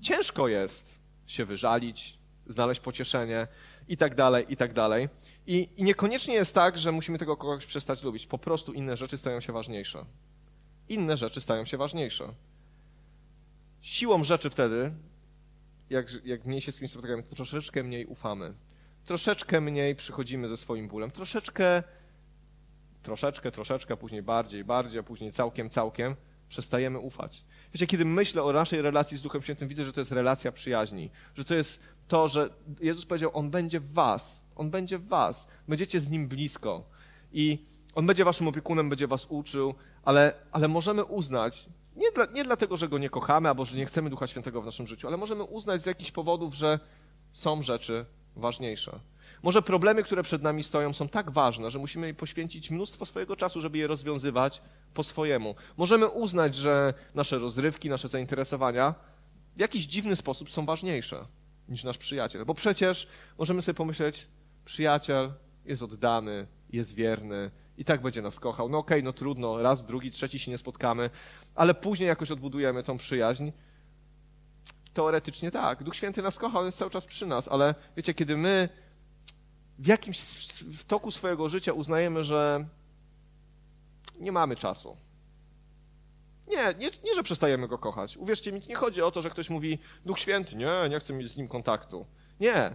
ciężko 0.00 0.48
jest 0.48 0.98
się 1.26 1.44
wyżalić, 1.44 2.18
znaleźć 2.46 2.80
pocieszenie 2.80 3.46
i 3.88 3.96
tak 3.96 4.14
dalej, 4.14 4.46
i 4.48 4.56
tak 4.56 4.72
dalej. 4.72 5.08
I, 5.46 5.68
I 5.76 5.82
niekoniecznie 5.84 6.34
jest 6.34 6.54
tak, 6.54 6.78
że 6.78 6.92
musimy 6.92 7.18
tego 7.18 7.36
kogoś 7.36 7.66
przestać 7.66 8.02
lubić. 8.02 8.26
Po 8.26 8.38
prostu 8.38 8.72
inne 8.72 8.96
rzeczy 8.96 9.18
stają 9.18 9.40
się 9.40 9.52
ważniejsze. 9.52 10.04
Inne 10.88 11.16
rzeczy 11.16 11.40
stają 11.40 11.64
się 11.64 11.76
ważniejsze 11.76 12.34
siłą 13.80 14.24
rzeczy 14.24 14.50
wtedy, 14.50 14.92
jak, 15.90 16.24
jak 16.24 16.44
mniej 16.44 16.60
się 16.60 16.72
z 16.72 16.78
kimś 16.78 16.90
spotykamy, 16.90 17.22
to 17.22 17.34
troszeczkę 17.36 17.82
mniej 17.82 18.06
ufamy. 18.06 18.54
Troszeczkę 19.04 19.60
mniej 19.60 19.94
przychodzimy 19.94 20.48
ze 20.48 20.56
swoim 20.56 20.88
bólem. 20.88 21.10
Troszeczkę, 21.10 21.82
troszeczkę, 23.02 23.50
troszeczkę, 23.50 23.96
później 23.96 24.22
bardziej, 24.22 24.64
bardziej, 24.64 25.00
a 25.00 25.02
później 25.02 25.32
całkiem, 25.32 25.70
całkiem 25.70 26.16
przestajemy 26.48 26.98
ufać. 26.98 27.44
Wiecie, 27.74 27.86
kiedy 27.86 28.04
myślę 28.04 28.42
o 28.42 28.52
naszej 28.52 28.82
relacji 28.82 29.16
z 29.16 29.22
Duchem 29.22 29.42
Świętym, 29.42 29.68
widzę, 29.68 29.84
że 29.84 29.92
to 29.92 30.00
jest 30.00 30.12
relacja 30.12 30.52
przyjaźni, 30.52 31.10
że 31.34 31.44
to 31.44 31.54
jest 31.54 31.80
to, 32.08 32.28
że 32.28 32.50
Jezus 32.80 33.06
powiedział, 33.06 33.30
On 33.32 33.50
będzie 33.50 33.80
w 33.80 33.92
was, 33.92 34.44
On 34.56 34.70
będzie 34.70 34.98
w 34.98 35.08
was, 35.08 35.48
będziecie 35.68 36.00
z 36.00 36.10
Nim 36.10 36.28
blisko 36.28 36.90
i 37.32 37.64
On 37.94 38.06
będzie 38.06 38.24
waszym 38.24 38.48
opiekunem, 38.48 38.88
będzie 38.88 39.06
was 39.06 39.26
uczył, 39.26 39.74
ale, 40.02 40.32
ale 40.52 40.68
możemy 40.68 41.04
uznać, 41.04 41.68
nie, 41.96 42.12
dla, 42.12 42.26
nie 42.26 42.44
dlatego, 42.44 42.76
że 42.76 42.88
go 42.88 42.98
nie 42.98 43.10
kochamy 43.10 43.48
albo 43.48 43.64
że 43.64 43.76
nie 43.76 43.86
chcemy 43.86 44.10
Ducha 44.10 44.26
Świętego 44.26 44.62
w 44.62 44.64
naszym 44.64 44.86
życiu, 44.86 45.08
ale 45.08 45.16
możemy 45.16 45.42
uznać 45.44 45.82
z 45.82 45.86
jakichś 45.86 46.10
powodów, 46.10 46.54
że 46.54 46.80
są 47.32 47.62
rzeczy 47.62 48.06
ważniejsze. 48.36 49.00
Może 49.42 49.62
problemy, 49.62 50.02
które 50.02 50.22
przed 50.22 50.42
nami 50.42 50.62
stoją, 50.62 50.92
są 50.92 51.08
tak 51.08 51.30
ważne, 51.30 51.70
że 51.70 51.78
musimy 51.78 52.14
poświęcić 52.14 52.70
mnóstwo 52.70 53.06
swojego 53.06 53.36
czasu, 53.36 53.60
żeby 53.60 53.78
je 53.78 53.86
rozwiązywać 53.86 54.62
po 54.94 55.02
swojemu. 55.02 55.54
Możemy 55.76 56.08
uznać, 56.08 56.54
że 56.54 56.94
nasze 57.14 57.38
rozrywki, 57.38 57.90
nasze 57.90 58.08
zainteresowania 58.08 58.94
w 59.56 59.60
jakiś 59.60 59.86
dziwny 59.86 60.16
sposób 60.16 60.50
są 60.50 60.66
ważniejsze 60.66 61.26
niż 61.68 61.84
nasz 61.84 61.98
przyjaciel. 61.98 62.44
Bo 62.44 62.54
przecież 62.54 63.06
możemy 63.38 63.62
sobie 63.62 63.76
pomyśleć, 63.76 64.26
przyjaciel 64.64 65.32
jest 65.64 65.82
oddany, 65.82 66.46
jest 66.72 66.94
wierny, 66.94 67.50
i 67.80 67.84
tak 67.84 68.02
będzie 68.02 68.22
nas 68.22 68.40
kochał. 68.40 68.68
No 68.68 68.78
okej, 68.78 68.98
okay, 68.98 69.02
no 69.02 69.12
trudno, 69.12 69.62
raz, 69.62 69.84
drugi, 69.84 70.10
trzeci 70.10 70.38
się 70.38 70.50
nie 70.50 70.58
spotkamy, 70.58 71.10
ale 71.54 71.74
później 71.74 72.08
jakoś 72.08 72.30
odbudujemy 72.30 72.82
tą 72.82 72.98
przyjaźń. 72.98 73.50
Teoretycznie 74.94 75.50
tak. 75.50 75.82
Duch 75.82 75.96
Święty 75.96 76.22
nas 76.22 76.38
kocha, 76.38 76.58
on 76.58 76.66
jest 76.66 76.78
cały 76.78 76.90
czas 76.90 77.06
przy 77.06 77.26
nas, 77.26 77.48
ale 77.48 77.74
wiecie, 77.96 78.14
kiedy 78.14 78.36
my 78.36 78.68
w 79.78 79.86
jakimś 79.86 80.20
w 80.60 80.84
toku 80.84 81.10
swojego 81.10 81.48
życia 81.48 81.72
uznajemy, 81.72 82.24
że 82.24 82.66
nie 84.18 84.32
mamy 84.32 84.56
czasu. 84.56 84.96
Nie, 86.48 86.74
nie, 86.78 86.90
nie, 87.04 87.14
że 87.14 87.22
przestajemy 87.22 87.68
go 87.68 87.78
kochać. 87.78 88.16
Uwierzcie 88.16 88.52
mi, 88.52 88.60
nie 88.68 88.74
chodzi 88.74 89.02
o 89.02 89.10
to, 89.10 89.22
że 89.22 89.30
ktoś 89.30 89.50
mówi 89.50 89.78
Duch 90.06 90.18
Święty, 90.18 90.56
nie, 90.56 90.88
nie 90.90 91.00
chcę 91.00 91.12
mieć 91.12 91.28
z 91.28 91.36
nim 91.36 91.48
kontaktu. 91.48 92.06
Nie, 92.40 92.74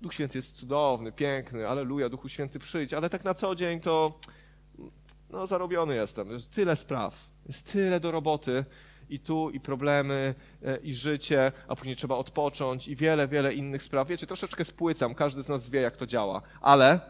Duch 0.00 0.14
Święty 0.14 0.38
jest 0.38 0.56
cudowny, 0.56 1.12
piękny, 1.12 1.68
aleluja, 1.68 2.08
Duchu 2.08 2.28
Święty 2.28 2.58
przyjdź, 2.58 2.92
ale 2.92 3.10
tak 3.10 3.24
na 3.24 3.34
co 3.34 3.54
dzień 3.54 3.80
to 3.80 4.18
no, 5.30 5.46
zarobiony 5.46 5.94
jestem. 5.94 6.30
Jest 6.30 6.50
tyle 6.50 6.76
spraw, 6.76 7.28
jest 7.46 7.72
tyle 7.72 8.00
do 8.00 8.10
roboty 8.10 8.64
i 9.08 9.20
tu, 9.20 9.50
i 9.50 9.60
problemy, 9.60 10.34
e, 10.62 10.76
i 10.76 10.94
życie, 10.94 11.52
a 11.68 11.76
później 11.76 11.96
trzeba 11.96 12.16
odpocząć 12.16 12.88
i 12.88 12.96
wiele, 12.96 13.28
wiele 13.28 13.54
innych 13.54 13.82
spraw. 13.82 14.08
Wiecie, 14.08 14.26
troszeczkę 14.26 14.64
spłycam, 14.64 15.14
każdy 15.14 15.42
z 15.42 15.48
nas 15.48 15.70
wie, 15.70 15.80
jak 15.80 15.96
to 15.96 16.06
działa, 16.06 16.42
ale, 16.60 17.00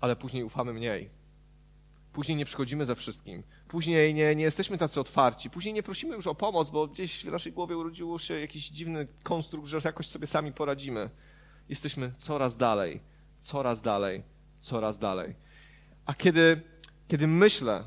ale 0.00 0.16
później 0.16 0.44
ufamy 0.44 0.72
mniej. 0.72 1.20
Później 2.12 2.36
nie 2.36 2.44
przychodzimy 2.44 2.86
ze 2.86 2.94
wszystkim. 2.94 3.42
Później 3.68 4.14
nie, 4.14 4.34
nie 4.34 4.44
jesteśmy 4.44 4.78
tacy 4.78 5.00
otwarci. 5.00 5.50
Później 5.50 5.74
nie 5.74 5.82
prosimy 5.82 6.14
już 6.14 6.26
o 6.26 6.34
pomoc, 6.34 6.70
bo 6.70 6.86
gdzieś 6.86 7.24
w 7.24 7.32
naszej 7.32 7.52
głowie 7.52 7.76
urodziło 7.76 8.18
się 8.18 8.40
jakiś 8.40 8.68
dziwny 8.68 9.06
konstrukt, 9.22 9.68
że 9.68 9.80
jakoś 9.84 10.06
sobie 10.06 10.26
sami 10.26 10.52
poradzimy 10.52 11.10
jesteśmy 11.70 12.12
coraz 12.16 12.56
dalej, 12.56 13.00
coraz 13.40 13.80
dalej, 13.80 14.22
coraz 14.60 14.98
dalej. 14.98 15.34
A 16.06 16.14
kiedy, 16.14 16.60
kiedy 17.08 17.26
myślę 17.26 17.84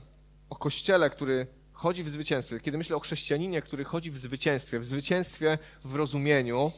o 0.50 0.56
Kościele, 0.56 1.10
który 1.10 1.48
chodzi 1.74 2.04
w 2.04 2.10
zwycięstwie, 2.10 2.60
kiedy 2.60 2.78
myślę 2.78 2.96
o 2.96 3.00
chrześcijaninie, 3.00 3.62
który 3.62 3.84
chodzi 3.84 4.12
w 4.12 4.17
zwycięstwie, 4.17 4.80
w 4.80 4.86
zwycięstwie 4.86 5.58
w 5.84 5.96
rozumieniu, 5.96 6.72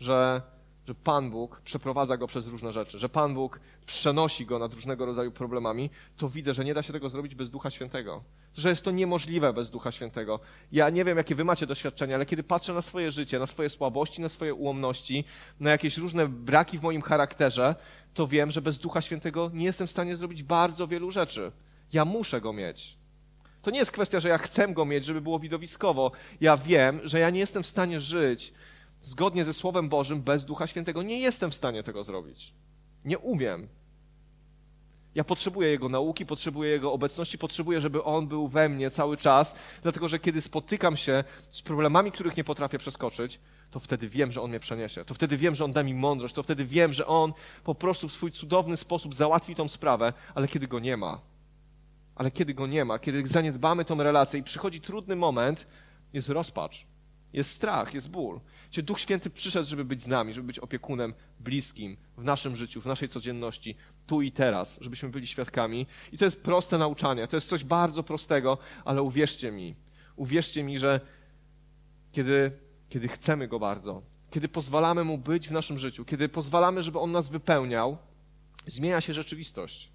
że 0.00 0.42
że 0.90 0.94
Pan 0.94 1.30
Bóg 1.30 1.60
przeprowadza 1.60 2.16
go 2.16 2.26
przez 2.26 2.46
różne 2.46 2.72
rzeczy, 2.72 2.98
że 2.98 3.08
Pan 3.08 3.34
Bóg 3.34 3.60
przenosi 3.86 4.46
go 4.46 4.58
nad 4.58 4.74
różnego 4.74 5.06
rodzaju 5.06 5.32
problemami, 5.32 5.90
to 6.16 6.28
widzę, 6.28 6.54
że 6.54 6.64
nie 6.64 6.74
da 6.74 6.82
się 6.82 6.92
tego 6.92 7.10
zrobić 7.10 7.34
bez 7.34 7.50
Ducha 7.50 7.70
Świętego. 7.70 8.22
Że 8.54 8.70
jest 8.70 8.84
to 8.84 8.90
niemożliwe 8.90 9.52
bez 9.52 9.70
Ducha 9.70 9.92
Świętego. 9.92 10.40
Ja 10.72 10.90
nie 10.90 11.04
wiem, 11.04 11.18
jakie 11.18 11.34
wy 11.34 11.44
macie 11.44 11.66
doświadczenia, 11.66 12.14
ale 12.14 12.26
kiedy 12.26 12.42
patrzę 12.42 12.74
na 12.74 12.82
swoje 12.82 13.10
życie, 13.10 13.38
na 13.38 13.46
swoje 13.46 13.70
słabości, 13.70 14.20
na 14.20 14.28
swoje 14.28 14.54
ułomności, 14.54 15.24
na 15.60 15.70
jakieś 15.70 15.98
różne 15.98 16.28
braki 16.28 16.78
w 16.78 16.82
moim 16.82 17.02
charakterze, 17.02 17.74
to 18.14 18.26
wiem, 18.26 18.50
że 18.50 18.62
bez 18.62 18.78
Ducha 18.78 19.00
Świętego 19.00 19.50
nie 19.54 19.64
jestem 19.64 19.86
w 19.86 19.90
stanie 19.90 20.16
zrobić 20.16 20.42
bardzo 20.42 20.86
wielu 20.86 21.10
rzeczy. 21.10 21.52
Ja 21.92 22.04
muszę 22.04 22.40
go 22.40 22.52
mieć. 22.52 22.96
To 23.62 23.70
nie 23.70 23.78
jest 23.78 23.92
kwestia, 23.92 24.20
że 24.20 24.28
ja 24.28 24.38
chcę 24.38 24.68
go 24.68 24.84
mieć, 24.84 25.04
żeby 25.04 25.20
było 25.20 25.38
widowiskowo. 25.38 26.12
Ja 26.40 26.56
wiem, 26.56 27.00
że 27.04 27.18
ja 27.18 27.30
nie 27.30 27.40
jestem 27.40 27.62
w 27.62 27.66
stanie 27.66 28.00
żyć 28.00 28.52
zgodnie 29.02 29.44
ze 29.44 29.52
Słowem 29.52 29.88
Bożym 29.88 30.22
bez 30.22 30.44
Ducha 30.44 30.66
Świętego. 30.66 31.02
Nie 31.02 31.20
jestem 31.20 31.50
w 31.50 31.54
stanie 31.54 31.82
tego 31.82 32.04
zrobić. 32.04 32.54
Nie 33.04 33.18
umiem. 33.18 33.68
Ja 35.14 35.24
potrzebuję 35.24 35.70
Jego 35.70 35.88
nauki, 35.88 36.26
potrzebuję 36.26 36.70
Jego 36.70 36.92
obecności, 36.92 37.38
potrzebuję, 37.38 37.80
żeby 37.80 38.04
On 38.04 38.26
był 38.26 38.48
we 38.48 38.68
mnie 38.68 38.90
cały 38.90 39.16
czas, 39.16 39.54
dlatego 39.82 40.08
że 40.08 40.18
kiedy 40.18 40.40
spotykam 40.40 40.96
się 40.96 41.24
z 41.50 41.62
problemami, 41.62 42.12
których 42.12 42.36
nie 42.36 42.44
potrafię 42.44 42.78
przeskoczyć, 42.78 43.40
to 43.70 43.80
wtedy 43.80 44.08
wiem, 44.08 44.32
że 44.32 44.42
On 44.42 44.50
mnie 44.50 44.60
przeniesie. 44.60 45.04
To 45.04 45.14
wtedy 45.14 45.36
wiem, 45.36 45.54
że 45.54 45.64
On 45.64 45.72
da 45.72 45.82
mi 45.82 45.94
mądrość. 45.94 46.34
To 46.34 46.42
wtedy 46.42 46.64
wiem, 46.64 46.92
że 46.92 47.06
On 47.06 47.32
po 47.64 47.74
prostu 47.74 48.08
w 48.08 48.12
swój 48.12 48.32
cudowny 48.32 48.76
sposób 48.76 49.14
załatwi 49.14 49.54
tą 49.54 49.68
sprawę, 49.68 50.12
ale 50.34 50.48
kiedy 50.48 50.68
Go 50.68 50.78
nie 50.78 50.96
ma, 50.96 51.20
ale 52.14 52.30
kiedy 52.30 52.54
Go 52.54 52.66
nie 52.66 52.84
ma, 52.84 52.98
kiedy 52.98 53.26
zaniedbamy 53.26 53.84
tą 53.84 54.02
relację 54.02 54.40
i 54.40 54.42
przychodzi 54.42 54.80
trudny 54.80 55.16
moment, 55.16 55.66
jest 56.12 56.28
rozpacz, 56.28 56.86
jest 57.32 57.50
strach, 57.50 57.94
jest 57.94 58.10
ból. 58.10 58.40
Gdzie 58.70 58.82
Duch 58.82 59.00
Święty 59.00 59.30
przyszedł, 59.30 59.68
żeby 59.68 59.84
być 59.84 60.02
z 60.02 60.06
nami, 60.06 60.34
żeby 60.34 60.46
być 60.46 60.58
opiekunem 60.58 61.14
bliskim 61.40 61.96
w 62.16 62.24
naszym 62.24 62.56
życiu, 62.56 62.80
w 62.80 62.86
naszej 62.86 63.08
codzienności, 63.08 63.76
tu 64.06 64.22
i 64.22 64.32
teraz, 64.32 64.78
żebyśmy 64.80 65.08
byli 65.08 65.26
świadkami. 65.26 65.86
I 66.12 66.18
to 66.18 66.24
jest 66.24 66.42
proste 66.42 66.78
nauczanie, 66.78 67.28
to 67.28 67.36
jest 67.36 67.48
coś 67.48 67.64
bardzo 67.64 68.02
prostego, 68.02 68.58
ale 68.84 69.02
uwierzcie 69.02 69.52
mi, 69.52 69.74
uwierzcie 70.16 70.62
mi, 70.62 70.78
że 70.78 71.00
kiedy, 72.12 72.52
kiedy 72.88 73.08
chcemy 73.08 73.48
Go 73.48 73.58
bardzo, 73.58 74.02
kiedy 74.30 74.48
pozwalamy 74.48 75.04
Mu 75.04 75.18
być 75.18 75.48
w 75.48 75.52
naszym 75.52 75.78
życiu, 75.78 76.04
kiedy 76.04 76.28
pozwalamy, 76.28 76.82
żeby 76.82 76.98
On 76.98 77.12
nas 77.12 77.28
wypełniał, 77.28 77.98
zmienia 78.66 79.00
się 79.00 79.14
rzeczywistość. 79.14 79.92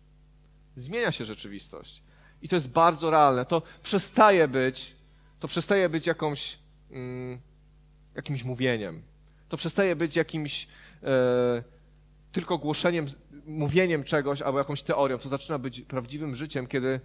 Zmienia 0.76 1.12
się 1.12 1.26
rzeczywistość. 1.26 2.04
I 2.42 2.50
to 2.50 2.56
jest 2.56 2.70
bardzo 2.70 3.10
realne. 3.10 3.46
To 3.46 3.62
przestaje 3.84 4.48
być, 4.48 4.96
to 5.40 5.48
przestaje 5.48 5.90
być 5.90 6.08
jakąś 6.08 6.60
mm, 6.92 7.40
jakimś 8.16 8.44
mówieniem. 8.44 9.04
To 9.50 9.58
przestaje 9.58 9.96
być 9.96 10.16
jakimś 10.16 10.68
e, 11.04 11.64
tylko 12.32 12.58
głoszeniem, 12.58 13.06
mówieniem 13.46 14.04
czegoś 14.04 14.42
albo 14.42 14.58
jakąś 14.58 14.82
teorią. 14.82 15.18
To 15.18 15.30
zaczyna 15.30 15.60
być 15.60 15.82
prawdziwym 15.82 16.36
życiem, 16.36 16.68
kiedy 16.68 17.00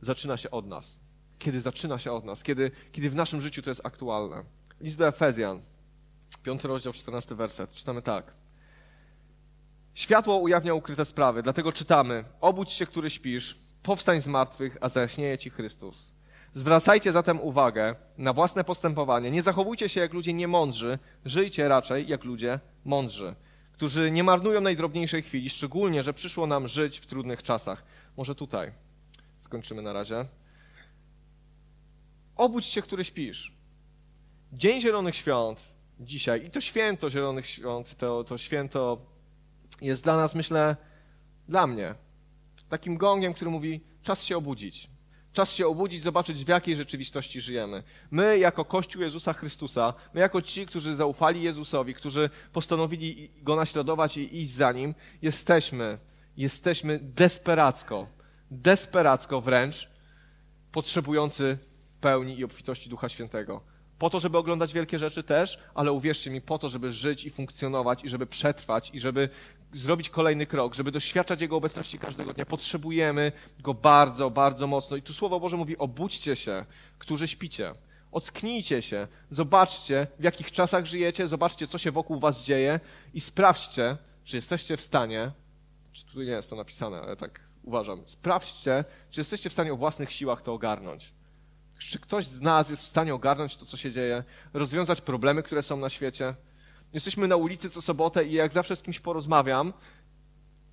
zaczyna 0.00 0.36
się 0.36 0.50
od 0.50 0.66
nas. 0.66 1.00
kiedy 1.38 1.60
zaczyna 1.60 1.98
się 1.98 2.12
od 2.12 2.24
nas, 2.24 2.42
kiedy, 2.42 2.70
kiedy 2.92 3.10
w 3.10 3.14
naszym 3.14 3.40
życiu 3.40 3.62
to 3.62 3.70
jest 3.70 3.86
aktualne. 3.86 4.44
List 4.80 4.98
do 4.98 5.08
Efezjan, 5.08 5.60
5 6.42 6.64
rozdział, 6.64 6.92
14 6.92 7.34
werset. 7.34 7.74
Czytamy 7.74 8.02
tak. 8.02 8.34
Światło 9.94 10.38
ujawnia 10.38 10.74
ukryte 10.74 11.04
sprawy, 11.04 11.42
dlatego 11.42 11.72
czytamy: 11.72 12.24
Obudź 12.40 12.72
się, 12.72 12.86
który 12.86 13.10
śpisz, 13.10 13.58
powstań 13.82 14.22
z 14.22 14.26
martwych, 14.26 14.76
a 14.80 14.88
zajaśnieje 14.88 15.38
ci 15.38 15.50
Chrystus. 15.50 16.12
Zwracajcie 16.54 17.12
zatem 17.12 17.40
uwagę 17.40 17.94
na 18.18 18.32
własne 18.32 18.64
postępowanie. 18.64 19.30
Nie 19.30 19.42
zachowujcie 19.42 19.88
się 19.88 20.00
jak 20.00 20.12
ludzie 20.12 20.32
niemądrzy, 20.32 20.98
żyjcie 21.24 21.68
raczej 21.68 22.08
jak 22.08 22.24
ludzie 22.24 22.60
mądrzy, 22.84 23.34
którzy 23.72 24.10
nie 24.10 24.24
marnują 24.24 24.60
najdrobniejszej 24.60 25.22
chwili, 25.22 25.50
szczególnie, 25.50 26.02
że 26.02 26.14
przyszło 26.14 26.46
nam 26.46 26.68
żyć 26.68 26.98
w 26.98 27.06
trudnych 27.06 27.42
czasach. 27.42 27.84
Może 28.16 28.34
tutaj 28.34 28.72
skończymy 29.38 29.82
na 29.82 29.92
razie. 29.92 30.24
Obudź 32.36 32.64
się, 32.64 32.82
który 32.82 33.04
śpisz. 33.04 33.52
Dzień 34.52 34.80
Zielonych 34.80 35.16
Świąt 35.16 35.68
dzisiaj 36.00 36.46
i 36.46 36.50
to 36.50 36.60
święto 36.60 37.10
Zielonych 37.10 37.46
Świąt, 37.46 37.96
to, 37.96 38.24
to 38.24 38.38
święto 38.38 38.98
jest 39.80 40.04
dla 40.04 40.16
nas, 40.16 40.34
myślę, 40.34 40.76
dla 41.48 41.66
mnie, 41.66 41.94
takim 42.68 42.96
gongiem, 42.96 43.34
który 43.34 43.50
mówi: 43.50 43.80
czas 44.02 44.24
się 44.24 44.36
obudzić. 44.36 44.90
Czas 45.32 45.52
się 45.52 45.66
obudzić, 45.66 46.02
zobaczyć, 46.02 46.44
w 46.44 46.48
jakiej 46.48 46.76
rzeczywistości 46.76 47.40
żyjemy. 47.40 47.82
My, 48.10 48.38
jako 48.38 48.64
Kościół 48.64 49.02
Jezusa 49.02 49.32
Chrystusa, 49.32 49.94
my, 50.14 50.20
jako 50.20 50.42
ci, 50.42 50.66
którzy 50.66 50.96
zaufali 50.96 51.42
Jezusowi, 51.42 51.94
którzy 51.94 52.30
postanowili 52.52 53.30
go 53.42 53.56
naśladować 53.56 54.16
i 54.16 54.40
iść 54.40 54.50
za 54.50 54.72
nim, 54.72 54.94
jesteśmy, 55.22 55.98
jesteśmy 56.36 56.98
desperacko, 57.02 58.06
desperacko 58.50 59.40
wręcz 59.40 59.90
potrzebujący 60.72 61.58
pełni 62.00 62.38
i 62.38 62.44
obfitości 62.44 62.90
Ducha 62.90 63.08
Świętego. 63.08 63.60
Po 63.98 64.10
to, 64.10 64.20
żeby 64.20 64.38
oglądać 64.38 64.72
wielkie 64.72 64.98
rzeczy 64.98 65.22
też, 65.22 65.58
ale 65.74 65.92
uwierzcie 65.92 66.30
mi, 66.30 66.40
po 66.40 66.58
to, 66.58 66.68
żeby 66.68 66.92
żyć 66.92 67.24
i 67.24 67.30
funkcjonować 67.30 68.04
i 68.04 68.08
żeby 68.08 68.26
przetrwać 68.26 68.90
i 68.94 69.00
żeby 69.00 69.28
zrobić 69.72 70.10
kolejny 70.10 70.46
krok, 70.46 70.74
żeby 70.74 70.90
doświadczać 70.90 71.40
Jego 71.40 71.56
obecności 71.56 71.98
każdego 71.98 72.32
dnia. 72.34 72.46
Potrzebujemy 72.46 73.32
Go 73.60 73.74
bardzo, 73.74 74.30
bardzo 74.30 74.66
mocno. 74.66 74.96
I 74.96 75.02
tu 75.02 75.12
Słowo 75.12 75.40
Boże 75.40 75.56
mówi, 75.56 75.78
obudźcie 75.78 76.36
się, 76.36 76.64
którzy 76.98 77.28
śpicie. 77.28 77.72
Ocknijcie 78.12 78.82
się, 78.82 79.08
zobaczcie, 79.30 80.06
w 80.18 80.24
jakich 80.24 80.52
czasach 80.52 80.86
żyjecie, 80.86 81.28
zobaczcie, 81.28 81.66
co 81.66 81.78
się 81.78 81.90
wokół 81.90 82.20
was 82.20 82.44
dzieje 82.44 82.80
i 83.14 83.20
sprawdźcie, 83.20 83.96
czy 84.24 84.36
jesteście 84.36 84.76
w 84.76 84.80
stanie, 84.80 85.30
czy 85.92 86.04
tu 86.06 86.22
nie 86.22 86.30
jest 86.30 86.50
to 86.50 86.56
napisane, 86.56 87.00
ale 87.00 87.16
tak 87.16 87.40
uważam, 87.62 88.02
sprawdźcie, 88.06 88.84
czy 89.10 89.20
jesteście 89.20 89.50
w 89.50 89.52
stanie 89.52 89.72
o 89.72 89.76
własnych 89.76 90.12
siłach 90.12 90.42
to 90.42 90.52
ogarnąć. 90.52 91.12
Czy 91.78 91.98
ktoś 91.98 92.26
z 92.26 92.40
nas 92.40 92.70
jest 92.70 92.82
w 92.82 92.86
stanie 92.86 93.14
ogarnąć 93.14 93.56
to, 93.56 93.66
co 93.66 93.76
się 93.76 93.92
dzieje, 93.92 94.24
rozwiązać 94.52 95.00
problemy, 95.00 95.42
które 95.42 95.62
są 95.62 95.76
na 95.76 95.88
świecie? 95.88 96.34
Jesteśmy 96.92 97.28
na 97.28 97.36
ulicy 97.36 97.70
co 97.70 97.82
sobotę 97.82 98.24
i 98.24 98.32
jak 98.32 98.52
zawsze 98.52 98.76
z 98.76 98.82
kimś 98.82 99.00
porozmawiam, 99.00 99.72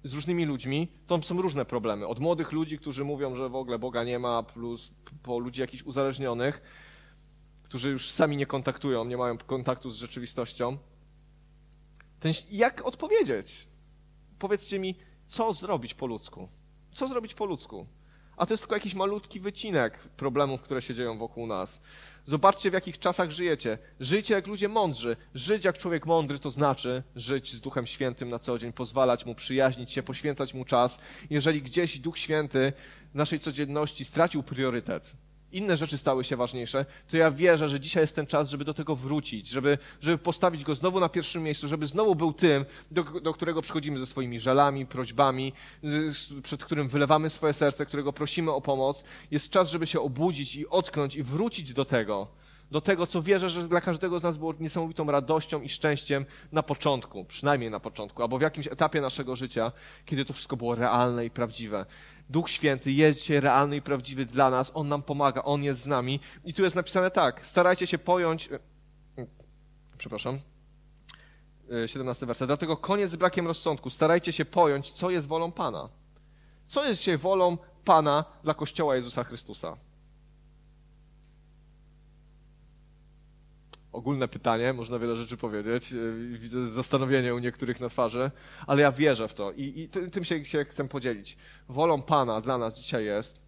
z 0.04 0.14
różnymi 0.14 0.46
ludźmi, 0.46 0.88
to 1.08 1.22
są 1.22 1.42
różne 1.42 1.66
problemy. 1.66 2.08
Od 2.08 2.20
młodych 2.20 2.52
ludzi, 2.52 2.78
którzy 2.78 3.04
mówią, 3.04 3.36
że 3.36 3.50
w 3.50 3.56
ogóle 3.56 3.80
Boga 3.80 4.04
nie 4.04 4.20
ma, 4.20 4.44
plus 4.44 4.92
po 5.24 5.40
ludzi 5.40 5.62
jakichś 5.62 5.84
uzależnionych, 5.84 6.62
którzy 7.64 7.90
już 7.90 8.12
sami 8.12 8.38
nie 8.38 8.46
kontaktują, 8.46 9.06
nie 9.06 9.18
mają 9.18 9.38
kontaktu 9.38 9.92
z 9.92 9.96
rzeczywistością. 9.96 10.78
Ten, 12.20 12.34
jak 12.52 12.86
odpowiedzieć? 12.86 13.68
Powiedzcie 14.40 14.80
mi, 14.80 14.96
co 15.28 15.54
zrobić 15.54 15.94
po 15.94 16.08
ludzku? 16.08 16.50
Co 16.94 17.08
zrobić 17.08 17.34
po 17.34 17.46
ludzku? 17.46 17.88
A 18.38 18.46
to 18.46 18.54
jest 18.54 18.64
tylko 18.64 18.76
jakiś 18.76 18.94
malutki 18.94 19.40
wycinek 19.40 19.98
problemów, 19.98 20.62
które 20.62 20.82
się 20.82 20.94
dzieją 20.94 21.18
wokół 21.18 21.48
nas. 21.48 21.82
Zobaczcie, 22.28 22.70
w 22.72 22.74
jakich 22.74 23.00
czasach 23.00 23.32
żyjecie. 23.32 23.78
Żyjcie 24.00 24.34
jak 24.34 24.48
ludzie 24.48 24.68
mądrzy. 24.68 25.18
Żyć 25.36 25.66
jak 25.66 25.78
człowiek 25.78 26.06
mądry 26.06 26.40
to 26.40 26.52
znaczy 26.52 27.04
żyć 27.16 27.54
z 27.54 27.62
Duchem 27.62 27.88
Świętym 27.88 28.30
na 28.30 28.40
co 28.40 28.60
dzień, 28.60 28.74
pozwalać 28.74 29.26
Mu 29.26 29.36
przyjaźnić 29.36 29.92
się, 29.92 30.04
poświęcać 30.04 30.54
Mu 30.54 30.66
czas. 30.66 31.00
Jeżeli 31.30 31.62
gdzieś 31.62 32.00
Duch 32.00 32.18
Święty 32.18 32.74
naszej 33.14 33.40
codzienności 33.40 34.06
stracił 34.06 34.44
priorytet, 34.44 35.14
inne 35.52 35.78
rzeczy 35.78 35.98
stały 35.98 36.24
się 36.24 36.36
ważniejsze, 36.36 36.86
to 37.08 37.18
ja 37.18 37.32
wierzę, 37.32 37.70
że 37.70 37.80
dzisiaj 37.80 38.04
jest 38.04 38.16
ten 38.16 38.26
czas, 38.26 38.50
żeby 38.50 38.66
do 38.66 38.74
tego 38.74 38.96
wrócić, 38.96 39.50
żeby, 39.50 39.78
żeby 40.02 40.18
postawić 40.18 40.64
go 40.64 40.76
znowu 40.76 41.00
na 41.00 41.10
pierwszym 41.10 41.44
miejscu, 41.44 41.68
żeby 41.68 41.88
znowu 41.88 42.16
był 42.16 42.34
tym, 42.34 42.66
do, 42.92 43.04
do 43.04 43.34
którego 43.34 43.62
przychodzimy 43.62 44.00
ze 44.00 44.06
swoimi 44.06 44.40
żalami, 44.40 44.86
prośbami, 44.86 45.54
przed 46.44 46.66
którym 46.66 46.88
wylewamy 46.88 47.30
swoje 47.30 47.54
serce, 47.54 47.86
którego 47.86 48.14
prosimy 48.14 48.52
o 48.52 48.62
pomoc. 48.62 49.04
Jest 49.32 49.50
czas, 49.50 49.70
żeby 49.70 49.88
się 49.88 50.02
obudzić 50.02 50.56
i 50.56 50.68
ocknąć 50.68 51.16
i 51.16 51.24
wrócić 51.24 51.74
do 51.74 51.86
tego, 51.86 52.28
do 52.72 52.82
tego, 52.82 53.08
co 53.08 53.22
wierzę, 53.22 53.50
że 53.50 53.68
dla 53.68 53.82
każdego 53.82 54.20
z 54.20 54.24
nas 54.24 54.38
było 54.38 54.54
niesamowitą 54.60 55.12
radością 55.12 55.62
i 55.62 55.70
szczęściem 55.70 56.26
na 56.52 56.64
początku, 56.64 57.26
przynajmniej 57.26 57.72
na 57.72 57.80
początku, 57.80 58.22
albo 58.22 58.38
w 58.38 58.42
jakimś 58.42 58.68
etapie 58.68 59.02
naszego 59.02 59.36
życia, 59.36 59.72
kiedy 60.06 60.26
to 60.26 60.34
wszystko 60.34 60.58
było 60.58 60.76
realne 60.76 61.26
i 61.26 61.30
prawdziwe. 61.30 61.86
Duch 62.30 62.50
Święty 62.50 62.92
jest 62.92 63.20
dzisiaj 63.20 63.40
realny 63.40 63.76
i 63.76 63.82
prawdziwy 63.82 64.26
dla 64.26 64.50
nas, 64.50 64.72
On 64.74 64.88
nam 64.88 65.04
pomaga, 65.04 65.44
On 65.44 65.64
jest 65.64 65.82
z 65.82 65.88
nami. 65.88 66.20
I 66.46 66.54
tu 66.54 66.64
jest 66.64 66.76
napisane 66.76 67.12
tak, 67.12 67.48
starajcie 67.48 67.88
się 67.88 67.98
pojąć, 67.98 68.50
e, 68.52 68.60
przepraszam, 69.98 70.40
17 71.86 72.26
e, 72.26 72.28
werset, 72.28 72.48
dlatego 72.48 72.78
koniec 72.78 73.12
z 73.12 73.16
brakiem 73.16 73.48
rozsądku, 73.48 73.90
starajcie 73.90 74.32
się 74.32 74.46
pojąć, 74.46 74.92
co 74.92 75.10
jest 75.10 75.28
wolą 75.28 75.52
Pana. 75.52 75.90
Co 76.68 76.86
jest 76.86 77.00
dzisiaj 77.00 77.18
wolą 77.18 77.58
Pana 77.86 78.26
dla 78.44 78.54
Kościoła 78.54 78.96
Jezusa 78.96 79.24
Chrystusa? 79.24 79.78
Ogólne 83.98 84.28
pytanie, 84.28 84.74
można 84.74 85.00
wiele 85.00 85.18
rzeczy 85.18 85.38
powiedzieć. 85.38 85.94
E, 85.94 85.98
widzę 86.38 86.66
zastanowienie 86.66 87.36
u 87.36 87.40
niektórych 87.40 87.80
na 87.80 87.90
twarzy, 87.90 88.32
ale 88.68 88.82
ja 88.82 88.92
wierzę 88.92 89.28
w 89.28 89.34
to 89.34 89.52
i, 89.52 89.82
i 89.82 90.10
tym 90.12 90.24
się, 90.24 90.46
się 90.46 90.66
chcę 90.66 90.88
podzielić. 90.88 91.38
Wolą 91.70 92.02
Pana 92.02 92.42
dla 92.42 92.58
nas 92.58 92.80
dzisiaj 92.80 93.06
jest, 93.06 93.42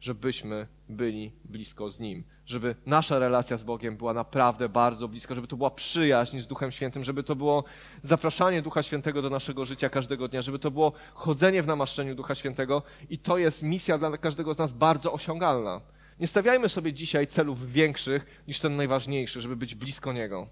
żebyśmy 0.00 0.66
byli 0.88 1.32
blisko 1.44 1.90
z 1.90 2.00
Nim, 2.00 2.24
żeby 2.46 2.74
nasza 2.86 3.18
relacja 3.18 3.56
z 3.56 3.64
Bogiem 3.64 3.96
była 3.96 4.14
naprawdę 4.14 4.68
bardzo 4.68 5.08
bliska, 5.08 5.34
żeby 5.34 5.46
to 5.46 5.56
była 5.56 5.70
przyjaźń 5.70 6.40
z 6.40 6.46
Duchem 6.46 6.70
Świętym, 6.72 7.04
żeby 7.04 7.22
to 7.22 7.36
było 7.36 7.64
zapraszanie 8.02 8.62
Ducha 8.62 8.82
Świętego 8.82 9.22
do 9.22 9.30
naszego 9.30 9.64
życia 9.64 9.88
każdego 9.88 10.28
dnia, 10.28 10.42
żeby 10.42 10.58
to 10.58 10.70
było 10.70 10.92
chodzenie 11.14 11.62
w 11.62 11.66
namaszczeniu 11.66 12.14
Ducha 12.14 12.34
Świętego 12.34 12.82
i 13.10 13.18
to 13.18 13.38
jest 13.38 13.62
misja 13.62 13.98
dla 13.98 14.18
każdego 14.18 14.54
z 14.54 14.58
nas 14.58 14.72
bardzo 14.72 15.12
osiągalna. 15.12 15.80
Nie 16.20 16.26
stawiajmy 16.26 16.68
sobie 16.68 16.92
dzisiaj 16.92 17.26
celów 17.26 17.72
większych 17.72 18.42
niż 18.48 18.60
ten 18.60 18.76
najważniejszy, 18.76 19.40
żeby 19.40 19.56
być 19.56 19.74
blisko 19.74 20.12
Niego. 20.12 20.46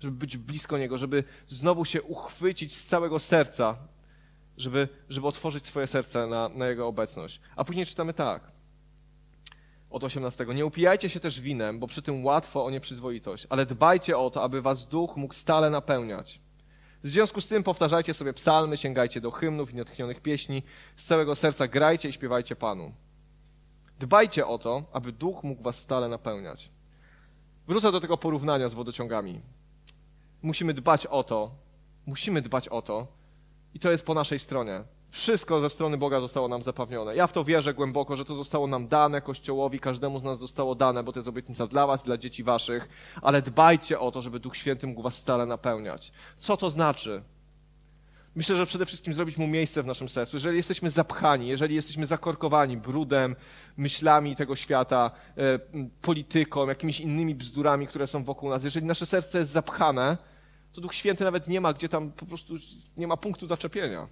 Żeby 0.00 0.16
być 0.16 0.36
blisko 0.36 0.78
Niego, 0.78 0.98
żeby 0.98 1.24
znowu 1.46 1.84
się 1.84 2.02
uchwycić 2.02 2.76
z 2.76 2.86
całego 2.86 3.18
serca, 3.18 3.76
żeby, 4.56 4.88
żeby 5.08 5.26
otworzyć 5.26 5.64
swoje 5.64 5.86
serce 5.86 6.26
na, 6.26 6.48
na 6.48 6.66
Jego 6.66 6.86
obecność. 6.86 7.40
A 7.56 7.64
później 7.64 7.86
czytamy 7.86 8.14
tak. 8.14 8.42
Od 9.90 10.04
18. 10.04 10.46
Nie 10.54 10.66
upijajcie 10.66 11.08
się 11.08 11.20
też 11.20 11.40
winem, 11.40 11.78
bo 11.78 11.86
przy 11.86 12.02
tym 12.02 12.24
łatwo 12.24 12.64
o 12.64 12.70
nieprzyzwoitość, 12.70 13.46
ale 13.50 13.66
dbajcie 13.66 14.18
o 14.18 14.30
to, 14.30 14.42
aby 14.42 14.62
was 14.62 14.88
duch 14.88 15.16
mógł 15.16 15.34
stale 15.34 15.70
napełniać. 15.70 16.40
W 17.04 17.08
związku 17.08 17.40
z 17.40 17.48
tym 17.48 17.62
powtarzajcie 17.62 18.14
sobie 18.14 18.32
psalmy, 18.32 18.76
sięgajcie 18.76 19.20
do 19.20 19.30
hymnów 19.30 19.72
i 19.72 19.76
natchnionych 19.76 20.20
pieśni, 20.20 20.62
z 20.96 21.04
całego 21.04 21.34
serca 21.34 21.68
grajcie 21.68 22.08
i 22.08 22.12
śpiewajcie 22.12 22.56
Panu. 22.56 22.92
Dbajcie 23.98 24.46
o 24.46 24.58
to, 24.58 24.84
aby 24.92 25.12
duch 25.12 25.42
mógł 25.44 25.62
was 25.62 25.78
stale 25.78 26.08
napełniać. 26.08 26.70
Wrócę 27.66 27.92
do 27.92 28.00
tego 28.00 28.16
porównania 28.16 28.68
z 28.68 28.74
wodociągami. 28.74 29.40
Musimy 30.42 30.74
dbać 30.74 31.06
o 31.06 31.24
to, 31.24 31.50
musimy 32.06 32.42
dbać 32.42 32.68
o 32.68 32.82
to, 32.82 33.06
i 33.74 33.80
to 33.80 33.90
jest 33.90 34.06
po 34.06 34.14
naszej 34.14 34.38
stronie. 34.38 34.84
Wszystko 35.10 35.60
ze 35.60 35.70
strony 35.70 35.98
Boga 35.98 36.20
zostało 36.20 36.48
nam 36.48 36.62
zapewnione. 36.62 37.16
Ja 37.16 37.26
w 37.26 37.32
to 37.32 37.44
wierzę 37.44 37.74
głęboko, 37.74 38.16
że 38.16 38.24
to 38.24 38.34
zostało 38.34 38.66
nam 38.66 38.88
dane 38.88 39.20
Kościołowi, 39.20 39.80
każdemu 39.80 40.18
z 40.18 40.24
nas 40.24 40.38
zostało 40.38 40.74
dane, 40.74 41.02
bo 41.02 41.12
to 41.12 41.18
jest 41.18 41.28
obietnica 41.28 41.66
dla 41.66 41.86
was, 41.86 42.04
dla 42.04 42.18
dzieci 42.18 42.44
waszych, 42.44 42.88
ale 43.22 43.42
dbajcie 43.42 44.00
o 44.00 44.10
to, 44.10 44.22
żeby 44.22 44.40
Duch 44.40 44.56
Święty 44.56 44.86
mógł 44.86 45.02
was 45.02 45.16
stale 45.16 45.46
napełniać. 45.46 46.12
Co 46.38 46.56
to 46.56 46.70
znaczy? 46.70 47.22
Myślę, 48.38 48.56
że 48.56 48.66
przede 48.66 48.86
wszystkim 48.86 49.14
zrobić 49.14 49.36
mu 49.36 49.46
miejsce 49.46 49.82
w 49.82 49.86
naszym 49.86 50.08
sercu. 50.08 50.36
Jeżeli 50.36 50.56
jesteśmy 50.56 50.90
zapchani, 50.90 51.48
jeżeli 51.48 51.74
jesteśmy 51.74 52.06
zakorkowani 52.06 52.76
brudem, 52.76 53.36
myślami 53.76 54.36
tego 54.36 54.56
świata, 54.56 55.10
e, 55.36 55.58
polityką, 56.02 56.68
jakimiś 56.68 57.00
innymi 57.00 57.34
bzdurami, 57.34 57.86
które 57.86 58.06
są 58.06 58.24
wokół 58.24 58.50
nas, 58.50 58.64
jeżeli 58.64 58.86
nasze 58.86 59.06
serce 59.06 59.38
jest 59.38 59.50
zapchane, 59.50 60.16
to 60.72 60.80
Duch 60.80 60.94
Święty 60.94 61.24
nawet 61.24 61.48
nie 61.48 61.60
ma, 61.60 61.72
gdzie 61.72 61.88
tam 61.88 62.12
po 62.12 62.26
prostu 62.26 62.54
nie 62.96 63.06
ma 63.06 63.16
punktu 63.16 63.46
zaczepienia. 63.46 64.08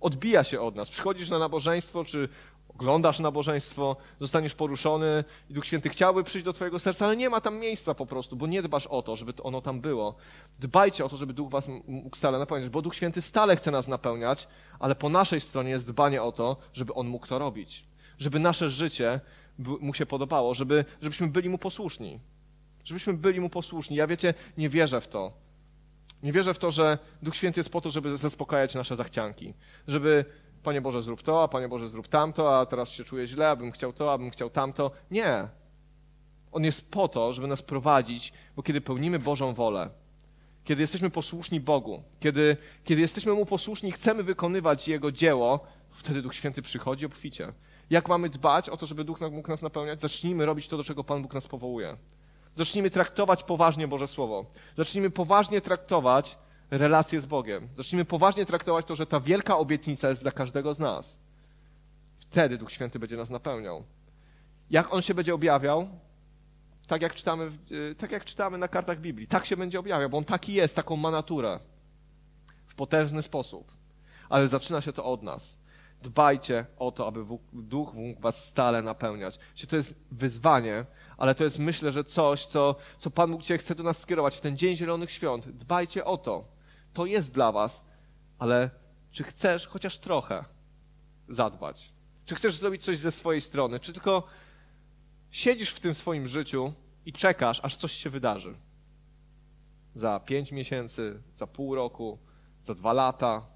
Odbija 0.00 0.44
się 0.44 0.60
od 0.60 0.76
nas. 0.76 0.90
Przychodzisz 0.90 1.30
na 1.30 1.38
nabożeństwo, 1.38 2.04
czy 2.04 2.28
oglądasz 2.68 3.18
nabożeństwo, 3.18 3.96
zostaniesz 4.20 4.54
poruszony 4.54 5.24
i 5.50 5.54
Duch 5.54 5.66
Święty 5.66 5.88
chciałby 5.88 6.24
przyjść 6.24 6.44
do 6.44 6.52
twojego 6.52 6.78
serca, 6.78 7.04
ale 7.04 7.16
nie 7.16 7.30
ma 7.30 7.40
tam 7.40 7.58
miejsca 7.58 7.94
po 7.94 8.06
prostu, 8.06 8.36
bo 8.36 8.46
nie 8.46 8.62
dbasz 8.62 8.86
o 8.86 9.02
to, 9.02 9.16
żeby 9.16 9.32
ono 9.42 9.60
tam 9.60 9.80
było. 9.80 10.14
Dbajcie 10.58 11.04
o 11.04 11.08
to, 11.08 11.16
żeby 11.16 11.32
Duch 11.32 11.50
was 11.50 11.68
mógł 11.86 12.16
stale 12.16 12.38
napełniać, 12.38 12.70
bo 12.70 12.82
Duch 12.82 12.94
Święty 12.94 13.22
stale 13.22 13.56
chce 13.56 13.70
nas 13.70 13.88
napełniać, 13.88 14.48
ale 14.78 14.94
po 14.94 15.08
naszej 15.08 15.40
stronie 15.40 15.70
jest 15.70 15.88
dbanie 15.88 16.22
o 16.22 16.32
to, 16.32 16.56
żeby 16.74 16.94
On 16.94 17.08
mógł 17.08 17.26
to 17.26 17.38
robić. 17.38 17.84
Żeby 18.18 18.38
nasze 18.38 18.70
życie 18.70 19.20
mu 19.58 19.94
się 19.94 20.06
podobało, 20.06 20.54
żeby, 20.54 20.84
żebyśmy 21.02 21.28
byli 21.28 21.48
mu 21.48 21.58
posłuszni. 21.58 22.20
Żebyśmy 22.84 23.14
byli 23.14 23.40
mu 23.40 23.50
posłuszni. 23.50 23.96
Ja 23.96 24.06
wiecie, 24.06 24.34
nie 24.58 24.68
wierzę 24.68 25.00
w 25.00 25.08
to. 25.08 25.32
Nie 26.22 26.32
wierzę 26.32 26.54
w 26.54 26.58
to, 26.58 26.70
że 26.70 26.98
Duch 27.22 27.36
Święty 27.36 27.60
jest 27.60 27.70
po 27.70 27.80
to, 27.80 27.90
żeby 27.90 28.16
zaspokajać 28.16 28.74
nasze 28.74 28.96
zachcianki. 28.96 29.54
Żeby, 29.88 30.24
Panie 30.62 30.80
Boże, 30.80 31.02
zrób 31.02 31.22
to, 31.22 31.42
a 31.42 31.48
Panie 31.48 31.68
Boże, 31.68 31.88
zrób 31.88 32.08
tamto, 32.08 32.58
a 32.58 32.66
teraz 32.66 32.90
się 32.90 33.04
czuję 33.04 33.26
źle, 33.26 33.48
abym 33.48 33.72
chciał 33.72 33.92
to, 33.92 34.12
abym 34.12 34.30
chciał 34.30 34.50
tamto. 34.50 34.90
Nie. 35.10 35.48
On 36.52 36.64
jest 36.64 36.90
po 36.90 37.08
to, 37.08 37.32
żeby 37.32 37.48
nas 37.48 37.62
prowadzić, 37.62 38.32
bo 38.56 38.62
kiedy 38.62 38.80
pełnimy 38.80 39.18
Bożą 39.18 39.54
wolę, 39.54 39.90
kiedy 40.64 40.82
jesteśmy 40.82 41.10
posłuszni 41.10 41.60
Bogu, 41.60 42.02
kiedy, 42.20 42.56
kiedy 42.84 43.00
jesteśmy 43.00 43.32
Mu 43.32 43.46
posłuszni 43.46 43.92
chcemy 43.92 44.22
wykonywać 44.22 44.88
Jego 44.88 45.12
dzieło, 45.12 45.60
wtedy 45.90 46.22
Duch 46.22 46.34
Święty 46.34 46.62
przychodzi 46.62 47.06
obficie. 47.06 47.52
Jak 47.90 48.08
mamy 48.08 48.28
dbać 48.28 48.68
o 48.68 48.76
to, 48.76 48.86
żeby 48.86 49.04
Duch 49.04 49.20
mógł 49.20 49.50
nas 49.50 49.62
napełniać? 49.62 50.00
Zacznijmy 50.00 50.46
robić 50.46 50.68
to, 50.68 50.76
do 50.76 50.84
czego 50.84 51.04
Pan 51.04 51.22
Bóg 51.22 51.34
nas 51.34 51.48
powołuje. 51.48 51.96
Zacznijmy 52.56 52.90
traktować 52.90 53.44
poważnie 53.44 53.88
Boże 53.88 54.06
Słowo. 54.06 54.46
Zacznijmy 54.76 55.10
poważnie 55.10 55.60
traktować 55.60 56.38
relacje 56.70 57.20
z 57.20 57.26
Bogiem. 57.26 57.68
Zacznijmy 57.76 58.04
poważnie 58.04 58.46
traktować 58.46 58.86
to, 58.86 58.96
że 58.96 59.06
ta 59.06 59.20
wielka 59.20 59.56
obietnica 59.56 60.08
jest 60.10 60.22
dla 60.22 60.30
każdego 60.30 60.74
z 60.74 60.78
nas. 60.78 61.20
Wtedy 62.18 62.58
Duch 62.58 62.72
Święty 62.72 62.98
będzie 62.98 63.16
nas 63.16 63.30
napełniał. 63.30 63.84
Jak 64.70 64.92
On 64.94 65.02
się 65.02 65.14
będzie 65.14 65.34
objawiał? 65.34 65.88
Tak 66.86 67.02
jak 67.02 67.14
czytamy, 67.14 67.50
y, 67.70 67.94
tak 67.94 68.12
jak 68.12 68.24
czytamy 68.24 68.58
na 68.58 68.68
kartach 68.68 69.00
Biblii. 69.00 69.26
Tak 69.26 69.46
się 69.46 69.56
będzie 69.56 69.80
objawiał, 69.80 70.10
bo 70.10 70.18
On 70.18 70.24
taki 70.24 70.52
jest, 70.52 70.76
taką 70.76 70.96
ma 70.96 71.10
naturę. 71.10 71.60
W 72.66 72.74
potężny 72.74 73.22
sposób. 73.22 73.72
Ale 74.28 74.48
zaczyna 74.48 74.80
się 74.80 74.92
to 74.92 75.04
od 75.04 75.22
nas. 75.22 75.58
Dbajcie 76.02 76.66
o 76.78 76.92
to, 76.92 77.06
aby 77.06 77.24
Duch 77.52 77.94
mógł 77.94 78.20
was 78.20 78.44
stale 78.44 78.82
napełniać. 78.82 79.38
To 79.68 79.76
jest 79.76 79.94
wyzwanie, 80.10 80.84
ale 81.16 81.34
to 81.34 81.44
jest 81.44 81.58
myślę, 81.58 81.92
że 81.92 82.04
coś, 82.04 82.46
co, 82.46 82.76
co 82.98 83.10
Pan 83.10 83.30
Bóg 83.30 83.42
Cię 83.42 83.58
chce 83.58 83.74
do 83.74 83.82
nas 83.82 83.98
skierować 83.98 84.36
w 84.36 84.40
ten 84.40 84.56
Dzień 84.56 84.76
Zielonych 84.76 85.10
Świąt. 85.10 85.48
Dbajcie 85.48 86.04
o 86.04 86.16
to. 86.16 86.57
To 86.98 87.06
jest 87.06 87.32
dla 87.32 87.52
Was, 87.52 87.86
ale 88.38 88.70
czy 89.10 89.24
chcesz 89.24 89.66
chociaż 89.66 89.98
trochę 89.98 90.44
zadbać? 91.28 91.92
Czy 92.24 92.34
chcesz 92.34 92.56
zrobić 92.56 92.84
coś 92.84 92.98
ze 92.98 93.12
swojej 93.12 93.40
strony? 93.40 93.80
Czy 93.80 93.92
tylko 93.92 94.26
siedzisz 95.30 95.70
w 95.70 95.80
tym 95.80 95.94
swoim 95.94 96.26
życiu 96.26 96.72
i 97.06 97.12
czekasz, 97.12 97.60
aż 97.64 97.76
coś 97.76 97.92
się 97.92 98.10
wydarzy? 98.10 98.54
Za 99.94 100.20
pięć 100.20 100.52
miesięcy, 100.52 101.22
za 101.34 101.46
pół 101.46 101.74
roku, 101.74 102.18
za 102.64 102.74
dwa 102.74 102.92
lata, 102.92 103.46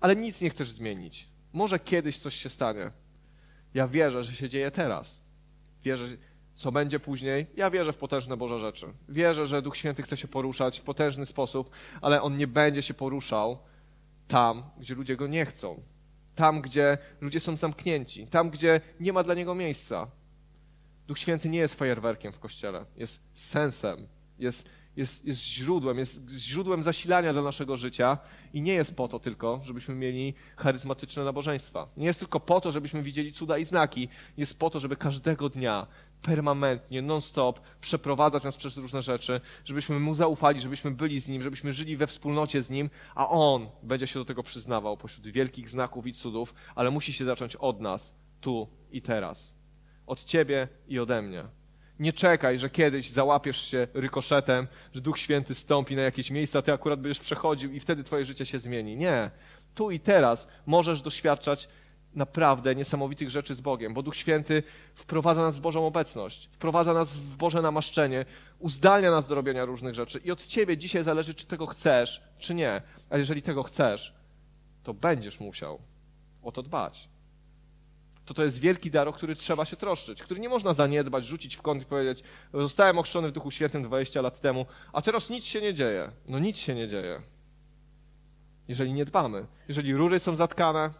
ale 0.00 0.16
nic 0.16 0.40
nie 0.40 0.50
chcesz 0.50 0.70
zmienić. 0.70 1.28
Może 1.52 1.78
kiedyś 1.78 2.18
coś 2.18 2.34
się 2.34 2.48
stanie. 2.48 2.90
Ja 3.74 3.88
wierzę, 3.88 4.24
że 4.24 4.34
się 4.34 4.48
dzieje 4.48 4.70
teraz. 4.70 5.22
Wierzę, 5.82 6.06
co 6.60 6.72
będzie 6.72 7.00
później. 7.00 7.46
Ja 7.56 7.70
wierzę 7.70 7.92
w 7.92 7.96
potężne 7.96 8.36
Boże 8.36 8.60
rzeczy. 8.60 8.86
Wierzę, 9.08 9.46
że 9.46 9.62
Duch 9.62 9.76
Święty 9.76 10.02
chce 10.02 10.16
się 10.16 10.28
poruszać 10.28 10.80
w 10.80 10.82
potężny 10.82 11.26
sposób, 11.26 11.70
ale 12.00 12.22
On 12.22 12.36
nie 12.36 12.46
będzie 12.46 12.82
się 12.82 12.94
poruszał 12.94 13.58
tam, 14.28 14.62
gdzie 14.78 14.94
ludzie 14.94 15.16
Go 15.16 15.26
nie 15.26 15.46
chcą. 15.46 15.82
Tam, 16.34 16.60
gdzie 16.60 16.98
ludzie 17.20 17.40
są 17.40 17.56
zamknięci. 17.56 18.26
Tam, 18.26 18.50
gdzie 18.50 18.80
nie 19.00 19.12
ma 19.12 19.22
dla 19.22 19.34
Niego 19.34 19.54
miejsca. 19.54 20.06
Duch 21.06 21.18
Święty 21.18 21.48
nie 21.48 21.58
jest 21.58 21.74
fajerwerkiem 21.74 22.32
w 22.32 22.38
Kościele. 22.38 22.84
Jest 22.96 23.20
sensem. 23.34 24.06
Jest, 24.38 24.68
jest, 24.96 25.24
jest 25.24 25.44
źródłem, 25.44 25.98
jest 25.98 26.30
źródłem 26.30 26.82
zasilania 26.82 27.32
dla 27.32 27.42
naszego 27.42 27.76
życia 27.76 28.18
i 28.52 28.62
nie 28.62 28.72
jest 28.72 28.96
po 28.96 29.08
to 29.08 29.18
tylko, 29.18 29.60
żebyśmy 29.64 29.94
mieli 29.94 30.34
charyzmatyczne 30.56 31.24
nabożeństwa. 31.24 31.88
Nie 31.96 32.06
jest 32.06 32.18
tylko 32.18 32.40
po 32.40 32.60
to, 32.60 32.72
żebyśmy 32.72 33.02
widzieli 33.02 33.32
cuda 33.32 33.58
i 33.58 33.64
znaki. 33.64 34.08
Jest 34.36 34.58
po 34.58 34.70
to, 34.70 34.78
żeby 34.78 34.96
każdego 34.96 35.48
dnia 35.48 35.86
permanentnie, 36.22 37.02
non-stop 37.02 37.60
przeprowadzać 37.80 38.44
nas 38.44 38.56
przez 38.56 38.76
różne 38.76 39.02
rzeczy, 39.02 39.40
żebyśmy 39.64 40.00
Mu 40.00 40.14
zaufali, 40.14 40.60
żebyśmy 40.60 40.90
byli 40.90 41.20
z 41.20 41.28
Nim, 41.28 41.42
żebyśmy 41.42 41.72
żyli 41.72 41.96
we 41.96 42.06
wspólnocie 42.06 42.62
z 42.62 42.70
Nim, 42.70 42.90
a 43.14 43.28
On 43.28 43.68
będzie 43.82 44.06
się 44.06 44.18
do 44.18 44.24
tego 44.24 44.42
przyznawał 44.42 44.96
pośród 44.96 45.26
wielkich 45.26 45.68
znaków 45.68 46.06
i 46.06 46.12
cudów, 46.12 46.54
ale 46.74 46.90
musi 46.90 47.12
się 47.12 47.24
zacząć 47.24 47.56
od 47.56 47.80
nas, 47.80 48.14
tu 48.40 48.68
i 48.90 49.02
teraz. 49.02 49.56
Od 50.06 50.24
Ciebie 50.24 50.68
i 50.88 50.98
ode 50.98 51.22
mnie. 51.22 51.44
Nie 52.00 52.12
czekaj, 52.12 52.58
że 52.58 52.70
kiedyś 52.70 53.10
załapiesz 53.10 53.70
się 53.70 53.88
rykoszetem, 53.94 54.66
że 54.94 55.00
Duch 55.00 55.18
Święty 55.18 55.54
stąpi 55.54 55.96
na 55.96 56.02
jakieś 56.02 56.30
miejsca, 56.30 56.62
ty 56.62 56.72
akurat 56.72 57.00
będziesz 57.00 57.20
przechodził 57.20 57.72
i 57.72 57.80
wtedy 57.80 58.04
twoje 58.04 58.24
życie 58.24 58.46
się 58.46 58.58
zmieni. 58.58 58.96
Nie. 58.96 59.30
Tu 59.74 59.90
i 59.90 60.00
teraz 60.00 60.48
możesz 60.66 61.02
doświadczać 61.02 61.68
naprawdę 62.14 62.74
niesamowitych 62.74 63.30
rzeczy 63.30 63.54
z 63.54 63.60
Bogiem, 63.60 63.94
bo 63.94 64.02
Duch 64.02 64.16
Święty 64.16 64.62
wprowadza 64.94 65.42
nas 65.42 65.56
w 65.56 65.60
Bożą 65.60 65.86
obecność, 65.86 66.50
wprowadza 66.52 66.92
nas 66.92 67.16
w 67.16 67.36
Boże 67.36 67.62
namaszczenie, 67.62 68.24
uzdalnia 68.58 69.10
nas 69.10 69.28
do 69.28 69.34
robienia 69.34 69.64
różnych 69.64 69.94
rzeczy 69.94 70.20
i 70.24 70.30
od 70.30 70.46
ciebie 70.46 70.76
dzisiaj 70.76 71.04
zależy, 71.04 71.34
czy 71.34 71.46
tego 71.46 71.66
chcesz, 71.66 72.22
czy 72.38 72.54
nie. 72.54 72.82
A 73.10 73.18
jeżeli 73.18 73.42
tego 73.42 73.62
chcesz, 73.62 74.14
to 74.82 74.94
będziesz 74.94 75.40
musiał 75.40 75.78
o 76.42 76.52
to 76.52 76.62
dbać 76.62 77.08
to 78.30 78.34
to 78.34 78.44
jest 78.44 78.58
wielki 78.58 78.90
dar, 78.90 79.08
o 79.08 79.12
który 79.12 79.36
trzeba 79.36 79.64
się 79.64 79.76
troszczyć, 79.76 80.22
który 80.22 80.40
nie 80.40 80.48
można 80.48 80.74
zaniedbać, 80.74 81.26
rzucić 81.26 81.56
w 81.56 81.62
kąt 81.62 81.82
i 81.82 81.86
powiedzieć, 81.86 82.22
zostałem 82.54 82.98
ochrzczony 82.98 83.28
w 83.28 83.32
Duchu 83.32 83.50
Świętym 83.50 83.82
20 83.82 84.22
lat 84.22 84.40
temu, 84.40 84.66
a 84.92 85.02
teraz 85.02 85.30
nic 85.30 85.44
się 85.44 85.60
nie 85.60 85.74
dzieje. 85.74 86.10
No 86.28 86.38
nic 86.38 86.56
się 86.58 86.74
nie 86.74 86.88
dzieje. 86.88 87.22
Jeżeli 88.68 88.92
nie 88.92 89.04
dbamy. 89.04 89.46
Jeżeli 89.68 89.94
rury 89.94 90.20
są 90.20 90.36
zatkane, 90.36 90.90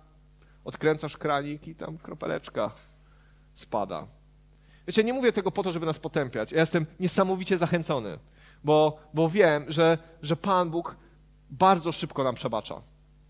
odkręcasz 0.65 1.17
kranik 1.17 1.69
i 1.69 1.75
tam 1.75 1.99
kropeleczka 1.99 2.71
spada. 3.53 4.07
Wiecie, 4.87 5.05
nie 5.05 5.13
mówię 5.13 5.33
tego 5.33 5.51
po 5.51 5.63
to, 5.63 5.73
żeby 5.73 5.87
nas 5.87 5.99
potępiać. 5.99 6.53
Ja 6.53 6.61
jestem 6.61 6.87
niesamowicie 7.01 7.57
zachęcony, 7.57 8.19
bo, 8.65 8.99
bo 9.15 9.29
wiem, 9.29 9.65
że, 9.69 9.99
że 10.23 10.37
Pan 10.37 10.71
Bóg 10.71 10.97
bardzo 11.51 11.93
szybko 11.93 12.25
nam 12.25 12.35
przebacza 12.35 12.81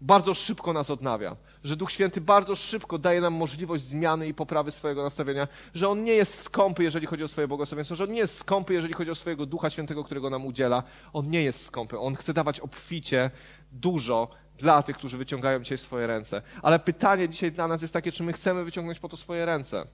bardzo 0.01 0.35
szybko 0.35 0.73
nas 0.73 0.91
odnawia, 0.91 1.37
że 1.65 1.77
Duch 1.77 1.93
Święty 1.93 2.21
bardzo 2.21 2.57
szybko 2.57 2.99
daje 2.99 3.21
nam 3.21 3.35
możliwość 3.35 3.85
zmiany 3.85 4.29
i 4.29 4.35
poprawy 4.35 4.71
swojego 4.71 5.03
nastawienia, 5.03 5.49
że 5.75 5.89
On 5.89 6.05
nie 6.05 6.13
jest 6.13 6.43
skąpy, 6.43 6.83
jeżeli 6.83 7.07
chodzi 7.07 7.25
o 7.25 7.29
swoje 7.29 7.49
błogosławieństwo, 7.49 7.97
że 7.97 8.05
On 8.05 8.11
nie 8.11 8.19
jest 8.19 8.37
skąpy, 8.37 8.75
jeżeli 8.75 8.95
chodzi 8.95 9.11
o 9.11 9.15
swojego 9.15 9.47
Ducha 9.47 9.71
Świętego, 9.71 10.05
którego 10.05 10.31
nam 10.31 10.47
udziela. 10.47 10.83
On 11.13 11.31
nie 11.31 11.43
jest 11.43 11.65
skąpy. 11.65 11.99
On 11.99 12.15
chce 12.15 12.35
dawać 12.35 12.61
obficie, 12.61 13.31
dużo 13.73 14.29
dla 14.61 14.83
tych, 14.83 14.97
którzy 14.97 15.19
wyciągają 15.19 15.61
dzisiaj 15.61 15.79
swoje 15.79 16.07
ręce. 16.07 16.43
Ale 16.63 16.79
pytanie 16.79 17.29
dzisiaj 17.29 17.53
dla 17.53 17.69
nas 17.69 17.83
jest 17.83 17.95
takie, 17.95 18.13
czy 18.13 18.23
my 18.23 18.33
chcemy 18.33 18.65
wyciągnąć 18.65 18.99
po 18.99 19.09
to 19.09 19.17
swoje 19.17 19.47
ręce? 19.47 19.87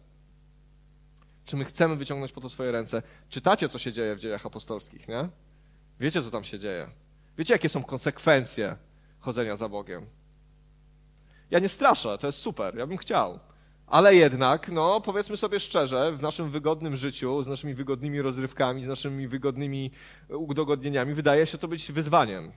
Czy 1.45 1.57
my 1.57 1.65
chcemy 1.65 1.97
wyciągnąć 1.97 2.33
po 2.33 2.41
to 2.41 2.49
swoje 2.49 2.73
ręce? 2.73 3.03
Czytacie, 3.29 3.69
co 3.69 3.79
się 3.79 3.93
dzieje 3.93 4.15
w 4.15 4.19
dziejach 4.19 4.47
apostolskich, 4.47 5.09
nie? 5.09 5.29
Wiecie, 6.01 6.23
co 6.23 6.31
tam 6.31 6.45
się 6.45 6.59
dzieje. 6.59 6.89
Wiecie, 7.39 7.55
jakie 7.55 7.69
są 7.69 7.85
konsekwencje 7.85 8.77
chodzenia 9.19 9.57
za 9.57 9.69
Bogiem. 9.69 10.07
Ja 11.51 11.59
nie 11.59 11.69
straszę, 11.69 12.19
to 12.19 12.27
jest 12.27 12.39
super, 12.39 12.77
ja 12.77 12.87
bym 12.87 12.97
chciał. 12.97 13.39
Ale 13.87 14.15
jednak, 14.15 14.69
no 14.69 15.01
powiedzmy 15.01 15.37
sobie 15.37 15.61
szczerze, 15.61 16.13
w 16.13 16.23
naszym 16.23 16.51
wygodnym 16.51 16.97
życiu, 16.97 17.43
z 17.43 17.47
naszymi 17.47 17.75
wygodnymi 17.75 18.23
rozrywkami, 18.23 18.85
z 18.85 18.89
naszymi 18.89 19.29
wygodnymi 19.29 19.91
udogodnieniami, 20.29 21.15
wydaje 21.15 21.47
się 21.47 21.59
to 21.59 21.69
być 21.69 21.93
wyzwaniem. 21.93 22.53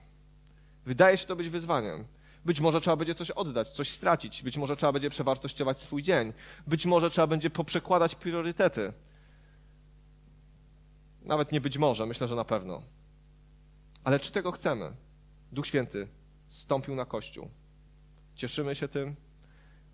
Wydaje 0.86 1.18
się 1.18 1.26
to 1.26 1.36
być 1.36 1.48
wyzwaniem. 1.48 2.04
Być 2.44 2.60
może 2.60 2.80
trzeba 2.80 2.96
będzie 2.96 3.14
coś 3.14 3.30
oddać, 3.30 3.68
coś 3.68 3.90
stracić, 3.90 4.42
być 4.42 4.56
może 4.56 4.76
trzeba 4.76 4.92
będzie 4.92 5.10
przewartościować 5.10 5.80
swój 5.80 6.02
dzień, 6.02 6.32
być 6.66 6.86
może 6.86 7.10
trzeba 7.10 7.26
będzie 7.26 7.50
poprzekładać 7.50 8.14
priorytety. 8.14 8.92
Nawet 11.22 11.52
nie 11.52 11.60
być 11.60 11.78
może, 11.78 12.06
myślę, 12.06 12.28
że 12.28 12.34
na 12.36 12.44
pewno. 12.44 12.82
Ale 14.04 14.20
czy 14.20 14.32
tego 14.32 14.52
chcemy? 14.52 14.92
Duch 15.52 15.66
Święty 15.66 16.08
stąpił 16.48 16.94
na 16.94 17.04
Kościół. 17.04 17.48
Cieszymy 18.34 18.74
się 18.74 18.88
tym, 18.88 19.14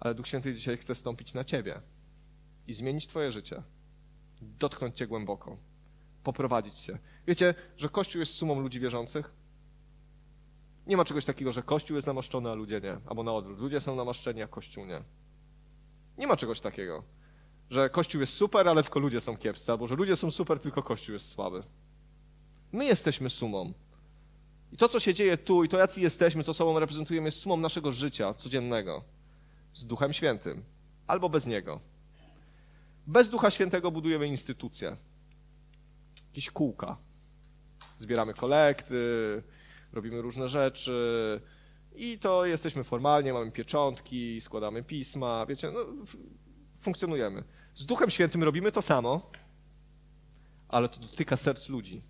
ale 0.01 0.15
Duch 0.15 0.29
Święty 0.29 0.55
dzisiaj 0.55 0.77
chce 0.77 0.95
stąpić 0.95 1.35
na 1.35 1.45
Ciebie 1.45 1.81
i 2.67 2.75
zmienić 2.75 3.07
Twoje 3.07 3.33
życie, 3.33 3.63
dotknąć 4.43 4.97
Cię 4.97 5.07
głęboko, 5.07 5.57
poprowadzić 6.23 6.75
Cię. 6.75 6.99
Wiecie, 7.27 7.55
że 7.77 7.89
Kościół 7.89 8.21
jest 8.21 8.35
sumą 8.35 8.61
ludzi 8.61 8.81
wierzących? 8.81 9.46
Nie 10.87 10.97
ma 10.97 11.05
czegoś 11.05 11.25
takiego, 11.25 11.53
że 11.53 11.63
Kościół 11.63 11.95
jest 11.95 12.07
namaszczony, 12.07 12.51
a 12.51 12.55
ludzie 12.55 12.81
nie, 12.81 12.99
albo 13.07 13.23
na 13.23 13.33
odwrót. 13.33 13.59
Ludzie 13.59 13.81
są 13.81 13.97
namaszczeni, 13.97 14.43
a 14.43 14.49
Kościół 14.49 14.87
nie. 14.87 15.03
Nie 16.19 16.27
ma 16.27 16.37
czegoś 16.37 16.61
takiego, 16.61 17.03
że 17.71 17.91
Kościół 17.91 18.21
jest 18.21 18.33
super, 18.33 18.69
ale 18.69 18.83
tylko 18.83 19.01
ludzie 19.01 19.21
są 19.21 19.37
kiepscy, 19.37 19.73
albo 19.73 19.87
że 19.87 19.95
ludzie 19.95 20.17
są 20.17 20.31
super, 20.31 20.59
tylko 20.59 20.83
Kościół 20.83 21.13
jest 21.13 21.29
słaby. 21.29 21.63
My 22.73 22.85
jesteśmy 22.85 23.31
sumą 23.31 23.73
i 24.73 24.77
to, 24.77 24.89
co 24.89 25.01
się 25.01 25.15
dzieje 25.15 25.39
tu 25.39 25.65
i 25.65 25.69
to, 25.69 25.79
jacy 25.79 26.01
jesteśmy, 26.01 26.45
co 26.45 26.55
sobą 26.55 26.79
reprezentujemy, 26.79 27.29
jest 27.29 27.39
sumą 27.39 27.57
naszego 27.57 27.93
życia 27.93 28.35
codziennego 28.35 29.05
z 29.75 29.87
Duchem 29.87 30.13
Świętym 30.13 30.65
albo 31.07 31.29
bez 31.29 31.47
Niego. 31.47 31.81
Bez 33.07 33.29
Ducha 33.29 33.51
Świętego 33.51 33.91
budujemy 33.91 34.27
instytucje, 34.27 34.97
jakieś 36.29 36.51
kółka. 36.51 36.97
Zbieramy 37.99 38.35
kolekty, 38.35 39.43
robimy 39.97 40.23
różne 40.23 40.49
rzeczy 40.49 41.41
i 41.97 42.19
to 42.19 42.47
jesteśmy 42.47 42.85
formalnie, 42.85 43.33
mamy 43.33 43.51
pieczątki, 43.51 44.41
składamy 44.41 44.83
pisma, 44.83 45.47
wiecie, 45.47 45.71
no, 45.71 45.81
funkcjonujemy. 46.79 47.45
Z 47.75 47.87
Duchem 47.87 48.11
Świętym 48.11 48.43
robimy 48.43 48.73
to 48.73 48.83
samo, 48.83 49.31
ale 50.69 50.89
to 50.89 51.01
dotyka 51.01 51.37
serc 51.37 51.69
ludzi. 51.69 52.03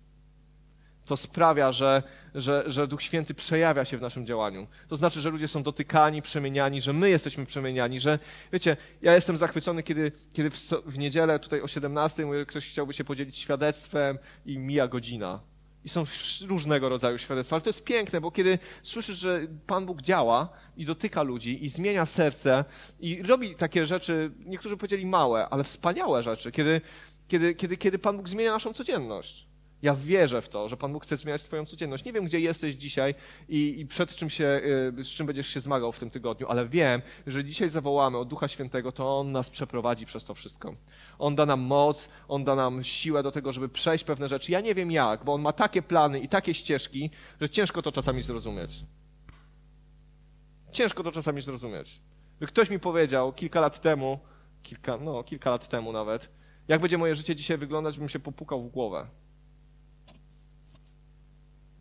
To 1.05 1.17
sprawia, 1.17 1.71
że, 1.71 2.03
że, 2.35 2.63
że 2.67 2.87
Duch 2.87 3.01
Święty 3.01 3.33
przejawia 3.33 3.85
się 3.85 3.97
w 3.97 4.01
naszym 4.01 4.25
działaniu. 4.25 4.67
To 4.87 4.95
znaczy, 4.95 5.21
że 5.21 5.29
ludzie 5.29 5.47
są 5.47 5.63
dotykani, 5.63 6.21
przemieniani, 6.21 6.81
że 6.81 6.93
my 6.93 7.09
jesteśmy 7.09 7.45
przemieniani, 7.45 7.99
że 7.99 8.19
wiecie, 8.53 8.77
ja 9.01 9.15
jestem 9.15 9.37
zachwycony, 9.37 9.83
kiedy, 9.83 10.11
kiedy 10.33 10.49
w, 10.49 10.57
w 10.85 10.97
niedzielę 10.97 11.39
tutaj 11.39 11.61
o 11.61 11.67
17 11.67 12.27
ktoś 12.47 12.69
chciałby 12.69 12.93
się 12.93 13.03
podzielić 13.03 13.37
świadectwem 13.37 14.17
i 14.45 14.57
mija 14.57 14.87
godzina. 14.87 15.39
I 15.87 15.89
są 15.89 16.05
różnego 16.47 16.89
rodzaju 16.89 17.17
świadectwa, 17.17 17.55
ale 17.55 17.61
to 17.61 17.69
jest 17.69 17.83
piękne, 17.83 18.21
bo 18.21 18.31
kiedy 18.31 18.59
słyszysz, 18.81 19.17
że 19.17 19.41
Pan 19.67 19.85
Bóg 19.85 20.01
działa 20.01 20.49
i 20.77 20.85
dotyka 20.85 21.23
ludzi 21.23 21.65
i 21.65 21.69
zmienia 21.69 22.05
serce 22.05 22.65
i 22.99 23.23
robi 23.23 23.55
takie 23.55 23.85
rzeczy, 23.85 24.31
niektórzy 24.45 24.77
powiedzieli 24.77 25.05
małe, 25.05 25.49
ale 25.49 25.63
wspaniałe 25.63 26.23
rzeczy, 26.23 26.51
kiedy, 26.51 26.81
kiedy, 27.27 27.55
kiedy, 27.55 27.77
kiedy 27.77 27.99
Pan 27.99 28.17
Bóg 28.17 28.29
zmienia 28.29 28.51
naszą 28.51 28.73
codzienność. 28.73 29.46
Ja 29.81 29.95
wierzę 29.95 30.41
w 30.41 30.49
to, 30.49 30.69
że 30.69 30.77
Pan 30.77 30.93
Bóg 30.93 31.03
chce 31.03 31.17
zmieniać 31.17 31.43
Twoją 31.43 31.65
codzienność. 31.65 32.05
Nie 32.05 32.13
wiem, 32.13 32.25
gdzie 32.25 32.39
jesteś 32.39 32.75
dzisiaj 32.75 33.15
i, 33.49 33.79
i, 33.79 33.85
przed 33.85 34.15
czym 34.15 34.29
się, 34.29 34.61
y, 34.99 35.03
z 35.03 35.07
czym 35.07 35.27
będziesz 35.27 35.47
się 35.47 35.59
zmagał 35.59 35.91
w 35.91 35.99
tym 35.99 36.09
tygodniu, 36.09 36.47
ale 36.47 36.67
wiem, 36.67 37.01
że 37.27 37.43
dzisiaj 37.43 37.69
zawołamy 37.69 38.17
od 38.17 38.27
Ducha 38.27 38.47
Świętego, 38.47 38.91
to 38.91 39.19
On 39.19 39.31
nas 39.31 39.49
przeprowadzi 39.49 40.05
przez 40.05 40.25
to 40.25 40.33
wszystko. 40.33 40.75
On 41.19 41.35
da 41.35 41.45
nam 41.45 41.59
moc, 41.59 42.09
On 42.27 42.43
da 42.43 42.55
nam 42.55 42.83
siłę 42.83 43.23
do 43.23 43.31
tego, 43.31 43.53
żeby 43.53 43.69
przejść 43.69 44.03
pewne 44.03 44.27
rzeczy. 44.27 44.51
Ja 44.51 44.61
nie 44.61 44.75
wiem 44.75 44.91
jak, 44.91 45.23
bo 45.23 45.33
On 45.33 45.41
ma 45.41 45.53
takie 45.53 45.81
plany 45.81 46.19
i 46.19 46.29
takie 46.29 46.53
ścieżki, 46.53 47.09
że 47.41 47.49
ciężko 47.49 47.81
to 47.81 47.91
czasami 47.91 48.23
zrozumieć. 48.23 48.71
Ciężko 50.71 51.03
to 51.03 51.11
czasami 51.11 51.41
zrozumieć. 51.41 52.01
Ktoś 52.47 52.69
mi 52.69 52.79
powiedział 52.79 53.33
kilka 53.33 53.61
lat 53.61 53.81
temu, 53.81 54.19
kilka, 54.63 54.97
no 54.97 55.23
kilka 55.23 55.49
lat 55.49 55.69
temu 55.69 55.91
nawet, 55.91 56.29
jak 56.67 56.81
będzie 56.81 56.97
moje 56.97 57.15
życie 57.15 57.35
dzisiaj 57.35 57.57
wyglądać, 57.57 57.99
bym 57.99 58.09
się 58.09 58.19
popukał 58.19 58.63
w 58.63 58.69
głowę. 58.69 59.07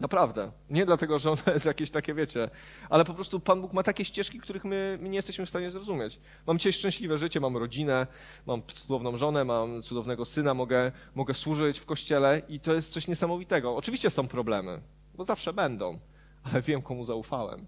Naprawdę. 0.00 0.52
Nie 0.70 0.86
dlatego, 0.86 1.18
że 1.18 1.30
ono 1.30 1.42
jest 1.54 1.66
jakieś 1.66 1.90
takie, 1.90 2.14
wiecie, 2.14 2.50
ale 2.90 3.04
po 3.04 3.14
prostu 3.14 3.40
Pan 3.40 3.60
Bóg 3.60 3.72
ma 3.72 3.82
takie 3.82 4.04
ścieżki, 4.04 4.40
których 4.40 4.64
my, 4.64 4.98
my, 5.02 5.08
nie 5.08 5.16
jesteśmy 5.16 5.46
w 5.46 5.48
stanie 5.48 5.70
zrozumieć. 5.70 6.20
Mam 6.46 6.58
dzisiaj 6.58 6.72
szczęśliwe 6.72 7.18
życie, 7.18 7.40
mam 7.40 7.56
rodzinę, 7.56 8.06
mam 8.46 8.62
cudowną 8.62 9.16
żonę, 9.16 9.44
mam 9.44 9.82
cudownego 9.82 10.24
syna, 10.24 10.54
mogę, 10.54 10.92
mogę 11.14 11.34
służyć 11.34 11.78
w 11.78 11.86
kościele 11.86 12.42
i 12.48 12.60
to 12.60 12.74
jest 12.74 12.92
coś 12.92 13.08
niesamowitego. 13.08 13.76
Oczywiście 13.76 14.10
są 14.10 14.28
problemy, 14.28 14.80
bo 15.14 15.24
zawsze 15.24 15.52
będą, 15.52 15.98
ale 16.42 16.62
wiem, 16.62 16.82
komu 16.82 17.04
zaufałem. 17.04 17.66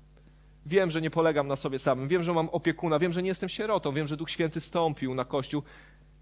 Wiem, 0.66 0.90
że 0.90 1.00
nie 1.00 1.10
polegam 1.10 1.48
na 1.48 1.56
sobie 1.56 1.78
samym, 1.78 2.08
wiem, 2.08 2.24
że 2.24 2.32
mam 2.32 2.48
opiekuna, 2.48 2.98
wiem, 2.98 3.12
że 3.12 3.22
nie 3.22 3.28
jestem 3.28 3.48
sierotą, 3.48 3.92
wiem, 3.92 4.06
że 4.06 4.16
Duch 4.16 4.30
Święty 4.30 4.60
stąpił 4.60 5.14
na 5.14 5.24
Kościół, 5.24 5.62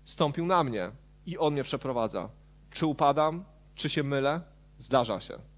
stąpił 0.04 0.46
na 0.46 0.64
mnie 0.64 0.90
i 1.26 1.38
On 1.38 1.52
mnie 1.52 1.62
przeprowadza. 1.62 2.28
Czy 2.70 2.86
upadam, 2.86 3.44
czy 3.74 3.88
się 3.88 4.02
mylę? 4.02 4.40
Zdarza 4.78 5.20
się 5.20 5.55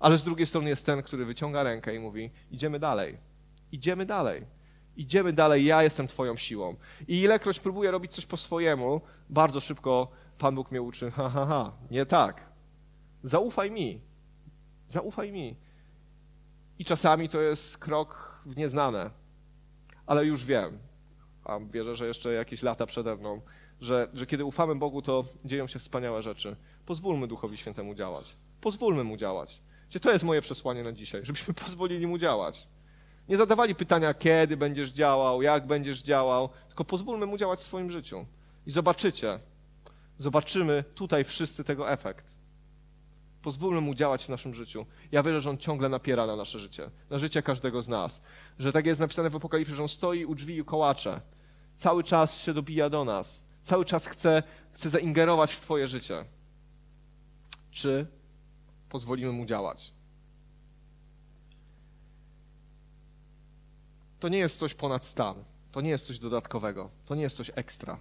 ale 0.00 0.16
z 0.16 0.24
drugiej 0.24 0.46
strony 0.46 0.68
jest 0.68 0.86
ten, 0.86 1.02
który 1.02 1.24
wyciąga 1.24 1.62
rękę 1.62 1.94
i 1.94 1.98
mówi: 1.98 2.30
Idziemy 2.50 2.78
dalej, 2.78 3.18
idziemy 3.72 4.06
dalej, 4.06 4.46
idziemy 4.96 5.32
dalej, 5.32 5.64
ja 5.64 5.82
jestem 5.82 6.08
Twoją 6.08 6.36
siłą. 6.36 6.76
I 7.08 7.20
ilekroć 7.20 7.60
próbuję 7.60 7.90
robić 7.90 8.12
coś 8.14 8.26
po 8.26 8.36
swojemu, 8.36 9.00
bardzo 9.28 9.60
szybko 9.60 10.08
Pan 10.38 10.54
Bóg 10.54 10.70
mnie 10.70 10.82
uczy: 10.82 11.10
Ha, 11.10 11.28
ha, 11.28 11.46
ha, 11.46 11.72
nie 11.90 12.06
tak. 12.06 12.50
Zaufaj 13.22 13.70
mi, 13.70 14.00
zaufaj 14.88 15.32
mi. 15.32 15.56
I 16.78 16.84
czasami 16.84 17.28
to 17.28 17.40
jest 17.40 17.78
krok 17.78 18.40
w 18.46 18.56
nieznane, 18.56 19.10
ale 20.06 20.26
już 20.26 20.44
wiem, 20.44 20.78
a 21.44 21.58
wierzę, 21.70 21.96
że 21.96 22.06
jeszcze 22.06 22.32
jakieś 22.32 22.62
lata 22.62 22.86
przede 22.86 23.16
mną, 23.16 23.40
że, 23.80 24.08
że 24.14 24.26
kiedy 24.26 24.44
ufamy 24.44 24.74
Bogu, 24.74 25.02
to 25.02 25.24
dzieją 25.44 25.66
się 25.66 25.78
wspaniałe 25.78 26.22
rzeczy. 26.22 26.56
Pozwólmy 26.86 27.28
Duchowi 27.28 27.56
Świętemu 27.56 27.94
działać. 27.94 28.36
Pozwólmy 28.60 29.04
Mu 29.04 29.16
działać. 29.16 29.62
To 29.98 30.12
jest 30.12 30.24
moje 30.24 30.42
przesłanie 30.42 30.82
na 30.82 30.92
dzisiaj, 30.92 31.24
żebyśmy 31.24 31.54
pozwolili 31.64 32.06
mu 32.06 32.18
działać. 32.18 32.68
Nie 33.28 33.36
zadawali 33.36 33.74
pytania, 33.74 34.14
kiedy 34.14 34.56
będziesz 34.56 34.90
działał, 34.90 35.42
jak 35.42 35.66
będziesz 35.66 36.02
działał, 36.02 36.48
tylko 36.68 36.84
pozwólmy 36.84 37.26
mu 37.26 37.38
działać 37.38 37.60
w 37.60 37.62
swoim 37.62 37.90
życiu. 37.90 38.26
I 38.66 38.70
zobaczycie, 38.70 39.38
zobaczymy 40.18 40.84
tutaj 40.94 41.24
wszyscy 41.24 41.64
tego 41.64 41.90
efekt. 41.90 42.24
Pozwólmy 43.42 43.80
mu 43.80 43.94
działać 43.94 44.24
w 44.24 44.28
naszym 44.28 44.54
życiu. 44.54 44.86
Ja 45.12 45.22
wierzę, 45.22 45.40
że 45.40 45.50
on 45.50 45.58
ciągle 45.58 45.88
napiera 45.88 46.26
na 46.26 46.36
nasze 46.36 46.58
życie, 46.58 46.90
na 47.10 47.18
życie 47.18 47.42
każdego 47.42 47.82
z 47.82 47.88
nas. 47.88 48.22
Że 48.58 48.72
tak 48.72 48.86
jest 48.86 49.00
napisane 49.00 49.30
w 49.30 49.36
Apokalipsie, 49.36 49.74
że 49.74 49.82
on 49.82 49.88
stoi 49.88 50.24
u 50.24 50.34
drzwi 50.34 50.58
i 50.58 50.64
kołacze. 50.64 51.20
Cały 51.76 52.04
czas 52.04 52.38
się 52.38 52.54
dobija 52.54 52.90
do 52.90 53.04
nas. 53.04 53.46
Cały 53.62 53.84
czas 53.84 54.06
chce, 54.06 54.42
chce 54.72 54.90
zaingerować 54.90 55.52
w 55.52 55.60
Twoje 55.60 55.86
życie. 55.86 56.24
Czy 57.70 58.06
pozwolimy 58.90 59.32
mu 59.32 59.46
działać. 59.46 59.92
To 64.20 64.28
nie 64.28 64.38
jest 64.38 64.58
coś 64.58 64.74
ponad 64.74 65.06
stan, 65.06 65.44
to 65.72 65.80
nie 65.80 65.90
jest 65.90 66.06
coś 66.06 66.18
dodatkowego, 66.18 66.90
to 67.04 67.14
nie 67.14 67.22
jest 67.22 67.36
coś 67.36 67.50
ekstra. 67.54 68.00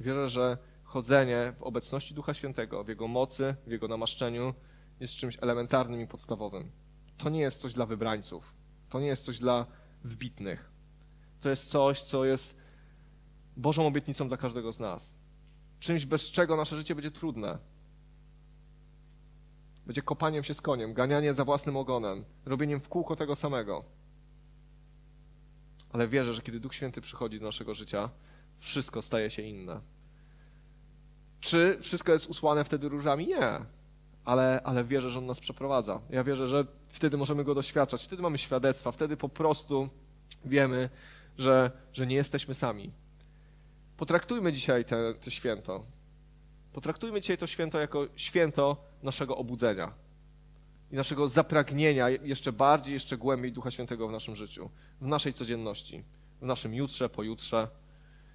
Wierzę, 0.00 0.28
że 0.28 0.58
chodzenie 0.84 1.52
w 1.58 1.62
obecności 1.62 2.14
Ducha 2.14 2.34
Świętego, 2.34 2.84
w 2.84 2.88
Jego 2.88 3.08
mocy, 3.08 3.54
w 3.66 3.70
Jego 3.70 3.88
namaszczeniu 3.88 4.54
jest 5.00 5.14
czymś 5.14 5.38
elementarnym 5.40 6.00
i 6.00 6.06
podstawowym. 6.06 6.70
To 7.18 7.30
nie 7.30 7.40
jest 7.40 7.60
coś 7.60 7.72
dla 7.72 7.86
wybrańców, 7.86 8.54
to 8.88 9.00
nie 9.00 9.06
jest 9.06 9.24
coś 9.24 9.38
dla 9.38 9.66
wbitnych. 10.04 10.70
To 11.40 11.48
jest 11.48 11.70
coś, 11.70 12.02
co 12.02 12.24
jest 12.24 12.62
Bożą 13.56 13.86
obietnicą 13.86 14.28
dla 14.28 14.36
każdego 14.36 14.72
z 14.72 14.80
nas. 14.80 15.14
Czymś, 15.80 16.06
bez 16.06 16.30
czego 16.30 16.56
nasze 16.56 16.76
życie 16.76 16.94
będzie 16.94 17.10
trudne, 17.10 17.58
będzie 19.86 20.02
kopaniem 20.02 20.44
się 20.44 20.54
z 20.54 20.60
koniem, 20.60 20.94
ganianie 20.94 21.34
za 21.34 21.44
własnym 21.44 21.76
ogonem, 21.76 22.24
robieniem 22.46 22.80
w 22.80 22.88
kółko 22.88 23.16
tego 23.16 23.36
samego. 23.36 23.84
Ale 25.92 26.08
wierzę, 26.08 26.34
że 26.34 26.42
kiedy 26.42 26.60
Duch 26.60 26.74
Święty 26.74 27.00
przychodzi 27.00 27.40
do 27.40 27.46
naszego 27.46 27.74
życia, 27.74 28.10
wszystko 28.58 29.02
staje 29.02 29.30
się 29.30 29.42
inne. 29.42 29.80
Czy 31.40 31.78
wszystko 31.80 32.12
jest 32.12 32.26
usłane 32.26 32.64
wtedy 32.64 32.88
różami? 32.88 33.26
Nie. 33.26 33.60
Ale, 34.24 34.60
ale 34.64 34.84
wierzę, 34.84 35.10
że 35.10 35.18
On 35.18 35.26
nas 35.26 35.40
przeprowadza. 35.40 36.00
Ja 36.10 36.24
wierzę, 36.24 36.46
że 36.46 36.66
wtedy 36.88 37.16
możemy 37.16 37.44
Go 37.44 37.54
doświadczać, 37.54 38.04
wtedy 38.04 38.22
mamy 38.22 38.38
świadectwa, 38.38 38.92
wtedy 38.92 39.16
po 39.16 39.28
prostu 39.28 39.88
wiemy, 40.44 40.88
że, 41.38 41.70
że 41.92 42.06
nie 42.06 42.16
jesteśmy 42.16 42.54
sami. 42.54 42.92
Potraktujmy 43.96 44.52
dzisiaj 44.52 44.84
te, 44.84 45.14
te 45.14 45.30
święto. 45.30 45.84
Potraktujmy 46.72 47.20
dzisiaj 47.20 47.38
to 47.38 47.46
święto 47.46 47.80
jako 47.80 48.06
święto 48.16 48.76
naszego 49.02 49.36
obudzenia 49.36 49.92
i 50.90 50.96
naszego 50.96 51.28
zapragnienia 51.28 52.08
jeszcze 52.08 52.52
bardziej, 52.52 52.94
jeszcze 52.94 53.16
głębiej 53.16 53.52
Ducha 53.52 53.70
Świętego 53.70 54.08
w 54.08 54.12
naszym 54.12 54.36
życiu, 54.36 54.70
w 55.00 55.06
naszej 55.06 55.32
codzienności, 55.32 56.04
w 56.40 56.44
naszym 56.44 56.74
jutrze, 56.74 57.08
pojutrze, 57.08 57.68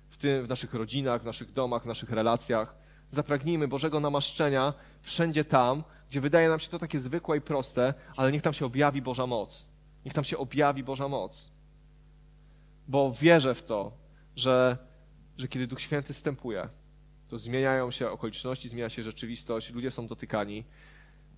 w, 0.09 0.17
tym, 0.17 0.45
w 0.45 0.49
naszych 0.49 0.73
rodzinach, 0.73 1.21
w 1.21 1.25
naszych 1.25 1.53
domach, 1.53 1.83
w 1.83 1.85
naszych 1.85 2.09
relacjach. 2.09 2.75
Zapragnijmy 3.11 3.67
Bożego 3.67 3.99
namaszczenia 3.99 4.73
wszędzie 5.01 5.43
tam, 5.45 5.83
gdzie 6.09 6.21
wydaje 6.21 6.49
nam 6.49 6.59
się 6.59 6.69
to 6.69 6.79
takie 6.79 6.99
zwykłe 6.99 7.37
i 7.37 7.41
proste, 7.41 7.93
ale 8.15 8.31
niech 8.31 8.41
tam 8.41 8.53
się 8.53 8.65
objawi 8.65 9.01
Boża 9.01 9.27
moc. 9.27 9.69
Niech 10.05 10.13
tam 10.13 10.23
się 10.23 10.37
objawi 10.37 10.83
Boża 10.83 11.07
moc. 11.07 11.51
Bo 12.87 13.11
wierzę 13.11 13.55
w 13.55 13.63
to, 13.63 13.91
że, 14.35 14.77
że 15.37 15.47
kiedy 15.47 15.67
Duch 15.67 15.81
Święty 15.81 16.13
stępuje, 16.13 16.69
to 17.27 17.37
zmieniają 17.37 17.91
się 17.91 18.09
okoliczności, 18.09 18.69
zmienia 18.69 18.89
się 18.89 19.03
rzeczywistość, 19.03 19.73
ludzie 19.73 19.91
są 19.91 20.07
dotykani. 20.07 20.63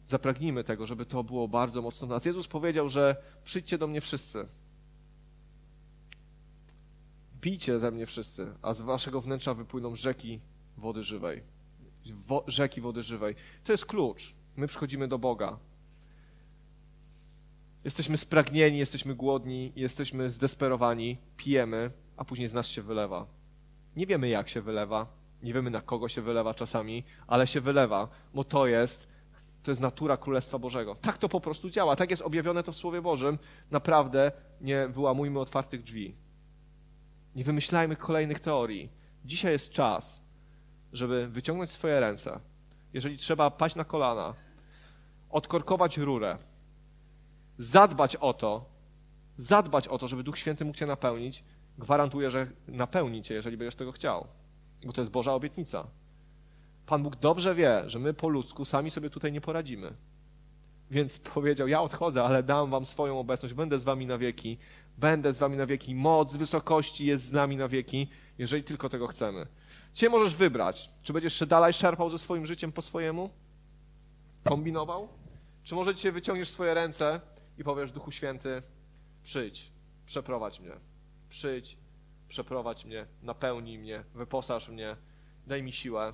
Zapragnijmy 0.08 0.64
tego, 0.64 0.86
żeby 0.86 1.06
to 1.06 1.24
było 1.24 1.48
bardzo 1.48 1.82
mocno 1.82 2.08
w 2.08 2.10
nas. 2.10 2.26
Jezus 2.26 2.48
powiedział, 2.48 2.90
że 2.90 3.16
przyjdźcie 3.44 3.78
do 3.78 3.88
mnie 3.88 4.02
wszyscy. 4.02 4.48
Pijcie 7.42 7.80
ze 7.80 7.92
mnie 7.92 8.06
wszyscy, 8.06 8.54
a 8.62 8.74
z 8.74 8.82
waszego 8.82 9.22
wnętrza 9.22 9.54
wypłyną 9.54 9.96
rzeki 9.96 10.40
wody 10.78 11.04
żywej. 11.04 11.44
Wo 12.28 12.44
rzeki 12.48 12.82
wody 12.82 13.04
żywej. 13.04 13.36
To 13.64 13.72
jest 13.72 13.86
klucz. 13.86 14.34
My 14.56 14.68
przychodzimy 14.68 15.08
do 15.08 15.20
Boga. 15.20 15.58
Jesteśmy 17.84 18.18
spragnieni, 18.18 18.78
jesteśmy 18.78 19.16
głodni, 19.16 19.72
jesteśmy 19.76 20.30
zdesperowani, 20.30 21.18
pijemy, 21.38 21.92
a 22.18 22.26
później 22.26 22.48
z 22.48 22.54
nas 22.54 22.68
się 22.68 22.82
wylewa. 22.82 23.26
Nie 23.96 24.06
wiemy, 24.06 24.30
jak 24.30 24.50
się 24.50 24.62
wylewa, 24.62 25.19
nie 25.44 25.54
wiemy 25.54 25.70
na 25.70 25.82
kogo 25.82 26.10
się 26.10 26.22
wylewa 26.22 26.54
czasami, 26.54 27.04
ale 27.28 27.48
się 27.48 27.62
wylewa, 27.62 28.08
bo 28.34 28.44
to 28.44 28.68
jest, 28.68 29.08
to 29.64 29.72
jest 29.72 29.82
natura 29.82 30.18
Królestwa 30.18 30.60
Bożego. 30.60 30.96
Tak 30.96 31.18
to 31.18 31.30
po 31.30 31.42
prostu 31.42 31.70
działa, 31.70 31.96
tak 31.96 32.10
jest 32.10 32.22
objawione 32.22 32.64
to 32.64 32.72
w 32.72 32.76
Słowie 32.76 33.02
Bożym. 33.02 33.38
Naprawdę 33.72 34.32
nie 34.62 34.88
wyłamujmy 34.88 35.40
otwartych 35.40 35.84
drzwi. 35.84 36.16
Nie 37.36 37.44
wymyślajmy 37.44 37.96
kolejnych 37.96 38.40
teorii. 38.40 38.90
Dzisiaj 39.26 39.52
jest 39.52 39.72
czas, 39.72 40.24
żeby 40.94 41.28
wyciągnąć 41.28 41.72
swoje 41.72 42.00
ręce. 42.00 42.40
Jeżeli 42.94 43.18
trzeba 43.18 43.52
paść 43.52 43.76
na 43.76 43.84
kolana, 43.84 44.34
odkorkować 45.30 45.98
rurę, 45.98 46.38
zadbać 47.58 48.16
o 48.16 48.34
to, 48.34 48.66
zadbać 49.36 49.88
o 49.88 49.98
to, 49.98 50.08
żeby 50.08 50.24
Duch 50.24 50.38
Święty 50.38 50.66
mógł 50.66 50.78
cię 50.78 50.86
napełnić, 50.86 51.44
gwarantuję, 51.78 52.32
że 52.32 52.48
napełni 52.68 53.22
cię, 53.22 53.34
jeżeli 53.34 53.58
będziesz 53.58 53.76
tego 53.76 53.92
chciał. 53.92 54.28
Bo 54.86 54.94
to 54.94 55.02
jest 55.02 55.12
Boża 55.12 55.34
obietnica. 55.34 55.88
Pan 56.86 57.04
Bóg 57.04 57.16
dobrze 57.16 57.56
wie, 57.56 57.84
że 57.86 58.00
my 58.00 58.14
po 58.14 58.30
ludzku 58.30 58.66
sami 58.66 58.92
sobie 58.92 59.10
tutaj 59.10 59.32
nie 59.32 59.42
poradzimy. 59.42 59.94
Więc 60.92 61.20
powiedział: 61.20 61.68
Ja 61.68 61.82
odchodzę, 61.82 62.24
ale 62.24 62.44
dam 62.44 62.70
wam 62.70 62.86
swoją 62.86 63.20
obecność, 63.20 63.54
będę 63.54 63.80
z 63.80 63.84
wami 63.84 64.06
na 64.06 64.18
wieki, 64.18 64.58
będę 64.98 65.34
z 65.34 65.40
wami 65.40 65.58
na 65.58 65.66
wieki. 65.66 65.96
Moc 65.96 66.36
wysokości 66.36 67.06
jest 67.06 67.26
z 67.26 67.32
nami 67.32 67.58
na 67.58 67.68
wieki, 67.68 68.08
jeżeli 68.38 68.64
tylko 68.64 68.90
tego 68.90 69.08
chcemy. 69.08 69.48
Dzisiaj 69.94 70.10
możesz 70.10 70.36
wybrać, 70.36 70.90
czy 71.04 71.14
będziesz 71.14 71.40
się 71.40 71.46
dalej 71.46 71.74
szarpał 71.74 72.10
ze 72.10 72.20
swoim 72.20 72.46
życiem 72.46 72.72
po 72.72 72.82
swojemu, 72.82 73.30
kombinował, 74.44 75.08
czy 75.64 75.76
może 75.76 75.96
dzisiaj 75.96 76.12
wyciągniesz 76.12 76.50
swoje 76.50 76.74
ręce 76.74 77.22
i 77.58 77.64
powiesz: 77.64 77.92
Duchu 77.92 78.12
Święty, 78.12 78.62
przyjdź, 79.24 79.72
przeprowadź 80.06 80.60
mnie, 80.60 80.72
przyjdź, 81.30 81.78
przeprowadź 82.30 82.86
mnie, 82.86 83.06
napełnij 83.22 83.80
mnie, 83.80 84.04
wyposaż 84.16 84.70
mnie, 84.70 84.96
daj 85.48 85.64
mi 85.64 85.72
siłę, 85.72 86.14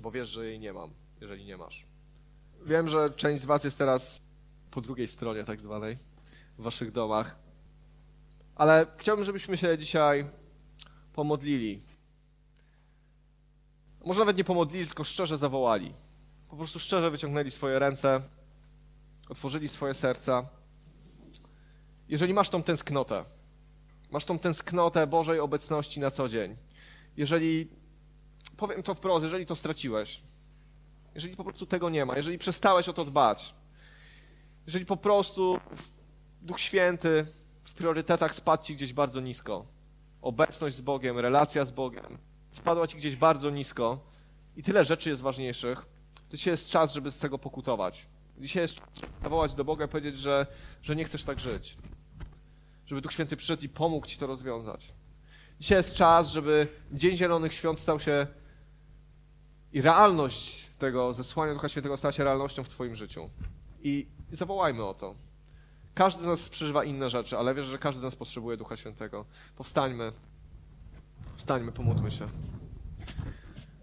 bo 0.00 0.10
wiesz, 0.10 0.28
że 0.28 0.46
jej 0.46 0.60
nie 0.60 0.72
mam, 0.72 0.90
jeżeli 1.20 1.44
nie 1.44 1.56
masz. 1.56 1.86
Wiem, 2.62 2.88
że 2.88 3.10
część 3.10 3.42
z 3.42 3.44
Was 3.44 3.64
jest 3.64 3.78
teraz 3.78 4.20
po 4.70 4.80
drugiej 4.80 5.08
stronie, 5.08 5.44
tak 5.44 5.60
zwanej, 5.60 5.96
w 6.58 6.62
Waszych 6.62 6.92
domach, 6.92 7.38
ale 8.54 8.86
chciałbym, 8.96 9.24
żebyśmy 9.24 9.56
się 9.56 9.78
dzisiaj 9.78 10.26
pomodlili. 11.12 11.82
Może 14.04 14.20
nawet 14.20 14.36
nie 14.36 14.44
pomodlili, 14.44 14.86
tylko 14.86 15.04
szczerze 15.04 15.38
zawołali. 15.38 15.94
Po 16.48 16.56
prostu 16.56 16.78
szczerze 16.78 17.10
wyciągnęli 17.10 17.50
swoje 17.50 17.78
ręce, 17.78 18.20
otworzyli 19.28 19.68
swoje 19.68 19.94
serca. 19.94 20.48
Jeżeli 22.08 22.34
masz 22.34 22.50
tą 22.50 22.62
tęsknotę, 22.62 23.24
masz 24.10 24.24
tą 24.24 24.38
tęsknotę 24.38 25.06
Bożej 25.06 25.40
obecności 25.40 26.00
na 26.00 26.10
co 26.10 26.28
dzień, 26.28 26.56
jeżeli, 27.16 27.68
powiem 28.56 28.82
to 28.82 28.94
wprost, 28.94 29.22
jeżeli 29.22 29.46
to 29.46 29.56
straciłeś, 29.56 30.20
jeżeli 31.14 31.36
po 31.36 31.44
prostu 31.44 31.66
tego 31.66 31.90
nie 31.90 32.04
ma, 32.04 32.16
jeżeli 32.16 32.38
przestałeś 32.38 32.88
o 32.88 32.92
to 32.92 33.04
dbać, 33.04 33.54
jeżeli 34.66 34.86
po 34.86 34.96
prostu 34.96 35.60
Duch 36.42 36.60
Święty 36.60 37.26
w 37.64 37.74
priorytetach 37.74 38.34
spadł 38.34 38.64
ci 38.64 38.74
gdzieś 38.76 38.92
bardzo 38.92 39.20
nisko, 39.20 39.66
obecność 40.22 40.76
z 40.76 40.80
Bogiem, 40.80 41.18
relacja 41.18 41.64
z 41.64 41.70
Bogiem 41.70 42.18
spadła 42.50 42.86
ci 42.86 42.96
gdzieś 42.96 43.16
bardzo 43.16 43.50
nisko 43.50 44.00
i 44.56 44.62
tyle 44.62 44.84
rzeczy 44.84 45.10
jest 45.10 45.22
ważniejszych, 45.22 45.86
to 46.28 46.36
dzisiaj 46.36 46.52
jest 46.52 46.70
czas, 46.70 46.94
żeby 46.94 47.10
z 47.10 47.18
tego 47.18 47.38
pokutować. 47.38 48.06
Dzisiaj 48.38 48.62
jest 48.62 48.74
czas, 48.74 48.88
żeby 48.94 49.12
zawołać 49.22 49.54
do 49.54 49.64
Boga 49.64 49.84
i 49.84 49.88
powiedzieć, 49.88 50.18
że, 50.18 50.46
że 50.82 50.96
nie 50.96 51.04
chcesz 51.04 51.24
tak 51.24 51.40
żyć. 51.40 51.76
Żeby 52.90 53.00
Duch 53.00 53.12
Święty 53.12 53.36
przyszedł 53.36 53.64
i 53.64 53.68
pomógł 53.68 54.06
ci 54.06 54.18
to 54.18 54.26
rozwiązać. 54.26 54.92
Dzisiaj 55.60 55.78
jest 55.78 55.94
czas, 55.94 56.30
żeby 56.30 56.68
Dzień 56.92 57.16
Zielonych 57.16 57.52
Świąt 57.52 57.80
stał 57.80 58.00
się 58.00 58.26
i 59.72 59.82
realność 59.82 60.66
tego 60.78 61.14
zesłania 61.14 61.54
Ducha 61.54 61.68
Świętego 61.68 61.96
stała 61.96 62.12
się 62.12 62.24
realnością 62.24 62.64
w 62.64 62.68
Twoim 62.68 62.94
życiu. 62.94 63.30
I, 63.82 64.06
zawołajmy 64.32 64.84
o 64.84 64.94
to. 64.94 65.14
Każdy 65.94 66.22
z 66.22 66.26
nas 66.26 66.48
przeżywa 66.48 66.84
inne 66.84 67.10
rzeczy, 67.10 67.38
ale 67.38 67.54
wierzę, 67.54 67.70
że 67.70 67.78
każdy 67.78 68.00
z 68.00 68.02
nas 68.02 68.16
potrzebuje 68.16 68.56
Ducha 68.56 68.76
Świętego. 68.76 69.24
Powstańmy. 69.56 70.12
Wstańmy, 71.36 71.72
pomódlmy 71.72 72.10
się. 72.10 72.28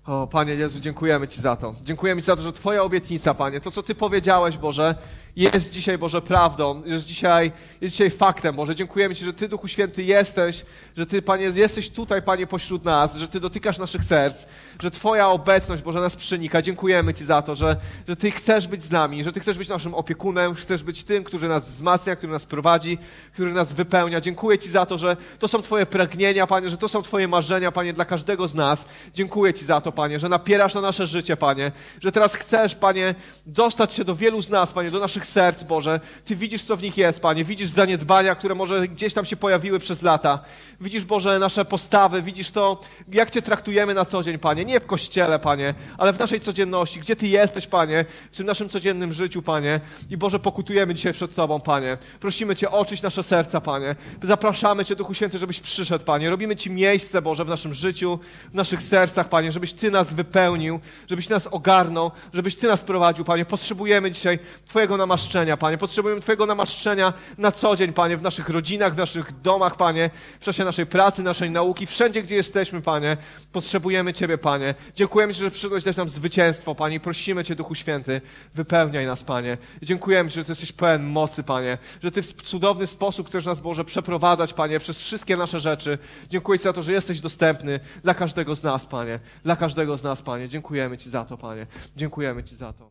O, 0.06 0.28
Panie 0.28 0.54
Jezu, 0.54 0.80
dziękujemy 0.80 1.28
Ci 1.28 1.42
za 1.42 1.56
to. 1.56 1.76
Dziękujemy 1.84 2.22
Ci 2.22 2.26
za 2.26 2.36
to, 2.36 2.42
że 2.42 2.54
Twoja 2.54 2.84
obietnica, 2.84 3.34
Panie, 3.34 3.62
to 3.62 3.72
co 3.72 3.84
Ty 3.84 3.96
powiedziałeś, 3.96 4.58
Boże, 4.58 4.96
jest 5.38 5.74
dzisiaj, 5.74 5.98
Boże, 5.98 6.22
prawdą, 6.22 6.84
jest 6.86 7.06
dzisiaj, 7.06 7.52
jest 7.82 7.94
dzisiaj 7.96 8.10
faktem, 8.10 8.56
Boże. 8.56 8.76
Dziękujemy 8.76 9.16
Ci, 9.16 9.26
że 9.26 9.34
Ty, 9.34 9.48
Duchu 9.50 9.68
Święty, 9.68 10.04
jesteś, 10.04 10.66
że 10.98 11.06
Ty, 11.06 11.22
Panie, 11.22 11.52
jesteś 11.56 11.90
tutaj, 11.90 12.22
Panie, 12.22 12.48
pośród 12.48 12.86
nas, 12.86 13.16
że 13.16 13.28
Ty 13.28 13.40
dotykasz 13.40 13.78
naszych 13.78 14.04
serc, 14.04 14.46
że 14.80 14.92
Twoja 14.92 15.30
obecność, 15.30 15.82
Boże, 15.82 16.02
nas 16.02 16.16
przenika. 16.16 16.62
Dziękujemy 16.62 17.14
Ci 17.14 17.26
za 17.26 17.42
to, 17.42 17.56
że, 17.56 17.76
że 18.08 18.16
Ty 18.16 18.32
chcesz 18.32 18.68
być 18.68 18.84
z 18.84 18.92
nami, 18.92 19.24
że 19.24 19.32
Ty 19.32 19.40
chcesz 19.40 19.58
być 19.58 19.70
naszym 19.70 19.94
opiekunem, 19.94 20.56
chcesz 20.56 20.84
być 20.84 21.04
tym, 21.04 21.24
który 21.24 21.48
nas 21.48 21.70
wzmacnia, 21.70 22.16
który 22.16 22.32
nas 22.32 22.46
prowadzi, 22.46 22.98
który 23.34 23.54
nas 23.54 23.74
wypełnia. 23.74 24.22
Dziękuję 24.22 24.60
Ci 24.60 24.70
za 24.70 24.86
to, 24.86 24.98
że 24.98 25.18
to 25.40 25.48
są 25.48 25.62
Twoje 25.62 25.86
pragnienia, 25.86 26.48
Panie, 26.48 26.70
że 26.70 26.78
to 26.78 26.88
są 26.88 27.02
Twoje 27.02 27.28
marzenia, 27.28 27.72
Panie, 27.72 27.94
dla 27.94 28.06
każdego 28.06 28.48
z 28.48 28.56
nas. 28.56 28.86
Dziękuję 29.14 29.54
Ci 29.54 29.66
za 29.66 29.82
to, 29.82 29.92
Panie, 29.92 30.20
że 30.20 30.30
napierasz 30.30 30.74
na 30.74 30.82
nasze 30.82 31.08
życie, 31.08 31.38
Panie, 31.38 31.72
że 32.02 32.12
teraz 32.12 32.36
chcesz, 32.36 32.76
Panie, 32.76 33.16
dostać 33.46 33.94
się 33.94 34.06
do 34.06 34.16
wielu 34.16 34.42
z 34.42 34.50
nas, 34.50 34.74
Panie, 34.74 34.92
do 34.92 35.00
naszych 35.00 35.27
serc, 35.28 35.64
Boże. 35.64 36.00
Ty 36.26 36.36
widzisz, 36.36 36.64
co 36.64 36.78
w 36.78 36.82
nich 36.84 36.98
jest, 36.98 37.20
Panie. 37.20 37.44
Widzisz 37.44 37.70
zaniedbania, 37.70 38.36
które 38.36 38.56
może 38.56 38.88
gdzieś 38.88 39.14
tam 39.14 39.26
się 39.26 39.36
pojawiły 39.36 39.80
przez 39.80 40.02
lata. 40.02 40.40
Widzisz, 40.82 41.06
Boże, 41.06 41.40
nasze 41.40 41.66
postawy, 41.66 42.22
widzisz 42.22 42.52
to, 42.52 42.82
jak 43.12 43.32
Cię 43.32 43.42
traktujemy 43.42 43.94
na 43.94 44.06
co 44.06 44.24
dzień, 44.24 44.40
Panie. 44.40 44.66
Nie 44.66 44.80
w 44.80 44.86
kościele, 44.86 45.40
Panie, 45.40 45.74
ale 45.98 46.14
w 46.14 46.20
naszej 46.20 46.40
codzienności. 46.40 47.00
Gdzie 47.00 47.16
Ty 47.16 47.28
jesteś, 47.28 47.68
Panie, 47.68 48.06
w 48.32 48.38
tym 48.38 48.46
naszym 48.46 48.70
codziennym 48.70 49.14
życiu, 49.14 49.42
Panie. 49.42 49.80
I 50.10 50.18
Boże, 50.18 50.40
pokutujemy 50.40 50.94
dzisiaj 50.94 51.14
przed 51.14 51.36
Tobą, 51.36 51.60
Panie. 51.60 51.98
Prosimy 52.20 52.56
Cię, 52.56 52.72
oczyść 52.72 53.04
nasze 53.04 53.24
serca, 53.24 53.62
Panie. 53.62 53.96
Zapraszamy 54.24 54.86
Cię, 54.86 54.96
Duchu 54.96 55.14
Święty, 55.14 55.40
żebyś 55.40 55.60
przyszedł, 55.60 56.06
Panie. 56.06 56.30
Robimy 56.30 56.56
Ci 56.56 56.70
miejsce, 56.70 57.22
Boże, 57.22 57.46
w 57.46 57.50
naszym 57.50 57.74
życiu, 57.74 58.20
w 58.52 58.56
naszych 58.56 58.82
sercach, 58.82 59.30
Panie, 59.30 59.52
żebyś 59.52 59.74
Ty 59.74 59.92
nas 59.92 60.14
wypełnił, 60.14 60.80
żebyś 61.10 61.30
nas 61.30 61.48
ogarnął, 61.48 62.12
żebyś 62.34 62.56
Ty 62.56 62.68
nas 62.68 62.84
prowadził, 62.84 63.26
Panie. 63.26 63.46
Potrzebujemy 63.46 64.12
dzisiaj 64.12 64.40
Twojego 64.66 64.98
namaszczenia, 65.08 65.58
Panie. 65.58 65.78
Potrzebujemy 65.78 66.22
Twojego 66.22 66.46
namaszczenia 66.46 67.14
na 67.38 67.52
co 67.52 67.76
dzień, 67.76 67.94
Panie, 67.94 68.18
w 68.18 68.22
naszych 68.22 68.50
rodzinach, 68.50 68.94
w 68.94 68.98
naszych 68.98 69.42
domach, 69.42 69.76
Panie, 69.76 70.10
w 70.40 70.44
czasie 70.44 70.66
naszej 70.66 70.86
pracy, 70.86 71.24
naszej 71.24 71.52
nauki, 71.52 71.86
wszędzie, 71.86 72.24
gdzie 72.24 72.36
jesteśmy, 72.36 72.82
Panie. 72.82 73.18
Potrzebujemy 73.52 74.14
Ciebie, 74.14 74.38
Panie. 74.38 74.76
Dziękujemy 74.96 75.34
Ci, 75.34 75.40
że 75.40 75.52
przyszedłeś 75.52 75.84
dać 75.84 75.98
nam 75.98 76.10
zwycięstwo, 76.10 76.76
Panie. 76.76 77.00
Prosimy 77.00 77.44
Cię, 77.44 77.56
Duchu 77.56 77.76
Święty, 77.76 78.22
wypełniaj 78.54 79.06
nas, 79.06 79.24
Panie. 79.24 79.58
Dziękujemy 79.82 80.30
Ci, 80.30 80.36
że 80.36 80.46
Ty 80.46 80.52
jesteś 80.52 80.72
pełen 80.72 81.04
mocy, 81.04 81.44
Panie. 81.44 81.78
Że 82.04 82.12
Ty 82.12 82.22
w 82.22 82.34
cudowny 82.34 82.88
sposób 82.88 83.28
chcesz 83.28 83.46
nas, 83.46 83.60
Boże, 83.60 83.86
przeprowadzać, 83.86 84.54
Panie, 84.54 84.80
przez 84.80 85.00
wszystkie 85.00 85.38
nasze 85.38 85.60
rzeczy. 85.60 85.98
Dziękuję 86.30 86.60
Ci 86.60 86.64
za 86.64 86.74
to, 86.74 86.84
że 86.84 86.92
jesteś 86.92 87.22
dostępny 87.22 87.80
dla 88.04 88.14
każdego 88.14 88.56
z 88.56 88.64
nas, 88.64 88.86
Panie. 88.86 89.20
Dla 89.44 89.56
każdego 89.56 89.98
z 89.98 90.04
nas, 90.04 90.22
Panie. 90.22 90.50
Dziękujemy 90.50 90.98
Ci 90.98 91.10
za 91.10 91.26
to, 91.26 91.38
Panie. 91.38 91.68
Dziękujemy 91.96 92.44
Ci 92.44 92.56
za 92.56 92.74
to. 92.74 92.86